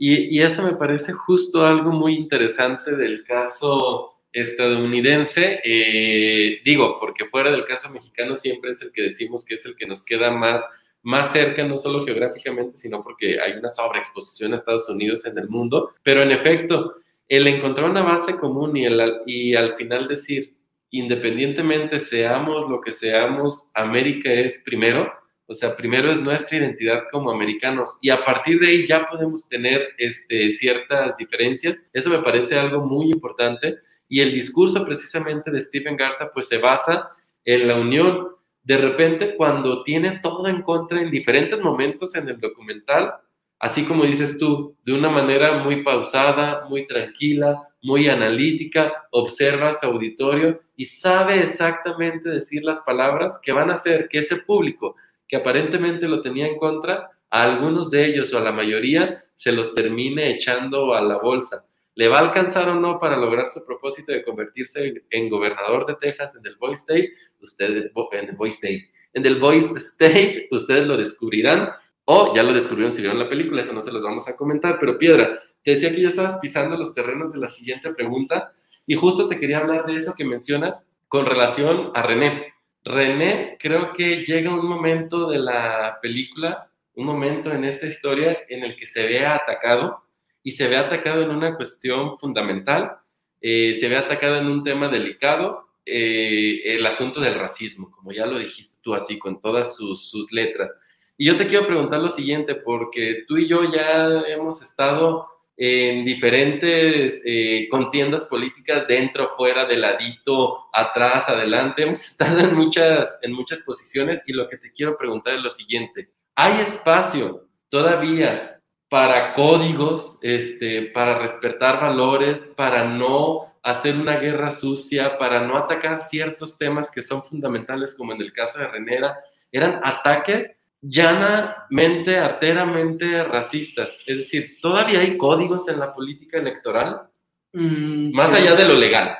Y, 0.02 0.42
eso 0.42 0.64
me 0.64 0.78
parece 0.78 1.12
justo 1.12 1.66
algo 1.66 1.92
muy 1.92 2.16
interesante 2.16 2.96
del 2.96 3.24
caso 3.26 4.14
estadounidense, 4.32 5.60
eh, 5.64 6.62
digo, 6.64 6.98
porque 7.00 7.26
fuera 7.26 7.52
del 7.52 7.66
caso 7.66 7.90
mexicano 7.90 8.36
siempre 8.36 8.72
es 8.72 8.82
el 8.82 8.94
que 8.94 9.02
decimos 9.02 9.44
que 9.44 9.56
es 9.56 9.66
el 9.66 9.76
que 9.76 9.88
nos 9.88 10.04
queda 10.04 10.32
más 10.32 10.64
más 11.02 11.32
cerca, 11.32 11.66
no 11.66 11.78
solo 11.78 12.06
geográficamente, 12.06 12.76
sino 12.76 13.02
porque 13.02 13.40
hay 13.40 13.54
una 13.54 13.70
sobreexposición 13.70 14.52
a 14.52 14.56
Estados 14.56 14.90
Unidos 14.90 15.26
en 15.26 15.38
el 15.38 15.48
mundo. 15.48 15.94
Pero 16.04 16.22
en 16.22 16.32
efecto, 16.32 16.92
el 17.28 17.48
encontrar 17.48 17.90
una 17.90 18.04
base 18.04 18.36
común 18.36 18.76
y 18.76 19.56
al 19.56 19.76
final 19.78 20.08
decir, 20.10 20.56
independientemente 20.92 22.00
seamos 22.00 22.70
lo 22.70 22.82
que 22.82 22.92
seamos, 22.92 23.72
América 23.74 24.32
es 24.32 24.62
primero, 24.66 25.12
o 25.50 25.56
sea, 25.56 25.76
primero 25.76 26.12
es 26.12 26.22
nuestra 26.22 26.60
identidad 26.60 27.06
como 27.12 27.32
americanos 27.32 27.98
y 28.02 28.12
a 28.12 28.24
partir 28.24 28.60
de 28.60 28.68
ahí 28.68 28.88
ya 28.88 29.10
podemos 29.10 29.48
tener 29.48 29.90
este, 29.98 30.52
ciertas 30.52 31.18
diferencias. 31.18 31.82
Eso 31.92 32.12
me 32.12 32.20
parece 32.20 32.58
algo 32.58 32.86
muy 32.86 33.08
importante 33.08 33.80
y 34.08 34.22
el 34.22 34.32
discurso 34.32 34.86
precisamente 34.86 35.50
de 35.50 35.60
Stephen 35.60 35.98
Garza 35.98 36.30
pues 36.32 36.48
se 36.48 36.60
basa 36.60 37.10
en 37.44 37.68
la 37.68 37.78
unión 37.78 38.28
de 38.62 38.78
repente 38.78 39.36
cuando 39.36 39.84
tiene 39.84 40.20
todo 40.22 40.48
en 40.48 40.62
contra 40.62 41.02
en 41.02 41.10
diferentes 41.10 41.60
momentos 41.62 42.14
en 42.14 42.30
el 42.30 42.40
documental, 42.40 43.16
así 43.58 43.86
como 43.86 44.06
dices 44.06 44.38
tú, 44.38 44.78
de 44.86 44.94
una 44.94 45.10
manera 45.10 45.64
muy 45.64 45.84
pausada, 45.84 46.68
muy 46.70 46.86
tranquila, 46.86 47.68
muy 47.82 48.08
analítica, 48.08 49.08
observa 49.10 49.74
su 49.74 49.88
auditorio 49.88 50.62
y 50.76 50.86
sabe 50.86 51.42
exactamente 51.42 52.30
decir 52.30 52.64
las 52.64 52.82
palabras 52.82 53.40
que 53.42 53.52
van 53.52 53.72
a 53.72 53.74
hacer 53.74 54.08
que 54.08 54.20
ese 54.20 54.36
público 54.36 54.96
que 55.30 55.38
aparentemente 55.38 56.08
lo 56.08 56.22
tenía 56.22 56.48
en 56.48 56.58
contra, 56.58 57.12
a 57.30 57.44
algunos 57.44 57.92
de 57.92 58.08
ellos 58.08 58.34
o 58.34 58.40
a 58.40 58.42
la 58.42 58.52
mayoría 58.52 59.24
se 59.36 59.52
los 59.52 59.76
termine 59.76 60.32
echando 60.32 60.94
a 60.96 61.02
la 61.02 61.20
bolsa. 61.20 61.66
¿Le 61.96 62.08
va 62.08 62.18
a 62.18 62.22
alcanzar 62.22 62.68
o 62.70 62.76
no 62.76 63.00
para 63.00 63.16
lograr 63.16 63.46
su 63.46 63.64
propósito 63.66 64.12
de 64.12 64.24
convertirse 64.24 65.04
en 65.10 65.30
gobernador 65.30 65.86
de 65.86 65.96
Texas 65.96 66.36
en 66.36 66.46
el 66.46 66.56
Voice 66.56 66.82
State? 66.82 67.14
Ustedes, 67.42 67.92
en 68.12 68.30
el 68.30 68.36
Voice 68.36 68.56
State. 68.56 68.92
En 69.14 69.26
el 69.26 69.40
Voice 69.40 69.78
State, 69.78 70.48
ustedes 70.52 70.88
lo 70.88 70.98
descubrirán 70.98 71.70
o 72.06 72.36
ya 72.36 72.42
lo 72.42 72.54
descubrieron 72.54 72.94
si 72.94 73.02
vieron 73.02 73.20
la 73.20 73.30
película, 73.30 73.62
eso 73.62 73.74
no 73.74 73.82
se 73.82 73.92
los 73.92 74.02
vamos 74.02 74.28
a 74.28 74.36
comentar. 74.36 74.78
Pero 74.80 74.98
Piedra, 74.98 75.40
te 75.64 75.72
decía 75.72 75.94
que 75.94 76.02
ya 76.02 76.08
estabas 76.08 76.40
pisando 76.40 76.76
los 76.76 76.96
terrenos 76.96 77.34
de 77.34 77.40
la 77.40 77.48
siguiente 77.48 77.94
pregunta 77.94 78.52
y 78.88 78.96
justo 78.96 79.28
te 79.28 79.38
quería 79.38 79.60
hablar 79.60 79.86
de 79.86 79.96
eso 79.96 80.16
que 80.18 80.26
mencionas 80.26 80.88
con 81.08 81.26
relación 81.26 81.92
a 81.94 82.02
René. 82.02 82.54
René 82.84 83.58
creo 83.60 83.94
que 83.94 84.24
llega 84.24 84.54
un 84.54 84.66
momento 84.66 85.30
de 85.30 85.40
la 85.40 86.00
película, 86.02 86.72
un 86.96 87.06
momento 87.06 87.52
en 87.52 87.66
esta 87.66 87.88
historia 87.88 88.40
en 88.48 88.64
el 88.64 88.76
que 88.76 88.86
se 88.86 89.04
ve 89.04 89.26
atacado 89.26 90.04
y 90.44 90.52
se 90.52 90.68
ve 90.68 90.78
atacado 90.78 91.24
en 91.24 91.30
una 91.30 91.56
cuestión 91.56 92.18
fundamental, 92.18 92.98
eh, 93.42 93.76
se 93.76 93.88
ve 93.88 93.98
atacado 93.98 94.38
en 94.38 94.48
un 94.48 94.64
tema 94.64 94.88
delicado, 94.88 95.70
eh, 95.86 96.62
el 96.76 96.86
asunto 96.86 97.20
del 97.20 97.34
racismo, 97.34 97.90
como 97.92 98.12
ya 98.12 98.26
lo 98.26 98.38
dijiste 98.40 98.78
tú 98.82 98.94
así, 98.94 99.18
con 99.18 99.42
todas 99.42 99.76
sus, 99.76 100.10
sus, 100.10 100.32
letras. 100.32 100.74
Y 101.18 101.26
yo 101.26 101.36
te 101.36 101.48
quiero 101.48 101.68
preguntar 101.68 102.00
lo 102.00 102.10
siguiente, 102.10 102.56
porque 102.56 103.24
tú 103.28 103.38
y 103.38 103.48
yo 103.48 103.64
ya 103.64 104.22
hemos 104.28 104.62
estado 104.62 105.28
en 105.62 106.06
diferentes 106.06 107.22
eh, 107.26 107.68
contiendas 107.70 108.24
políticas, 108.26 108.88
dentro, 108.88 109.36
fuera, 109.36 109.66
de 109.66 109.76
ladito, 109.76 110.70
atrás, 110.72 111.28
adelante, 111.28 111.84
hemos 111.84 112.00
estado 112.00 112.40
en 112.40 112.56
muchas, 112.56 113.20
en 113.22 113.34
muchas 113.34 113.60
posiciones 113.64 114.24
y 114.26 114.32
lo 114.32 114.48
que 114.48 114.58
te 114.58 114.72
quiero 114.72 114.96
preguntar 114.96 115.34
es 115.34 115.42
lo 115.42 115.50
siguiente, 115.50 116.12
¿hay 116.36 116.62
espacio 116.62 117.50
todavía 117.68 118.62
para 118.88 119.34
códigos, 119.34 120.18
este, 120.22 120.84
para 120.94 121.20
respetar 121.20 121.82
valores, 121.82 122.54
para 122.56 122.86
no 122.86 123.54
hacer 123.62 123.96
una 123.96 124.16
guerra 124.16 124.52
sucia, 124.52 125.18
para 125.18 125.42
no 125.42 125.58
atacar 125.58 126.04
ciertos 126.04 126.58
temas 126.58 126.90
que 126.90 127.04
son 127.04 127.22
fundamentales, 127.22 127.96
como 127.96 128.14
en 128.14 128.22
el 128.22 128.32
caso 128.32 128.60
de 128.60 128.68
Renera, 128.68 129.20
eran 129.52 129.82
ataques 129.84 130.56
llanamente, 130.82 132.18
arteramente 132.18 133.24
racistas. 133.24 134.00
Es 134.06 134.18
decir, 134.18 134.58
todavía 134.62 135.00
hay 135.00 135.18
códigos 135.18 135.68
en 135.68 135.80
la 135.80 135.94
política 135.94 136.38
electoral, 136.38 137.10
mm, 137.54 138.12
más 138.14 138.34
allá 138.34 138.56
de 138.56 138.66
lo 138.66 138.76
legal. 138.76 139.16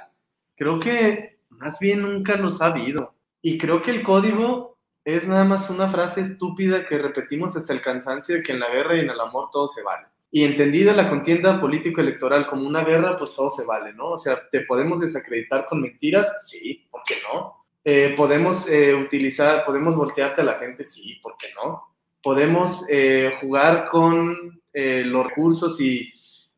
Creo 0.56 0.80
que 0.80 1.40
más 1.50 1.80
bien 1.80 2.02
nunca 2.02 2.36
los 2.36 2.62
ha 2.62 2.68
habido. 2.68 3.16
Y 3.42 3.58
creo 3.58 3.82
que 3.82 3.92
el 3.92 4.04
código 4.04 4.78
es 5.06 5.28
nada 5.28 5.44
más 5.44 5.70
una 5.70 5.90
frase 5.90 6.22
estúpida 6.22 6.86
que 6.86 6.98
repetimos 6.98 7.56
hasta 7.56 7.74
el 7.74 7.82
cansancio 7.82 8.36
de 8.36 8.44
que 8.44 8.52
en 8.52 8.60
la 8.60 8.70
guerra 8.70 8.96
y 8.98 9.02
en 9.02 9.10
el 9.10 9.20
amor 9.20 9.50
todo 9.52 9.68
se 9.68 9.82
vale. 9.82 10.08
Y 10.32 10.44
entendida 10.44 10.94
la 10.94 11.10
contienda 11.10 11.60
político-electoral 11.60 12.46
como 12.46 12.68
una 12.68 12.84
guerra, 12.84 13.18
pues 13.18 13.34
todo 13.34 13.50
se 13.50 13.66
vale, 13.66 13.94
¿no? 13.94 14.12
O 14.12 14.18
sea, 14.18 14.38
¿te 14.52 14.62
podemos 14.62 15.00
desacreditar 15.00 15.66
con 15.66 15.82
mentiras? 15.82 16.28
Sí, 16.48 16.88
¿por 16.92 17.02
qué 17.08 17.16
no? 17.24 17.59
Eh, 17.84 18.14
¿Podemos 18.16 18.68
eh, 18.68 18.94
utilizar, 18.94 19.66
podemos 19.66 19.96
voltearte 19.96 20.42
a 20.42 20.46
la 20.46 20.56
gente? 20.56 20.84
Sí, 20.84 21.20
¿por 21.22 21.38
qué 21.38 21.48
no? 21.56 21.96
¿Podemos 22.22 22.86
eh, 22.90 23.34
jugar 23.40 23.90
con 23.90 24.60
los 24.72 25.28
recursos 25.28 25.82
y, 25.82 26.10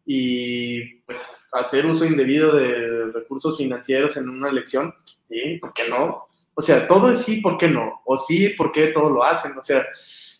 y 0.06 0.96
pues 1.06 1.42
hacer 1.54 1.88
uso 1.88 2.06
indebido 2.06 2.56
de 2.56 3.12
recursos 3.12 3.58
financieros 3.58 4.16
en 4.18 4.30
una 4.30 4.50
elección? 4.50 4.94
Sí, 5.28 5.58
¿por 5.60 5.74
qué 5.74 5.88
no? 5.88 6.28
O 6.54 6.62
sea, 6.62 6.88
todo 6.88 7.12
es 7.12 7.20
sí, 7.20 7.38
¿por 7.42 7.58
qué 7.58 7.68
no? 7.68 8.02
O 8.06 8.18
sí, 8.18 8.50
¿por 8.50 8.72
qué 8.72 8.88
todo 8.88 9.10
lo 9.10 9.24
hacen? 9.24 9.58
O 9.58 9.64
sea, 9.64 9.86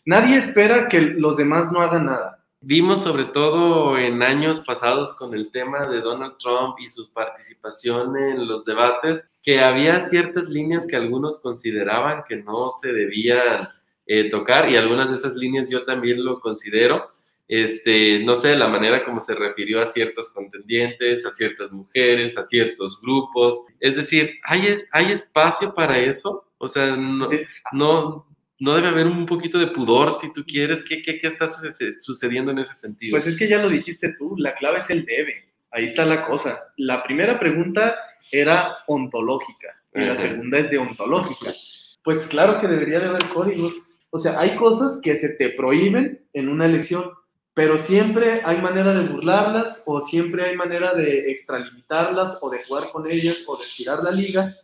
nadie 0.04 0.36
espera 0.36 0.86
que 0.88 1.00
los 1.00 1.36
demás 1.36 1.72
no 1.72 1.80
hagan 1.80 2.04
nada. 2.04 2.44
Vimos 2.60 3.02
sobre 3.02 3.24
todo 3.24 3.98
en 3.98 4.22
años 4.22 4.60
pasados 4.60 5.14
con 5.14 5.34
el 5.34 5.50
tema 5.50 5.86
de 5.86 6.00
Donald 6.00 6.36
Trump 6.38 6.76
y 6.78 6.88
su 6.88 7.12
participación 7.12 8.16
en 8.16 8.46
los 8.46 8.64
debates, 8.64 9.26
que 9.42 9.60
había 9.60 10.00
ciertas 10.00 10.48
líneas 10.48 10.86
que 10.86 10.96
algunos 10.96 11.40
consideraban 11.40 12.22
que 12.28 12.36
no 12.36 12.70
se 12.70 12.92
debían 12.92 13.68
eh, 14.06 14.30
tocar 14.30 14.70
y 14.70 14.76
algunas 14.76 15.10
de 15.10 15.16
esas 15.16 15.34
líneas 15.34 15.68
yo 15.68 15.84
también 15.84 16.24
lo 16.24 16.40
considero 16.40 17.10
este, 17.48 18.20
no 18.20 18.34
sé, 18.34 18.56
la 18.56 18.68
manera 18.68 19.04
como 19.04 19.20
se 19.20 19.34
refirió 19.34 19.82
a 19.82 19.84
ciertos 19.84 20.30
contendientes, 20.30 21.26
a 21.26 21.30
ciertas 21.30 21.70
mujeres, 21.70 22.38
a 22.38 22.42
ciertos 22.44 22.98
grupos. 22.98 23.60
Es 23.78 23.96
decir, 23.96 24.38
¿hay, 24.44 24.74
hay 24.90 25.12
espacio 25.12 25.74
para 25.74 25.98
eso? 25.98 26.50
O 26.56 26.66
sea, 26.66 26.96
no, 26.96 27.28
no, 27.72 28.26
no 28.58 28.74
debe 28.74 28.88
haber 28.88 29.06
un 29.06 29.26
poquito 29.26 29.58
de 29.58 29.66
pudor 29.66 30.12
si 30.12 30.32
tú 30.32 30.46
quieres. 30.46 30.82
¿Qué, 30.82 31.02
qué, 31.02 31.18
qué 31.18 31.26
está 31.26 31.46
sucediendo 31.46 32.52
en 32.52 32.60
ese 32.60 32.74
sentido? 32.74 33.18
Pues 33.18 33.26
es 33.26 33.36
que 33.36 33.46
ya 33.46 33.60
lo 33.60 33.68
dijiste 33.68 34.14
tú, 34.18 34.34
la 34.38 34.54
clave 34.54 34.78
es 34.78 34.88
el 34.88 35.04
debe. 35.04 35.52
Ahí 35.72 35.84
está 35.84 36.06
la 36.06 36.24
cosa. 36.24 36.58
La 36.78 37.02
primera 37.02 37.38
pregunta 37.38 37.98
era 38.32 38.78
ontológica 38.88 39.68
y 39.94 40.00
la 40.00 40.16
segunda 40.16 40.58
es 40.58 40.70
deontológica. 40.70 41.54
Pues 42.02 42.26
claro 42.26 42.60
que 42.60 42.66
debería 42.66 42.98
de 42.98 43.06
haber 43.06 43.28
códigos. 43.28 43.74
O 44.10 44.18
sea, 44.18 44.40
hay 44.40 44.56
cosas 44.56 45.00
que 45.00 45.14
se 45.14 45.36
te 45.36 45.50
prohíben 45.50 46.26
en 46.32 46.48
una 46.48 46.66
elección 46.66 47.12
pero 47.54 47.76
siempre 47.76 48.40
hay 48.44 48.62
manera 48.62 48.94
de 48.94 49.08
burlarlas 49.08 49.82
o 49.84 50.00
siempre 50.00 50.46
hay 50.46 50.56
manera 50.56 50.94
de 50.94 51.30
extralimitarlas 51.30 52.38
o 52.40 52.48
de 52.48 52.64
jugar 52.64 52.90
con 52.90 53.10
ellas 53.10 53.44
o 53.46 53.56
de 53.58 53.64
estirar 53.64 54.02
la 54.02 54.10
liga 54.10 54.56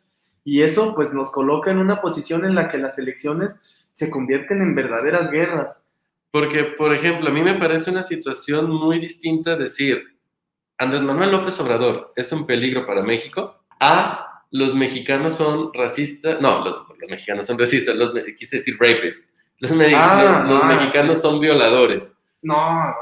y 0.42 0.62
eso 0.62 0.94
pues 0.94 1.12
nos 1.12 1.30
coloca 1.30 1.70
en 1.70 1.78
una 1.78 2.00
posición 2.00 2.46
en 2.46 2.54
la 2.54 2.68
que 2.68 2.78
las 2.78 2.98
elecciones 2.98 3.60
se 3.92 4.10
convierten 4.10 4.62
en 4.62 4.74
verdaderas 4.74 5.30
guerras. 5.30 5.84
Porque, 6.30 6.64
por 6.64 6.94
ejemplo, 6.94 7.28
a 7.28 7.32
mí 7.32 7.42
me 7.42 7.58
parece 7.58 7.90
una 7.90 8.02
situación 8.02 8.70
muy 8.70 8.98
distinta 9.00 9.56
decir, 9.56 10.02
Andrés 10.78 11.02
Manuel 11.02 11.32
López 11.32 11.58
Obrador 11.60 12.12
es 12.16 12.32
un 12.32 12.46
peligro 12.46 12.86
para 12.86 13.02
México, 13.02 13.57
a 13.80 14.42
los 14.50 14.74
mexicanos 14.74 15.34
son 15.36 15.72
racistas, 15.74 16.40
no, 16.40 16.64
los, 16.64 16.86
mexicanos 17.08 17.46
son 17.46 17.58
racistas, 17.58 17.94
los, 17.94 18.12
quise 18.36 18.58
decir 18.58 18.76
rapes, 18.78 19.32
los, 19.58 19.72
ah, 19.94 20.44
los 20.46 20.64
mexicanos 20.64 21.20
son 21.20 21.40
violadores. 21.40 22.12
No, 22.42 22.92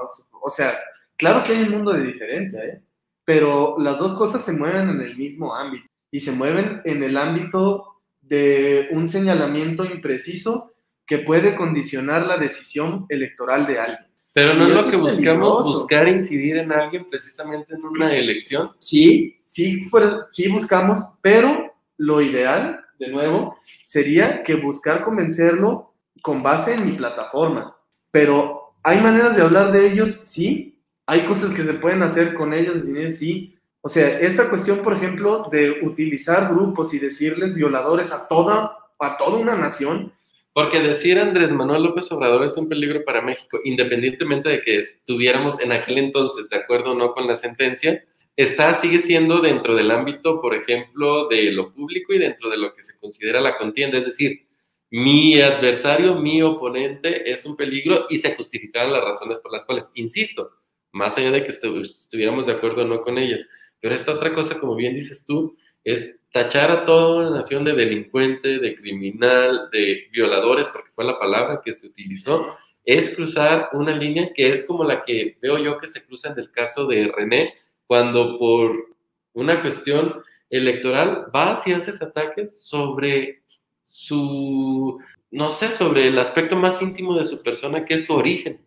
o 0.43 0.51
sea, 0.51 0.74
claro 1.16 1.45
que 1.45 1.53
hay 1.53 1.62
un 1.62 1.70
mundo 1.70 1.93
de 1.93 2.05
diferencia, 2.05 2.64
¿eh? 2.64 2.81
Pero 3.24 3.77
las 3.79 3.99
dos 3.99 4.14
cosas 4.14 4.45
se 4.45 4.53
mueven 4.53 4.89
en 4.89 5.01
el 5.01 5.16
mismo 5.16 5.55
ámbito. 5.55 5.87
y 6.11 6.20
se 6.20 6.33
mueven 6.33 6.81
en 6.85 7.03
el 7.03 7.16
ámbito 7.16 7.97
de 8.22 8.89
un 8.93 9.09
señalamiento 9.09 9.85
impreciso 9.85 10.72
que 11.05 11.18
puede 11.18 11.55
condicionar 11.55 12.27
la 12.27 12.39
decisión 12.39 13.07
electoral 13.09 13.66
de 13.66 13.79
alguien. 13.79 14.06
Pero 14.37 14.53
no 14.53 14.66
es 14.66 14.84
lo 14.84 14.91
que 14.91 14.99
buscamos, 14.99 15.64
buscar 15.64 16.07
incidir 16.07 16.59
en 16.59 16.70
alguien 16.70 17.09
precisamente 17.09 17.72
en 17.72 17.82
una 17.82 18.14
elección. 18.14 18.68
Sí, 18.78 19.41
sí, 19.43 19.89
sí 20.30 20.49
buscamos, 20.49 20.99
pero 21.22 21.74
lo 21.97 22.20
ideal, 22.20 22.84
de 22.99 23.09
nuevo, 23.09 23.57
sería 23.82 24.43
que 24.43 24.57
buscar 24.57 25.01
convencerlo 25.01 25.95
con 26.20 26.43
base 26.43 26.74
en 26.74 26.84
mi 26.84 26.93
plataforma. 26.93 27.78
Pero 28.11 28.74
hay 28.82 29.01
maneras 29.01 29.34
de 29.37 29.41
hablar 29.41 29.72
de 29.72 29.91
ellos, 29.91 30.11
sí. 30.26 30.82
Hay 31.07 31.24
cosas 31.24 31.55
que 31.55 31.64
se 31.64 31.72
pueden 31.72 32.03
hacer 32.03 32.34
con 32.34 32.53
ellos, 32.53 32.82
sí. 33.16 33.57
O 33.80 33.89
sea, 33.89 34.18
esta 34.18 34.51
cuestión, 34.51 34.80
por 34.80 34.93
ejemplo, 34.93 35.49
de 35.51 35.80
utilizar 35.82 36.51
grupos 36.53 36.93
y 36.93 36.99
decirles 36.99 37.55
violadores 37.55 38.12
a 38.12 38.28
toda, 38.28 38.76
a 39.01 39.16
toda 39.16 39.39
una 39.39 39.57
nación, 39.57 40.12
porque 40.57 40.81
decir 40.81 41.19
Andrés 41.19 41.53
Manuel 41.53 41.83
López 41.83 42.11
Obrador 42.13 42.43
es 42.47 42.57
un 42.57 42.67
peligro 42.67 43.05
para 43.05 43.21
México, 43.21 43.59
independientemente 43.65 44.49
de 44.49 44.63
que 44.63 44.79
estuviéramos 44.79 45.61
en 45.61 45.71
aquel 45.71 45.99
entonces 45.99 46.49
de 46.49 46.57
acuerdo 46.57 46.93
o 46.93 46.95
no 46.95 47.13
con 47.13 47.27
la 47.27 47.37
sentencia, 47.37 48.03
está, 48.37 48.73
sigue 48.73 48.99
siendo 49.01 49.43
dentro 49.43 49.75
del 49.75 49.91
ámbito, 49.91 50.41
por 50.41 50.55
ejemplo, 50.55 51.29
de 51.29 51.53
lo 51.53 51.75
público 51.75 52.15
y 52.15 52.19
dentro 52.19 52.49
de 52.49 52.57
lo 52.57 52.73
que 52.73 52.83
se 52.83 52.99
considera 52.99 53.43
la 53.43 53.59
contienda. 53.59 53.99
Es 53.99 54.07
decir, 54.07 54.47
mi 54.89 55.39
adversario, 55.39 56.15
mi 56.15 56.41
oponente 56.41 57.31
es 57.31 57.45
un 57.45 57.55
peligro 57.55 58.07
y 58.09 58.17
se 58.17 58.35
justificaban 58.35 58.95
las 58.95 59.05
razones 59.05 59.39
por 59.41 59.53
las 59.53 59.67
cuales, 59.67 59.93
insisto, 59.95 60.53
más 60.91 61.19
allá 61.19 61.33
de 61.33 61.45
que 61.45 61.51
estuviéramos 61.51 62.47
de 62.47 62.53
acuerdo 62.53 62.81
o 62.81 62.87
no 62.87 63.03
con 63.03 63.19
ella. 63.19 63.37
Pero 63.79 63.95
esta 63.95 64.13
otra 64.13 64.33
cosa, 64.33 64.59
como 64.59 64.75
bien 64.75 64.95
dices 64.95 65.27
tú, 65.27 65.55
es 65.87 66.20
tachar 66.32 66.70
a 66.70 66.84
toda 66.84 67.30
la 67.30 67.37
nación 67.37 67.64
de 67.64 67.72
delincuente, 67.72 68.59
de 68.59 68.74
criminal, 68.74 69.70
de 69.70 70.09
violadores, 70.12 70.66
porque 70.66 70.91
fue 70.93 71.05
la 71.05 71.16
palabra 71.16 71.61
que 71.64 71.72
se 71.72 71.87
utilizó, 71.87 72.59
es 72.84 73.14
cruzar 73.14 73.68
una 73.72 73.97
línea 73.97 74.32
que 74.34 74.51
es 74.51 74.64
como 74.64 74.82
la 74.82 75.05
que 75.05 75.39
veo 75.41 75.59
yo 75.59 75.78
que 75.78 75.87
se 75.87 76.05
cruza 76.05 76.32
en 76.32 76.41
el 76.41 76.51
caso 76.51 76.89
de 76.89 77.11
René, 77.16 77.55
cuando 77.87 78.37
por 78.37 78.97
una 79.34 79.62
cuestión 79.62 80.22
electoral 80.51 81.26
va 81.34 81.62
y 81.64 81.72
haces 81.72 82.03
ataques 82.03 82.66
sobre 82.66 83.43
su, 83.82 85.01
no 85.30 85.49
sé, 85.49 85.72
sobre 85.72 86.09
el 86.09 86.18
aspecto 86.18 86.57
más 86.57 86.82
íntimo 86.82 87.16
de 87.16 87.24
su 87.24 87.45
persona, 87.45 87.84
que 87.84 87.95
es 87.95 88.07
su 88.07 88.14
origen. 88.14 88.61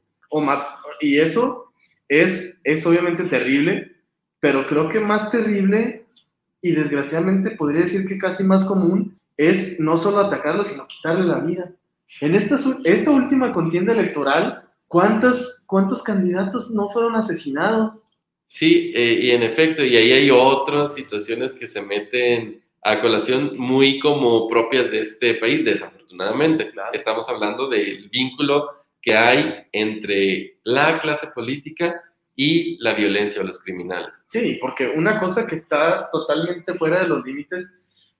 Y 1.02 1.20
eso 1.20 1.74
es, 2.08 2.58
es 2.64 2.86
obviamente 2.86 3.26
terrible, 3.26 3.92
pero 4.40 4.66
creo 4.68 4.88
que 4.88 5.02
más 5.02 5.30
terrible 5.32 6.06
y 6.62 6.72
desgraciadamente 6.72 7.52
podría 7.52 7.82
decir 7.82 8.08
que 8.08 8.18
casi 8.18 8.44
más 8.44 8.66
común 8.66 9.18
es 9.38 9.80
no 9.80 9.98
solo 9.98 10.20
atacarlo, 10.20 10.64
sino 10.64 10.88
quitarle 10.88 11.26
la 11.26 11.40
vida. 11.40 11.72
En 12.22 12.36
esta, 12.36 12.60
esta 12.84 13.12
última 13.12 13.54
contienda 13.54 13.94
electoral, 13.94 14.64
¿cuántos, 14.88 15.64
¿cuántos 15.66 16.04
candidatos 16.04 16.72
no 16.72 16.90
fueron 16.90 17.16
asesinados? 17.16 18.04
Sí, 18.46 18.92
eh, 18.96 19.20
y 19.22 19.32
en 19.32 19.44
efecto, 19.44 19.84
y 19.84 19.96
ahí 19.96 20.12
hay 20.12 20.32
otras 20.32 20.94
situaciones 20.96 21.54
que 21.54 21.68
se 21.68 21.82
meten 21.82 22.62
a 22.82 23.00
colación 23.00 23.58
muy 23.58 24.00
como 24.00 24.48
propias 24.48 24.92
de 24.92 25.02
este 25.02 25.36
país, 25.36 25.66
desafortunadamente. 25.66 26.70
Estamos 26.94 27.30
hablando 27.30 27.70
del 27.70 28.10
vínculo 28.10 28.70
que 29.02 29.16
hay 29.16 29.66
entre 29.72 30.58
la 30.64 31.00
clase 31.00 31.28
política 31.28 32.02
y 32.42 32.78
la 32.82 32.94
violencia 32.94 33.42
o 33.42 33.46
los 33.46 33.62
criminales. 33.62 34.14
Sí, 34.30 34.58
porque 34.62 34.88
una 34.88 35.20
cosa 35.20 35.46
que 35.46 35.56
está 35.56 36.10
totalmente 36.10 36.74
fuera 36.74 37.00
de 37.00 37.10
los 37.10 37.26
límites, 37.26 37.68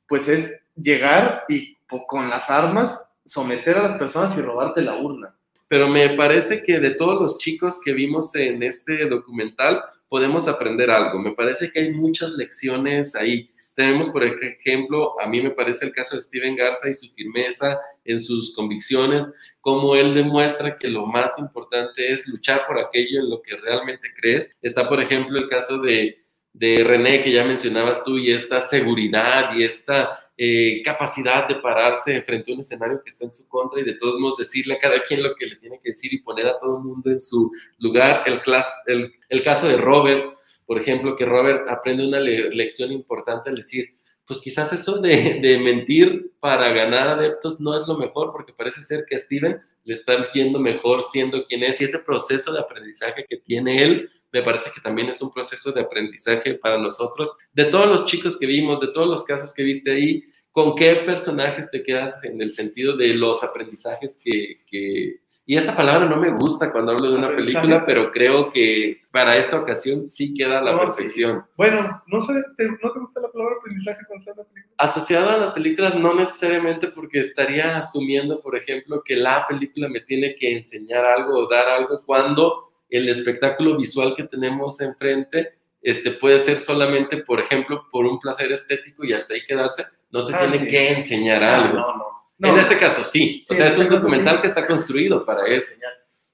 pues 0.10 0.28
es 0.28 0.62
llegar 0.76 1.46
y 1.48 1.78
con 2.06 2.30
las 2.30 2.50
armas 2.50 3.02
someter 3.24 3.78
a 3.78 3.84
las 3.84 3.98
personas 3.98 4.38
y 4.38 4.42
robarte 4.42 4.82
la 4.82 4.98
urna. 4.98 5.34
Pero 5.70 5.88
me 5.88 6.18
parece 6.18 6.62
que 6.62 6.82
de 6.82 6.96
todos 6.96 7.22
los 7.22 7.38
chicos 7.38 7.80
que 7.82 7.94
vimos 7.94 8.36
en 8.36 8.62
este 8.62 9.06
documental 9.06 9.84
podemos 10.10 10.50
aprender 10.50 10.92
algo. 10.92 11.18
Me 11.18 11.32
parece 11.32 11.72
que 11.72 11.80
hay 11.80 11.94
muchas 11.94 12.34
lecciones 12.34 13.16
ahí. 13.16 13.50
Tenemos, 13.80 14.10
por 14.10 14.26
ejemplo, 14.26 15.18
a 15.22 15.26
mí 15.26 15.42
me 15.42 15.52
parece 15.52 15.86
el 15.86 15.94
caso 15.94 16.14
de 16.18 16.22
Steven 16.22 16.54
Garza 16.58 16.90
y 16.90 16.94
su 16.94 17.10
firmeza 17.14 17.80
en 18.04 18.20
sus 18.20 18.54
convicciones, 18.54 19.32
cómo 19.62 19.96
él 19.96 20.14
demuestra 20.14 20.78
que 20.78 20.90
lo 20.90 21.06
más 21.06 21.40
importante 21.40 22.12
es 22.12 22.28
luchar 22.28 22.68
por 22.68 22.78
aquello 22.78 23.22
en 23.22 23.30
lo 23.30 23.42
que 23.42 23.56
realmente 23.56 24.10
crees. 24.14 24.52
Está, 24.62 24.90
por 24.90 25.00
ejemplo, 25.00 25.40
el 25.40 25.48
caso 25.48 25.78
de, 25.78 26.18
de 26.52 26.84
René, 26.84 27.22
que 27.22 27.32
ya 27.32 27.46
mencionabas 27.46 28.04
tú, 28.04 28.18
y 28.18 28.32
esta 28.32 28.60
seguridad 28.60 29.56
y 29.56 29.64
esta 29.64 30.30
eh, 30.36 30.84
capacidad 30.84 31.48
de 31.48 31.56
pararse 31.56 32.22
frente 32.24 32.52
a 32.52 32.56
un 32.56 32.60
escenario 32.60 33.02
que 33.02 33.12
está 33.12 33.24
en 33.24 33.32
su 33.32 33.48
contra 33.48 33.80
y 33.80 33.86
de 33.86 33.94
todos 33.94 34.20
modos 34.20 34.40
decirle 34.40 34.74
a 34.74 34.80
cada 34.80 35.02
quien 35.04 35.24
lo 35.24 35.34
que 35.36 35.46
le 35.46 35.56
tiene 35.56 35.80
que 35.82 35.92
decir 35.92 36.14
y 36.14 36.20
poner 36.20 36.48
a 36.48 36.60
todo 36.60 36.80
el 36.80 36.84
mundo 36.84 37.10
en 37.10 37.20
su 37.22 37.50
lugar. 37.78 38.26
El, 38.26 38.42
el, 38.88 39.14
el 39.30 39.42
caso 39.42 39.70
de 39.70 39.78
Robert, 39.78 40.38
por 40.70 40.80
ejemplo, 40.80 41.16
que 41.16 41.26
Robert 41.26 41.68
aprende 41.68 42.06
una 42.06 42.20
lección 42.20 42.92
importante 42.92 43.50
al 43.50 43.56
decir, 43.56 43.96
pues 44.28 44.40
quizás 44.40 44.72
eso 44.72 45.00
de, 45.00 45.40
de, 45.42 45.58
mentir 45.58 46.32
para 46.40 46.72
ganar 46.72 47.08
adeptos 47.08 47.60
no 47.60 47.76
es 47.76 47.88
lo 47.88 47.98
mejor, 47.98 48.32
porque 48.32 48.54
parece 48.54 48.84
ser 48.84 49.04
que 49.10 49.16
a 49.16 49.18
Steven 49.18 49.60
le 49.84 49.94
está 49.96 50.22
yendo 50.32 50.60
mejor 50.60 51.02
siendo 51.02 51.44
quien 51.48 51.64
es, 51.64 51.82
y 51.82 51.86
ese 51.86 51.98
proceso 51.98 52.54
de 52.54 52.60
aprendizaje 52.60 53.26
que 53.28 53.38
tiene 53.38 53.82
él, 53.82 54.12
me 54.32 54.44
parece 54.44 54.70
que 54.70 54.80
también 54.80 55.10
es 55.10 55.20
un 55.24 55.32
proceso 55.32 55.72
de 55.72 55.82
aprendizaje 55.82 56.54
para 56.54 56.78
nosotros. 56.78 57.32
De 57.52 57.66
todos 57.66 57.88
los 57.88 58.06
chicos 58.06 58.38
que 58.38 58.46
vimos, 58.46 58.80
de 58.80 58.90
todos 58.90 59.08
los 59.08 59.24
casos 59.24 59.52
que 59.52 59.64
viste 59.64 59.92
ahí, 59.92 60.24
¿con 60.52 60.76
qué 60.76 60.98
personajes 60.98 61.72
te 61.72 61.82
quedas 61.82 62.24
en 62.24 62.40
el 62.44 62.52
sentido 62.52 62.96
de 62.96 63.16
los 63.16 63.44
aprendizajes 63.44 64.20
que, 64.24 64.62
que 64.70 65.22
y 65.50 65.58
esta 65.58 65.76
palabra 65.76 66.06
no 66.06 66.18
me 66.18 66.30
gusta 66.30 66.72
cuando 66.72 66.92
hablo 66.92 67.10
de 67.10 67.18
una 67.18 67.36
película, 67.36 67.84
pero 67.84 68.12
creo 68.12 68.52
que 68.52 69.02
para 69.10 69.34
esta 69.34 69.60
ocasión 69.60 70.06
sí 70.06 70.32
queda 70.32 70.62
la 70.62 70.78
perfección. 70.78 71.44
Bueno, 71.58 72.04
no 72.06 72.22
sé, 72.22 72.34
¿no 72.34 72.92
te 72.92 73.00
gusta 73.00 73.20
la 73.20 73.32
palabra 73.32 73.56
aprendizaje 73.58 74.02
cuando 74.08 74.24
se 74.24 74.30
habla 74.30 74.44
de 74.44 74.50
película? 74.50 74.76
Asociado 74.78 75.30
a 75.32 75.38
las 75.38 75.52
películas, 75.54 75.96
no 75.96 76.14
necesariamente 76.14 76.90
porque 76.90 77.22
estaría 77.22 77.78
asumiendo, 77.78 78.40
por 78.42 78.56
ejemplo, 78.56 79.02
que 79.04 79.16
la 79.16 79.48
película 79.48 79.90
me 79.90 80.02
tiene 80.02 80.36
que 80.36 80.56
enseñar 80.56 81.04
algo 81.04 81.40
o 81.40 81.50
dar 81.50 81.68
algo 81.68 82.00
cuando 82.06 82.72
el 82.88 83.10
espectáculo 83.10 83.76
visual 83.76 84.14
que 84.16 84.26
tenemos 84.26 84.80
enfrente 84.82 85.56
este, 85.82 86.12
puede 86.12 86.38
ser 86.38 86.60
solamente, 86.60 87.24
por 87.24 87.40
ejemplo, 87.40 87.88
por 87.92 88.06
un 88.06 88.20
placer 88.20 88.52
estético 88.52 89.04
y 89.04 89.14
hasta 89.14 89.34
ahí 89.34 89.42
quedarse, 89.44 89.84
no 90.12 90.28
te 90.28 90.36
ah, 90.36 90.48
tiene 90.48 90.68
que 90.68 90.92
enseñar 90.92 91.44
ah, 91.44 91.56
algo. 91.56 91.80
No, 91.80 91.98
no 91.98 92.19
en 92.40 92.58
este 92.58 92.78
caso 92.78 93.04
sí. 93.04 93.46
O 93.50 93.54
sea, 93.54 93.68
es 93.68 93.78
un 93.78 93.90
documental 93.90 94.42
que 94.42 94.48
está 94.48 94.66
construido 94.66 95.26
para 95.26 95.48
eso. 95.48 95.74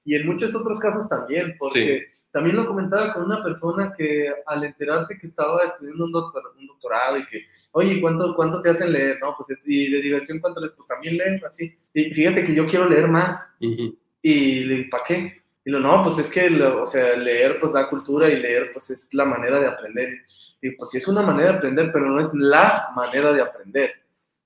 Y 0.04 0.14
en 0.14 0.26
muchos 0.26 0.54
otros 0.54 0.78
casos 0.78 1.08
también, 1.08 1.56
porque 1.58 2.06
también 2.30 2.56
lo 2.56 2.66
comentaba 2.66 3.14
con 3.14 3.24
una 3.24 3.42
persona 3.42 3.92
que 3.96 4.28
al 4.46 4.62
enterarse 4.62 5.18
que 5.18 5.26
estaba 5.26 5.64
estudiando 5.64 6.04
un, 6.04 6.12
doctorado 6.12 7.18
y 7.18 7.26
que, 7.26 7.44
oye, 7.72 8.00
¿cuánto, 8.00 8.34
¿cuánto 8.36 8.60
te 8.62 8.70
hacen 8.70 8.92
leer? 8.92 9.18
No, 9.22 9.34
pues, 9.36 9.58
y 9.64 9.90
de 9.90 10.02
diversión, 10.02 10.38
¿cuánto 10.40 10.60
les? 10.60 10.72
Pues 10.72 10.86
también 10.86 11.16
leer, 11.16 11.42
así. 11.46 11.74
Y 11.94 12.12
fíjate 12.12 12.44
que 12.44 12.54
yo 12.54 12.66
quiero 12.66 12.88
leer 12.88 13.08
más. 13.08 13.52
Y 13.58 14.64
le 14.64 14.84
¿para 14.84 15.04
qué? 15.04 15.42
Y 15.64 15.70
lo, 15.70 15.80
no, 15.80 16.04
pues 16.04 16.18
es 16.18 16.30
que, 16.30 16.46
o 16.62 16.86
sea, 16.86 17.16
leer 17.16 17.58
pues 17.58 17.72
da 17.72 17.88
cultura 17.88 18.28
y 18.28 18.38
leer 18.38 18.70
pues 18.72 18.90
es 18.90 19.08
la 19.12 19.24
manera 19.24 19.58
de 19.58 19.66
aprender. 19.66 20.10
Y 20.60 20.70
pues 20.72 20.90
sí 20.90 20.98
es 20.98 21.08
una 21.08 21.22
manera 21.22 21.52
de 21.52 21.56
aprender, 21.56 21.90
pero 21.90 22.06
no 22.06 22.20
es 22.20 22.28
la 22.34 22.90
manera 22.94 23.32
de 23.32 23.40
aprender. 23.40 23.92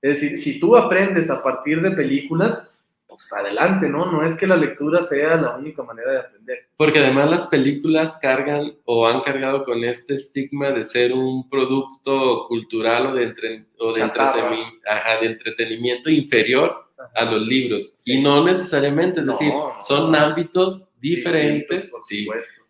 Es 0.01 0.19
decir, 0.19 0.37
si 0.37 0.59
tú 0.59 0.75
aprendes 0.75 1.29
a 1.29 1.41
partir 1.43 1.81
de 1.81 1.91
películas, 1.91 2.71
pues 3.11 3.31
adelante, 3.33 3.89
¿no? 3.89 4.09
No 4.09 4.23
es 4.25 4.35
que 4.35 4.47
la 4.47 4.55
lectura 4.55 5.03
sea 5.03 5.35
la 5.35 5.57
única 5.57 5.83
manera 5.83 6.11
de 6.11 6.19
aprender. 6.19 6.57
Porque 6.77 6.99
además 6.99 7.29
las 7.29 7.45
películas 7.47 8.17
cargan 8.21 8.73
o 8.85 9.05
han 9.05 9.21
cargado 9.21 9.63
con 9.63 9.83
este 9.83 10.15
estigma 10.15 10.71
de 10.71 10.83
ser 10.83 11.11
un 11.11 11.47
producto 11.49 12.47
cultural 12.47 13.07
o 13.07 13.13
de, 13.13 13.33
de, 13.33 15.25
entretenimiento 15.25 16.09
inferior 16.09 16.89
a 17.13 17.25
los 17.25 17.45
libros. 17.45 17.97
Y 18.05 18.21
no 18.21 18.45
necesariamente, 18.45 19.19
es 19.19 19.27
decir, 19.27 19.51
son 19.85 20.15
ámbitos 20.15 20.97
diferentes. 20.99 21.91
por 21.91 22.01
sí. 22.03 22.23
supuesto. 22.23 22.61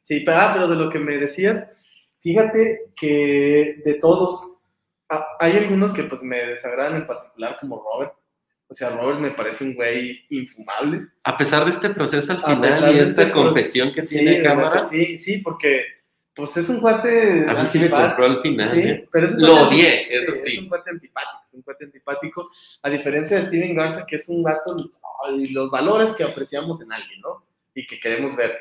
Sí, 0.00 0.20
pero, 0.24 0.38
ah, 0.38 0.50
pero 0.54 0.66
de 0.66 0.76
lo 0.76 0.88
que 0.88 0.98
me 0.98 1.18
decías, 1.18 1.70
fíjate 2.20 2.90
que 2.96 3.82
de 3.84 3.94
todos 3.94 4.59
Hay 5.38 5.56
algunos 5.56 5.92
que 5.92 6.04
pues 6.04 6.22
me 6.22 6.38
desagradan 6.46 6.96
en 6.96 7.06
particular, 7.06 7.56
como 7.60 7.82
Robert. 7.82 8.14
O 8.68 8.74
sea, 8.74 8.90
Robert 8.90 9.18
me 9.18 9.32
parece 9.32 9.64
un 9.64 9.74
güey 9.74 10.24
infumable. 10.30 11.08
A 11.24 11.36
pesar 11.36 11.64
de 11.64 11.70
este 11.70 11.90
proceso 11.90 12.32
al 12.32 12.42
final 12.42 12.94
y 12.94 13.00
esta 13.00 13.22
este 13.22 13.32
confesión 13.32 13.92
que 13.92 14.02
tiene 14.02 14.36
sí, 14.36 14.42
cámara. 14.44 14.82
Sí, 14.82 15.18
sí, 15.18 15.38
porque 15.38 15.84
pues 16.34 16.56
es 16.56 16.68
un 16.68 16.80
cuate. 16.80 17.46
A 17.48 17.54
mí 17.54 17.66
sí 17.66 17.80
me 17.80 17.90
compró 17.90 18.26
al 18.26 18.40
final. 18.40 18.70
Sí, 18.70 18.80
¿eh? 18.80 19.08
pero 19.10 19.26
es 19.26 19.32
un 19.32 19.42
Lo 19.42 19.66
odié, 19.66 20.06
eso 20.14 20.36
sí, 20.36 20.52
Es 20.52 20.58
un 20.60 20.68
cuate 20.68 20.90
antipático, 20.90 21.42
es 21.44 21.54
un 21.54 21.62
cuate 21.62 21.84
antipático. 21.84 22.50
A 22.82 22.90
diferencia 22.90 23.40
de 23.40 23.46
Steven 23.48 23.74
Garza, 23.74 24.06
que 24.06 24.16
es 24.16 24.28
un 24.28 24.44
gato 24.44 24.76
y 25.36 25.52
los 25.52 25.70
valores 25.70 26.12
que 26.12 26.24
apreciamos 26.24 26.80
en 26.80 26.92
alguien, 26.92 27.20
¿no? 27.20 27.44
Y 27.74 27.86
que 27.86 27.98
queremos 27.98 28.36
ver. 28.36 28.56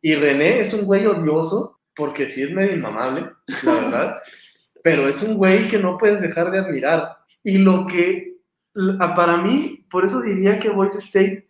Y 0.00 0.14
René 0.14 0.60
es 0.60 0.72
un 0.72 0.86
güey 0.86 1.04
odioso, 1.04 1.78
porque 1.94 2.28
sí 2.28 2.42
es 2.42 2.50
medio 2.50 2.72
inmamable, 2.72 3.30
la 3.62 3.72
verdad. 3.72 4.22
pero 4.82 5.08
es 5.08 5.22
un 5.22 5.36
güey 5.36 5.68
que 5.68 5.78
no 5.78 5.98
puedes 5.98 6.20
dejar 6.20 6.50
de 6.50 6.58
admirar. 6.58 7.16
Y 7.42 7.58
lo 7.58 7.86
que, 7.86 8.38
para 9.16 9.38
mí, 9.38 9.86
por 9.90 10.04
eso 10.04 10.20
diría 10.20 10.58
que 10.58 10.70
Voice 10.70 10.98
State 10.98 11.48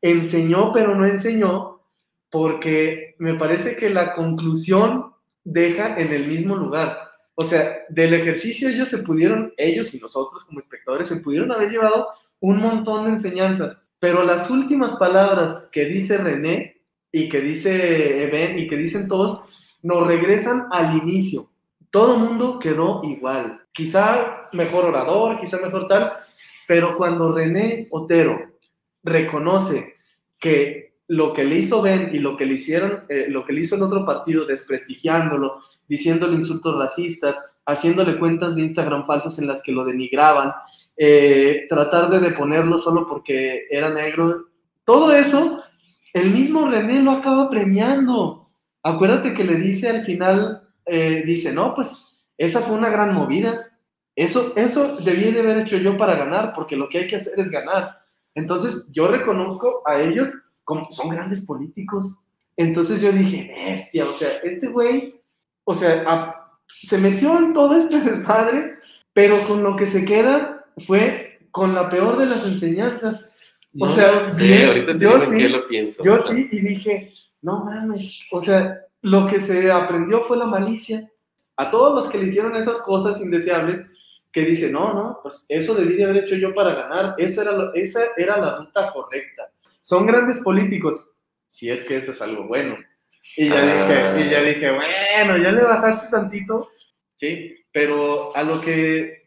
enseñó, 0.00 0.72
pero 0.72 0.94
no 0.94 1.06
enseñó, 1.06 1.82
porque 2.30 3.14
me 3.18 3.34
parece 3.34 3.76
que 3.76 3.90
la 3.90 4.14
conclusión 4.14 5.12
deja 5.44 5.98
en 5.98 6.12
el 6.12 6.26
mismo 6.26 6.56
lugar. 6.56 6.96
O 7.34 7.44
sea, 7.44 7.78
del 7.88 8.14
ejercicio 8.14 8.68
ellos 8.68 8.88
se 8.88 8.98
pudieron, 8.98 9.52
ellos 9.56 9.94
y 9.94 9.98
nosotros 9.98 10.44
como 10.44 10.60
espectadores, 10.60 11.08
se 11.08 11.16
pudieron 11.16 11.52
haber 11.52 11.70
llevado 11.70 12.08
un 12.40 12.58
montón 12.58 13.06
de 13.06 13.12
enseñanzas, 13.12 13.80
pero 13.98 14.24
las 14.24 14.50
últimas 14.50 14.96
palabras 14.96 15.68
que 15.70 15.84
dice 15.86 16.18
René 16.18 16.82
y 17.12 17.28
que 17.28 17.40
dice 17.40 18.28
Ben 18.32 18.58
y 18.58 18.66
que 18.66 18.76
dicen 18.76 19.06
todos, 19.06 19.42
nos 19.82 20.06
regresan 20.06 20.66
al 20.72 20.96
inicio. 20.96 21.51
Todo 21.92 22.16
mundo 22.16 22.58
quedó 22.58 23.02
igual. 23.04 23.60
Quizá 23.70 24.48
mejor 24.52 24.86
orador, 24.86 25.38
quizá 25.38 25.58
mejor 25.58 25.86
tal, 25.88 26.14
pero 26.66 26.96
cuando 26.96 27.32
René 27.32 27.86
Otero 27.90 28.40
reconoce 29.04 29.96
que 30.38 30.94
lo 31.08 31.34
que 31.34 31.44
le 31.44 31.58
hizo 31.58 31.82
Ben 31.82 32.08
y 32.14 32.18
lo 32.18 32.34
que 32.38 32.46
le 32.46 32.54
hicieron, 32.54 33.04
eh, 33.10 33.26
lo 33.28 33.44
que 33.44 33.52
le 33.52 33.60
hizo 33.60 33.76
el 33.76 33.82
otro 33.82 34.06
partido, 34.06 34.46
desprestigiándolo, 34.46 35.58
diciéndole 35.86 36.36
insultos 36.36 36.78
racistas, 36.78 37.38
haciéndole 37.66 38.18
cuentas 38.18 38.56
de 38.56 38.62
Instagram 38.62 39.04
falsas 39.04 39.38
en 39.38 39.46
las 39.46 39.62
que 39.62 39.72
lo 39.72 39.84
denigraban, 39.84 40.50
eh, 40.96 41.66
tratar 41.68 42.08
de 42.08 42.20
deponerlo 42.20 42.78
solo 42.78 43.06
porque 43.06 43.66
era 43.70 43.90
negro, 43.90 44.46
todo 44.86 45.12
eso, 45.12 45.60
el 46.14 46.30
mismo 46.30 46.70
René 46.70 47.02
lo 47.02 47.10
acaba 47.10 47.50
premiando. 47.50 48.48
Acuérdate 48.82 49.34
que 49.34 49.44
le 49.44 49.56
dice 49.56 49.90
al 49.90 50.02
final, 50.04 50.61
eh, 50.86 51.22
dice, 51.24 51.52
no, 51.52 51.74
pues 51.74 52.18
esa 52.38 52.60
fue 52.60 52.76
una 52.76 52.90
gran 52.90 53.14
movida. 53.14 53.68
Eso, 54.14 54.52
eso 54.56 54.96
debí 54.96 55.30
de 55.30 55.40
haber 55.40 55.58
hecho 55.58 55.76
yo 55.76 55.96
para 55.96 56.16
ganar, 56.16 56.52
porque 56.54 56.76
lo 56.76 56.88
que 56.88 56.98
hay 56.98 57.08
que 57.08 57.16
hacer 57.16 57.38
es 57.38 57.50
ganar. 57.50 58.02
Entonces, 58.34 58.90
yo 58.92 59.08
reconozco 59.08 59.82
a 59.86 60.00
ellos 60.00 60.30
como 60.64 60.90
son 60.90 61.10
grandes 61.10 61.44
políticos. 61.46 62.24
Entonces 62.56 63.00
yo 63.00 63.12
dije, 63.12 63.52
bestia, 63.54 64.08
o 64.08 64.12
sea, 64.12 64.28
este 64.42 64.68
güey, 64.68 65.20
o 65.64 65.74
sea, 65.74 66.36
se 66.86 66.98
metió 66.98 67.38
en 67.38 67.52
todo 67.52 67.76
este 67.76 68.00
desmadre, 68.10 68.74
pero 69.12 69.46
con 69.46 69.62
lo 69.62 69.76
que 69.76 69.86
se 69.86 70.04
queda 70.04 70.66
fue 70.86 71.40
con 71.50 71.74
la 71.74 71.88
peor 71.88 72.18
de 72.18 72.26
las 72.26 72.44
enseñanzas. 72.44 73.30
O 73.78 73.88
sea, 73.88 74.14
yo 74.98 75.20
sí, 75.20 75.48
lo 75.48 75.66
pienso, 75.66 76.04
yo 76.04 76.18
sí, 76.18 76.48
y 76.52 76.60
dije, 76.60 77.14
no 77.40 77.64
mames, 77.64 78.20
o 78.30 78.42
sea, 78.42 78.82
lo 79.02 79.26
que 79.26 79.44
se 79.44 79.70
aprendió 79.70 80.24
fue 80.24 80.36
la 80.36 80.46
malicia. 80.46 81.10
A 81.56 81.70
todos 81.70 81.94
los 81.94 82.10
que 82.10 82.18
le 82.18 82.28
hicieron 82.28 82.56
esas 82.56 82.78
cosas 82.78 83.20
indeseables, 83.20 83.84
que 84.32 84.42
dice, 84.42 84.70
no, 84.70 84.94
no, 84.94 85.18
pues 85.22 85.44
eso 85.48 85.74
debí 85.74 85.94
de 85.96 86.04
haber 86.04 86.24
hecho 86.24 86.36
yo 86.36 86.54
para 86.54 86.74
ganar, 86.74 87.14
eso 87.18 87.42
era 87.42 87.70
esa 87.74 88.00
era 88.16 88.38
la 88.38 88.58
ruta 88.58 88.90
correcta. 88.90 89.52
Son 89.82 90.06
grandes 90.06 90.40
políticos, 90.40 91.12
si 91.48 91.70
es 91.70 91.82
que 91.82 91.98
eso 91.98 92.12
es 92.12 92.22
algo 92.22 92.46
bueno. 92.46 92.78
Y 93.36 93.48
ya, 93.48 93.60
dije, 93.60 94.26
y 94.26 94.30
ya 94.30 94.42
dije, 94.42 94.72
bueno, 94.72 95.36
ya 95.36 95.52
le 95.52 95.62
bajaste 95.62 96.08
tantito, 96.10 96.70
sí, 97.16 97.54
pero 97.72 98.34
a 98.34 98.42
lo 98.42 98.60
que, 98.60 99.24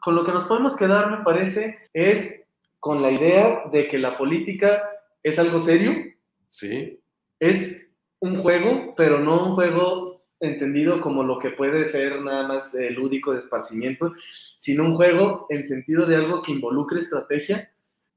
con 0.00 0.14
lo 0.14 0.24
que 0.24 0.32
nos 0.32 0.44
podemos 0.44 0.76
quedar, 0.76 1.10
me 1.10 1.24
parece, 1.24 1.88
es 1.92 2.46
con 2.78 3.02
la 3.02 3.10
idea 3.10 3.64
de 3.72 3.88
que 3.88 3.98
la 3.98 4.16
política 4.16 4.88
es 5.22 5.38
algo 5.38 5.60
serio. 5.60 5.92
Sí. 6.48 7.00
Es 7.40 7.83
un 8.24 8.40
juego, 8.40 8.94
pero 8.96 9.18
no 9.18 9.48
un 9.48 9.54
juego 9.54 10.24
entendido 10.40 11.00
como 11.00 11.22
lo 11.22 11.38
que 11.38 11.50
puede 11.50 11.86
ser 11.86 12.22
nada 12.22 12.48
más 12.48 12.74
eh, 12.74 12.90
lúdico 12.90 13.32
de 13.32 13.40
esparcimiento, 13.40 14.14
sino 14.58 14.84
un 14.84 14.94
juego 14.94 15.46
en 15.50 15.66
sentido 15.66 16.06
de 16.06 16.16
algo 16.16 16.42
que 16.42 16.52
involucre 16.52 17.00
estrategia. 17.00 17.70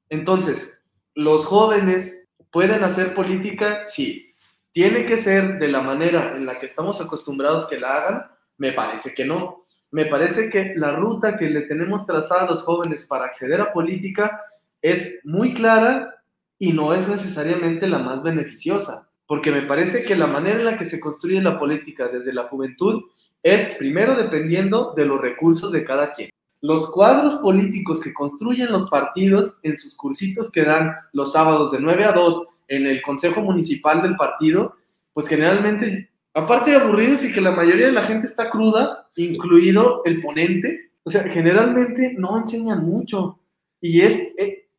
Entonces, 0.10 0.82
los 1.14 1.46
jóvenes 1.46 2.26
pueden 2.52 2.86
hacer 2.86 3.14
política, 3.14 3.84
sí. 3.88 4.34
¿Tiene 4.72 5.06
que 5.06 5.18
ser 5.18 5.60
de 5.60 5.68
la 5.68 5.82
manera 5.82 6.38
en 6.38 6.46
la 6.46 6.58
que 6.58 6.68
estamos 6.68 7.02
acostumbrados 7.02 7.68
que 7.68 7.80
la 7.80 7.98
hagan? 7.98 8.24
Me 8.58 8.72
parece 8.72 9.14
que 9.14 9.26
no. 9.26 9.64
Me 9.92 10.06
parece 10.06 10.50
que 10.50 10.74
la 10.76 10.92
ruta 10.92 11.38
que 11.38 11.50
le 11.50 11.62
tenemos 11.62 12.06
trazada 12.06 12.44
a 12.44 12.52
los 12.52 12.64
jóvenes 12.64 13.06
para 13.06 13.26
acceder 13.26 13.60
a 13.60 13.72
política 13.72 14.40
es 14.82 15.20
muy 15.26 15.54
clara 15.54 16.24
y 16.58 16.72
no 16.72 16.94
es 16.94 17.08
necesariamente 17.10 17.88
la 17.88 18.00
más 18.00 18.24
beneficiosa 18.24 19.07
porque 19.28 19.52
me 19.52 19.64
parece 19.64 20.04
que 20.04 20.16
la 20.16 20.28
manera 20.28 20.60
en 20.60 20.66
la 20.66 20.78
que 20.78 20.86
se 20.86 21.00
construye 21.00 21.42
la 21.42 21.60
política 21.60 22.08
desde 22.08 22.34
la 22.34 22.44
juventud 22.44 23.04
es 23.44 23.76
primero 23.76 24.16
dependiendo 24.16 24.94
de 24.96 25.06
los 25.06 25.22
recursos 25.22 25.72
de 25.72 25.84
cada 25.84 26.14
quien. 26.14 26.30
Los 26.62 26.90
cuadros 26.92 27.36
políticos 27.36 28.02
que 28.02 28.14
construyen 28.14 28.72
los 28.72 28.90
partidos 28.90 29.60
en 29.64 29.78
sus 29.78 29.96
cursitos 29.96 30.52
que 30.52 30.64
dan 30.64 30.96
los 31.14 31.34
sábados 31.34 31.72
de 31.72 31.80
9 31.80 32.06
a 32.06 32.14
2 32.14 32.48
en 32.70 32.88
el 32.88 33.02
Consejo 33.02 33.42
Municipal 33.42 34.02
del 34.02 34.16
partido, 34.16 34.76
pues 35.14 35.28
generalmente, 35.28 36.10
aparte 36.34 36.72
de 36.72 36.78
aburridos 36.78 37.24
y 37.24 37.32
que 37.32 37.42
la 37.42 37.52
mayoría 37.52 37.88
de 37.88 37.92
la 37.92 38.06
gente 38.06 38.28
está 38.28 38.50
cruda, 38.50 39.08
incluido 39.16 40.02
el 40.06 40.20
ponente, 40.22 40.92
o 41.04 41.12
sea, 41.12 41.24
generalmente 41.24 42.16
no 42.18 42.38
enseñan 42.38 42.84
mucho. 42.86 43.40
Y 43.80 44.02
es, 44.02 44.20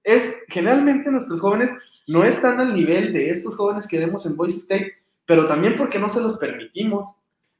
es 0.02 0.36
generalmente 0.48 1.10
nuestros 1.10 1.40
jóvenes 1.40 1.70
no 2.08 2.24
están 2.24 2.58
al 2.58 2.74
nivel 2.74 3.12
de 3.12 3.30
estos 3.30 3.54
jóvenes 3.54 3.86
que 3.86 3.98
vemos 3.98 4.24
en 4.26 4.34
Voice 4.34 4.56
State, 4.56 4.94
pero 5.26 5.46
también 5.46 5.76
porque 5.76 5.98
no 5.98 6.08
se 6.08 6.20
los 6.20 6.38
permitimos. 6.38 7.06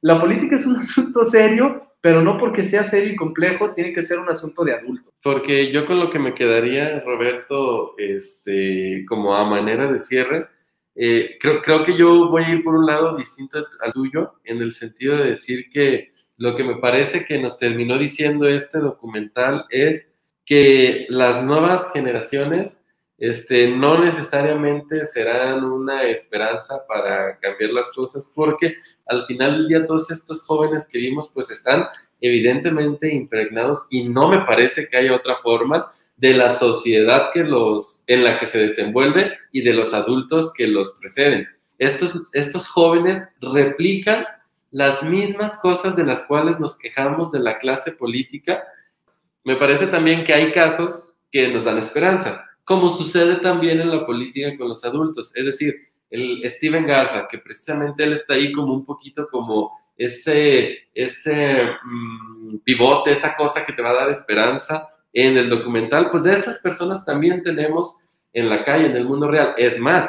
La 0.01 0.19
política 0.19 0.55
es 0.55 0.65
un 0.65 0.75
asunto 0.77 1.23
serio, 1.23 1.79
pero 2.01 2.21
no 2.21 2.37
porque 2.37 2.63
sea 2.63 2.83
serio 2.83 3.13
y 3.13 3.15
complejo, 3.15 3.73
tiene 3.73 3.93
que 3.93 4.01
ser 4.01 4.17
un 4.17 4.27
asunto 4.27 4.65
de 4.65 4.73
adulto. 4.73 5.11
Porque 5.21 5.71
yo 5.71 5.85
con 5.85 5.99
lo 5.99 6.09
que 6.09 6.17
me 6.17 6.33
quedaría, 6.33 6.99
Roberto, 7.01 7.93
este, 7.97 9.05
como 9.07 9.35
a 9.35 9.47
manera 9.47 9.91
de 9.91 9.99
cierre, 9.99 10.47
eh, 10.95 11.37
creo, 11.39 11.61
creo 11.61 11.83
que 11.85 11.95
yo 11.95 12.29
voy 12.29 12.43
a 12.43 12.49
ir 12.49 12.63
por 12.63 12.75
un 12.75 12.87
lado 12.87 13.15
distinto 13.15 13.63
al 13.81 13.93
tuyo, 13.93 14.33
en 14.43 14.63
el 14.63 14.73
sentido 14.73 15.15
de 15.17 15.29
decir 15.29 15.69
que 15.69 16.11
lo 16.37 16.55
que 16.55 16.63
me 16.63 16.77
parece 16.77 17.23
que 17.23 17.37
nos 17.37 17.59
terminó 17.59 17.99
diciendo 17.99 18.47
este 18.47 18.79
documental 18.79 19.65
es 19.69 20.07
que 20.43 21.05
las 21.09 21.43
nuevas 21.43 21.91
generaciones 21.93 22.78
este, 23.19 23.67
no 23.67 24.03
necesariamente 24.03 25.05
serán 25.05 25.65
una 25.65 26.03
esperanza 26.03 26.85
para 26.87 27.37
cambiar 27.39 27.71
las 27.71 27.91
cosas, 27.91 28.31
porque 28.33 28.75
al 29.07 29.25
final 29.25 29.57
del 29.57 29.67
día 29.67 29.85
todos 29.85 30.09
estos 30.09 30.43
jóvenes 30.43 30.87
que 30.87 30.99
vimos 30.99 31.29
pues 31.33 31.51
están 31.51 31.85
evidentemente 32.21 33.13
impregnados 33.13 33.87
y 33.89 34.05
no 34.05 34.29
me 34.29 34.39
parece 34.39 34.87
que 34.87 34.97
haya 34.97 35.15
otra 35.15 35.35
forma 35.35 35.91
de 36.15 36.33
la 36.33 36.49
sociedad 36.49 37.29
que 37.33 37.43
los, 37.43 38.03
en 38.07 38.23
la 38.23 38.39
que 38.39 38.45
se 38.45 38.57
desenvuelve 38.57 39.33
y 39.51 39.61
de 39.61 39.73
los 39.73 39.93
adultos 39.93 40.53
que 40.53 40.67
los 40.67 40.91
preceden. 40.93 41.47
Estos, 41.77 42.29
estos 42.33 42.67
jóvenes 42.69 43.27
replican 43.41 44.25
las 44.71 45.03
mismas 45.03 45.57
cosas 45.57 45.95
de 45.95 46.05
las 46.05 46.23
cuales 46.23 46.59
nos 46.59 46.77
quejamos 46.77 47.31
de 47.31 47.39
la 47.39 47.57
clase 47.57 47.91
política. 47.91 48.63
Me 49.43 49.55
parece 49.55 49.87
también 49.87 50.23
que 50.23 50.33
hay 50.33 50.51
casos 50.51 51.15
que 51.31 51.47
nos 51.49 51.65
dan 51.65 51.77
esperanza 51.77 52.48
como 52.69 52.91
sucede 52.91 53.37
también 53.37 53.81
en 53.81 53.89
la 53.89 54.05
política 54.05 54.55
con 54.55 54.69
los 54.69 54.85
adultos. 54.85 55.35
Es 55.35 55.43
decir, 55.43 55.73
el 56.11 56.47
Steven 56.47 56.85
Garza, 56.85 57.27
que 57.27 57.39
precisamente 57.39 58.03
él 58.03 58.13
está 58.13 58.35
ahí 58.35 58.51
como 58.51 58.75
un 58.75 58.85
poquito 58.85 59.27
como 59.27 59.71
ese, 59.97 60.77
ese 60.93 61.63
mm, 61.83 62.57
pivote, 62.59 63.13
esa 63.13 63.35
cosa 63.35 63.65
que 63.65 63.73
te 63.73 63.81
va 63.81 63.89
a 63.89 64.01
dar 64.01 64.11
esperanza 64.11 64.87
en 65.11 65.35
el 65.35 65.49
documental, 65.49 66.11
pues 66.11 66.25
de 66.25 66.33
esas 66.33 66.59
personas 66.59 67.03
también 67.03 67.41
tenemos 67.41 68.03
en 68.33 68.47
la 68.47 68.63
calle, 68.63 68.85
en 68.85 68.97
el 68.97 69.05
mundo 69.05 69.27
real. 69.27 69.55
Es 69.57 69.79
más, 69.79 70.07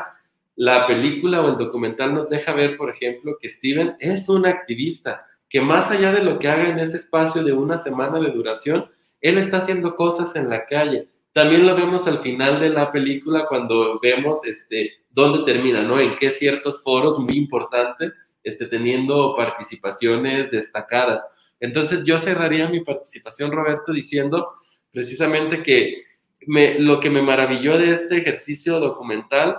la 0.55 0.87
película 0.87 1.41
o 1.41 1.53
el 1.53 1.57
documental 1.57 2.13
nos 2.13 2.29
deja 2.29 2.53
ver, 2.53 2.77
por 2.77 2.91
ejemplo, 2.91 3.39
que 3.41 3.49
Steven 3.49 3.97
es 4.01 4.29
un 4.29 4.45
activista, 4.45 5.27
que 5.49 5.63
más 5.63 5.91
allá 5.91 6.13
de 6.13 6.23
lo 6.23 6.39
que 6.39 6.49
haga 6.49 6.69
en 6.69 6.79
ese 6.79 6.99
espacio 6.99 7.43
de 7.43 7.55
una 7.55 7.79
semana 7.79 8.21
de 8.21 8.31
duración, 8.33 8.85
él 9.23 9.39
está 9.39 9.57
haciendo 9.57 9.97
cosas 9.97 10.37
en 10.37 10.51
la 10.51 10.67
calle 10.67 11.09
también 11.33 11.67
lo 11.67 11.77
vemos 11.77 12.07
al 12.07 12.19
final 12.21 12.61
de 12.61 12.71
la 12.71 12.91
película 12.91 13.47
cuando 13.47 14.01
vemos 14.01 14.45
este, 14.45 14.93
dónde 15.11 15.45
termina, 15.51 15.83
¿no? 15.83 15.99
En 16.01 16.17
qué 16.17 16.31
ciertos 16.31 16.83
foros 16.83 17.19
muy 17.19 17.37
importantes, 17.37 18.13
este, 18.43 18.67
teniendo 18.67 19.37
participaciones 19.37 20.51
destacadas. 20.51 21.25
Entonces 21.61 22.05
yo 22.05 22.19
cerraría 22.19 22.69
mi 22.69 22.81
participación, 22.81 23.53
Roberto, 23.53 23.93
diciendo 23.93 24.55
precisamente 24.91 25.63
que 25.63 26.05
me, 26.47 26.79
lo 26.81 26.99
que 26.99 27.11
me 27.11 27.23
maravilló 27.23 27.79
de 27.79 27.93
este 27.93 28.17
ejercicio 28.19 28.81
documental, 28.81 29.59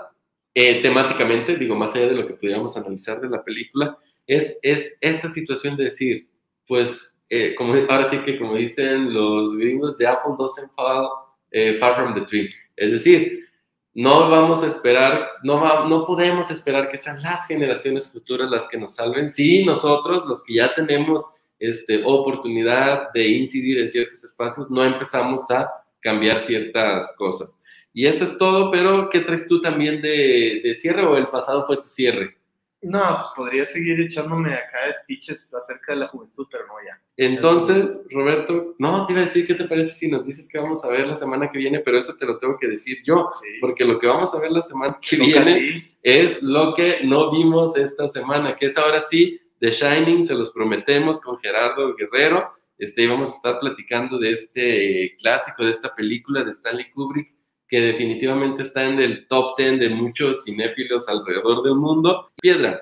eh, 0.53 0.81
temáticamente, 0.81 1.55
digo, 1.55 1.75
más 1.75 1.95
allá 1.95 2.07
de 2.07 2.15
lo 2.15 2.25
que 2.25 2.33
pudiéramos 2.33 2.75
analizar 2.75 3.21
de 3.21 3.29
la 3.29 3.43
película, 3.43 3.97
es, 4.27 4.59
es 4.61 4.97
esta 4.99 5.29
situación 5.29 5.77
de 5.77 5.85
decir, 5.85 6.27
pues, 6.67 7.23
eh, 7.29 7.55
como, 7.55 7.73
ahora 7.73 8.05
sí 8.05 8.17
que 8.19 8.37
como 8.37 8.55
dicen 8.55 9.13
los 9.13 9.55
gringos, 9.55 9.97
de 9.97 10.07
Apple 10.07 10.33
doesn't 10.37 10.69
fall 10.75 11.07
eh, 11.51 11.77
far 11.79 11.95
from 11.95 12.13
the 12.15 12.21
tree. 12.21 12.49
Es 12.75 12.91
decir, 12.91 13.47
no 13.93 14.29
vamos 14.29 14.63
a 14.63 14.67
esperar, 14.67 15.27
no, 15.43 15.87
no 15.87 16.05
podemos 16.05 16.49
esperar 16.49 16.89
que 16.89 16.97
sean 16.97 17.21
las 17.21 17.45
generaciones 17.45 18.09
futuras 18.09 18.49
las 18.49 18.67
que 18.69 18.77
nos 18.77 18.95
salven. 18.95 19.29
Sí, 19.29 19.65
nosotros, 19.65 20.25
los 20.25 20.43
que 20.43 20.55
ya 20.55 20.73
tenemos 20.73 21.23
este, 21.59 22.01
oportunidad 22.05 23.11
de 23.13 23.27
incidir 23.27 23.79
en 23.79 23.89
ciertos 23.89 24.23
espacios, 24.23 24.71
no 24.71 24.83
empezamos 24.83 25.51
a 25.51 25.69
cambiar 25.99 26.39
ciertas 26.39 27.13
cosas. 27.17 27.57
Y 27.93 28.07
eso 28.07 28.23
es 28.23 28.37
todo, 28.37 28.71
pero 28.71 29.09
¿qué 29.09 29.19
traes 29.19 29.47
tú 29.47 29.61
también 29.61 30.01
de, 30.01 30.61
de 30.63 30.75
cierre 30.75 31.05
o 31.05 31.17
el 31.17 31.27
pasado 31.27 31.65
fue 31.67 31.77
tu 31.77 31.83
cierre? 31.83 32.37
No, 32.81 32.99
pues 33.15 33.27
podría 33.35 33.65
seguir 33.65 34.01
echándome 34.01 34.53
acá 34.53 34.91
speeches 35.03 35.53
acerca 35.53 35.93
de 35.93 35.99
la 35.99 36.07
juventud, 36.07 36.47
pero 36.49 36.65
no 36.65 36.73
ya. 36.85 36.99
Entonces, 37.15 38.01
Roberto, 38.09 38.75
no, 38.79 39.05
te 39.05 39.13
iba 39.13 39.21
a 39.21 39.25
decir, 39.25 39.45
¿qué 39.45 39.53
te 39.53 39.65
parece 39.65 39.93
si 39.93 40.09
nos 40.09 40.25
dices 40.25 40.49
que 40.49 40.57
vamos 40.57 40.83
a 40.83 40.89
ver 40.89 41.05
la 41.05 41.15
semana 41.15 41.49
que 41.49 41.59
viene? 41.59 41.79
Pero 41.79 41.99
eso 41.99 42.15
te 42.17 42.25
lo 42.25 42.39
tengo 42.39 42.57
que 42.57 42.67
decir 42.67 43.03
yo, 43.05 43.29
porque 43.59 43.85
lo 43.85 43.99
que 43.99 44.07
vamos 44.07 44.33
a 44.33 44.39
ver 44.39 44.51
la 44.51 44.63
semana 44.63 44.97
que 44.99 45.15
viene 45.17 45.95
es 46.01 46.41
lo 46.41 46.73
que 46.73 47.03
no 47.03 47.31
vimos 47.31 47.77
esta 47.77 48.07
semana, 48.07 48.55
que 48.55 48.65
es 48.65 48.77
ahora 48.77 48.99
sí 48.99 49.39
The 49.59 49.69
Shining, 49.69 50.23
se 50.23 50.33
los 50.33 50.51
prometemos 50.51 51.21
con 51.21 51.37
Gerardo 51.37 51.95
Guerrero. 51.95 52.51
Este, 52.79 53.07
vamos 53.07 53.29
a 53.29 53.35
estar 53.35 53.59
platicando 53.59 54.17
de 54.17 54.31
este 54.31 55.15
clásico, 55.19 55.63
de 55.63 55.69
esta 55.69 55.93
película 55.93 56.43
de 56.43 56.49
Stanley 56.49 56.89
Kubrick, 56.89 57.35
que 57.71 57.79
definitivamente 57.79 58.63
está 58.63 58.83
en 58.83 58.99
el 58.99 59.27
top 59.27 59.57
10 59.57 59.79
de 59.79 59.89
muchos 59.89 60.43
cinéfilos 60.43 61.07
alrededor 61.07 61.63
del 61.63 61.75
mundo. 61.75 62.27
Piedra. 62.41 62.81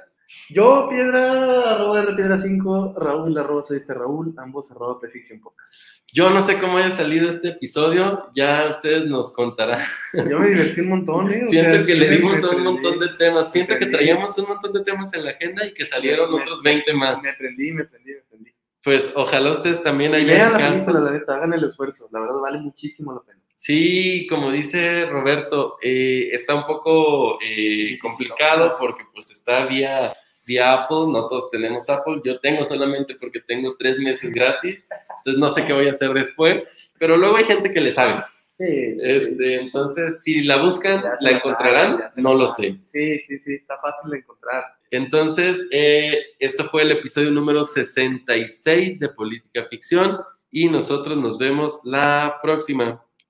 Yo, 0.49 0.87
Piedra, 0.89 1.75
arroba 1.75 2.01
R 2.01 2.15
Piedra 2.15 2.39
5, 2.39 2.95
Raúl, 2.97 3.37
arroba 3.37 3.61
soy 3.61 3.77
este 3.77 3.93
Raúl, 3.93 4.33
ambos 4.37 4.71
arroba 4.71 4.99
Prefiction 4.99 5.39
Podcast. 5.41 5.71
Yo 6.11 6.31
no 6.31 6.41
sé 6.41 6.57
cómo 6.57 6.79
haya 6.79 6.89
salido 6.89 7.29
este 7.29 7.49
episodio, 7.49 8.31
ya 8.35 8.67
ustedes 8.67 9.05
nos 9.05 9.31
contarán. 9.31 9.79
Yo 10.27 10.39
me 10.39 10.49
divertí 10.49 10.81
un 10.81 10.89
montón, 10.89 11.31
¿eh? 11.31 11.45
Siento 11.51 11.85
que 11.85 11.93
le 11.93 12.09
dimos 12.09 12.39
un 12.39 12.63
montón 12.63 12.99
de 12.99 13.09
temas, 13.09 13.51
siento 13.51 13.77
que 13.77 13.85
traíamos 13.85 14.35
un 14.39 14.47
montón 14.47 14.73
de 14.73 14.83
temas 14.83 15.13
en 15.13 15.23
la 15.23 15.31
agenda 15.31 15.67
y 15.67 15.73
que 15.75 15.85
salieron 15.85 16.33
otros 16.33 16.63
20 16.63 16.91
más. 16.95 17.21
Me 17.21 17.29
aprendí, 17.29 17.71
me 17.73 17.83
aprendí, 17.83 18.13
me 18.13 18.19
aprendí. 18.21 18.51
Pues 18.83 19.11
ojalá 19.15 19.51
ustedes 19.51 19.83
también 19.83 20.15
hayan 20.15 20.27
Vean 20.29 20.53
la 20.53 20.69
película, 20.71 20.99
la 20.99 21.11
neta, 21.11 21.35
hagan 21.35 21.53
el 21.53 21.63
esfuerzo, 21.63 22.09
la 22.11 22.21
verdad 22.21 22.39
vale 22.41 22.57
muchísimo 22.57 23.13
la 23.13 23.21
pena. 23.21 23.38
Sí, 23.61 24.25
como 24.29 24.53
dice 24.53 25.05
Roberto, 25.07 25.79
eh, 25.81 26.29
está 26.31 26.55
un 26.55 26.63
poco 26.63 27.37
eh, 27.45 27.99
complicado 28.01 28.77
porque 28.79 29.03
pues 29.11 29.29
está 29.31 29.65
vía, 29.65 30.15
vía 30.45 30.71
Apple, 30.71 31.07
no 31.09 31.27
todos 31.27 31.51
tenemos 31.51 31.89
Apple, 31.89 32.21
yo 32.23 32.39
tengo 32.39 32.63
solamente 32.63 33.15
porque 33.15 33.41
tengo 33.41 33.75
tres 33.77 33.99
meses 33.99 34.31
gratis, 34.31 34.87
entonces 35.17 35.37
no 35.37 35.49
sé 35.49 35.65
qué 35.65 35.73
voy 35.73 35.89
a 35.89 35.91
hacer 35.91 36.13
después, 36.13 36.65
pero 36.97 37.17
luego 37.17 37.35
hay 37.35 37.43
gente 37.43 37.69
que 37.69 37.81
le 37.81 37.91
sabe. 37.91 38.23
Sí, 38.57 38.95
este, 39.03 39.59
Entonces, 39.59 40.23
si 40.23 40.41
la 40.43 40.61
buscan, 40.63 41.03
la 41.19 41.31
encontrarán, 41.31 42.05
no 42.15 42.35
lo 42.35 42.47
sé. 42.47 42.77
Sí, 42.85 43.19
sí, 43.19 43.37
sí, 43.37 43.55
está 43.55 43.77
fácil 43.77 44.11
de 44.11 44.19
encontrar. 44.19 44.63
Entonces, 44.89 45.67
eh, 45.71 46.17
esto 46.39 46.69
fue 46.69 46.83
el 46.83 46.91
episodio 46.91 47.29
número 47.29 47.65
66 47.65 48.99
de 48.99 49.09
Política 49.09 49.65
Ficción 49.69 50.17
y 50.49 50.69
nosotros 50.69 51.17
nos 51.17 51.37
vemos 51.37 51.81
la 51.83 52.39
próxima. 52.41 53.03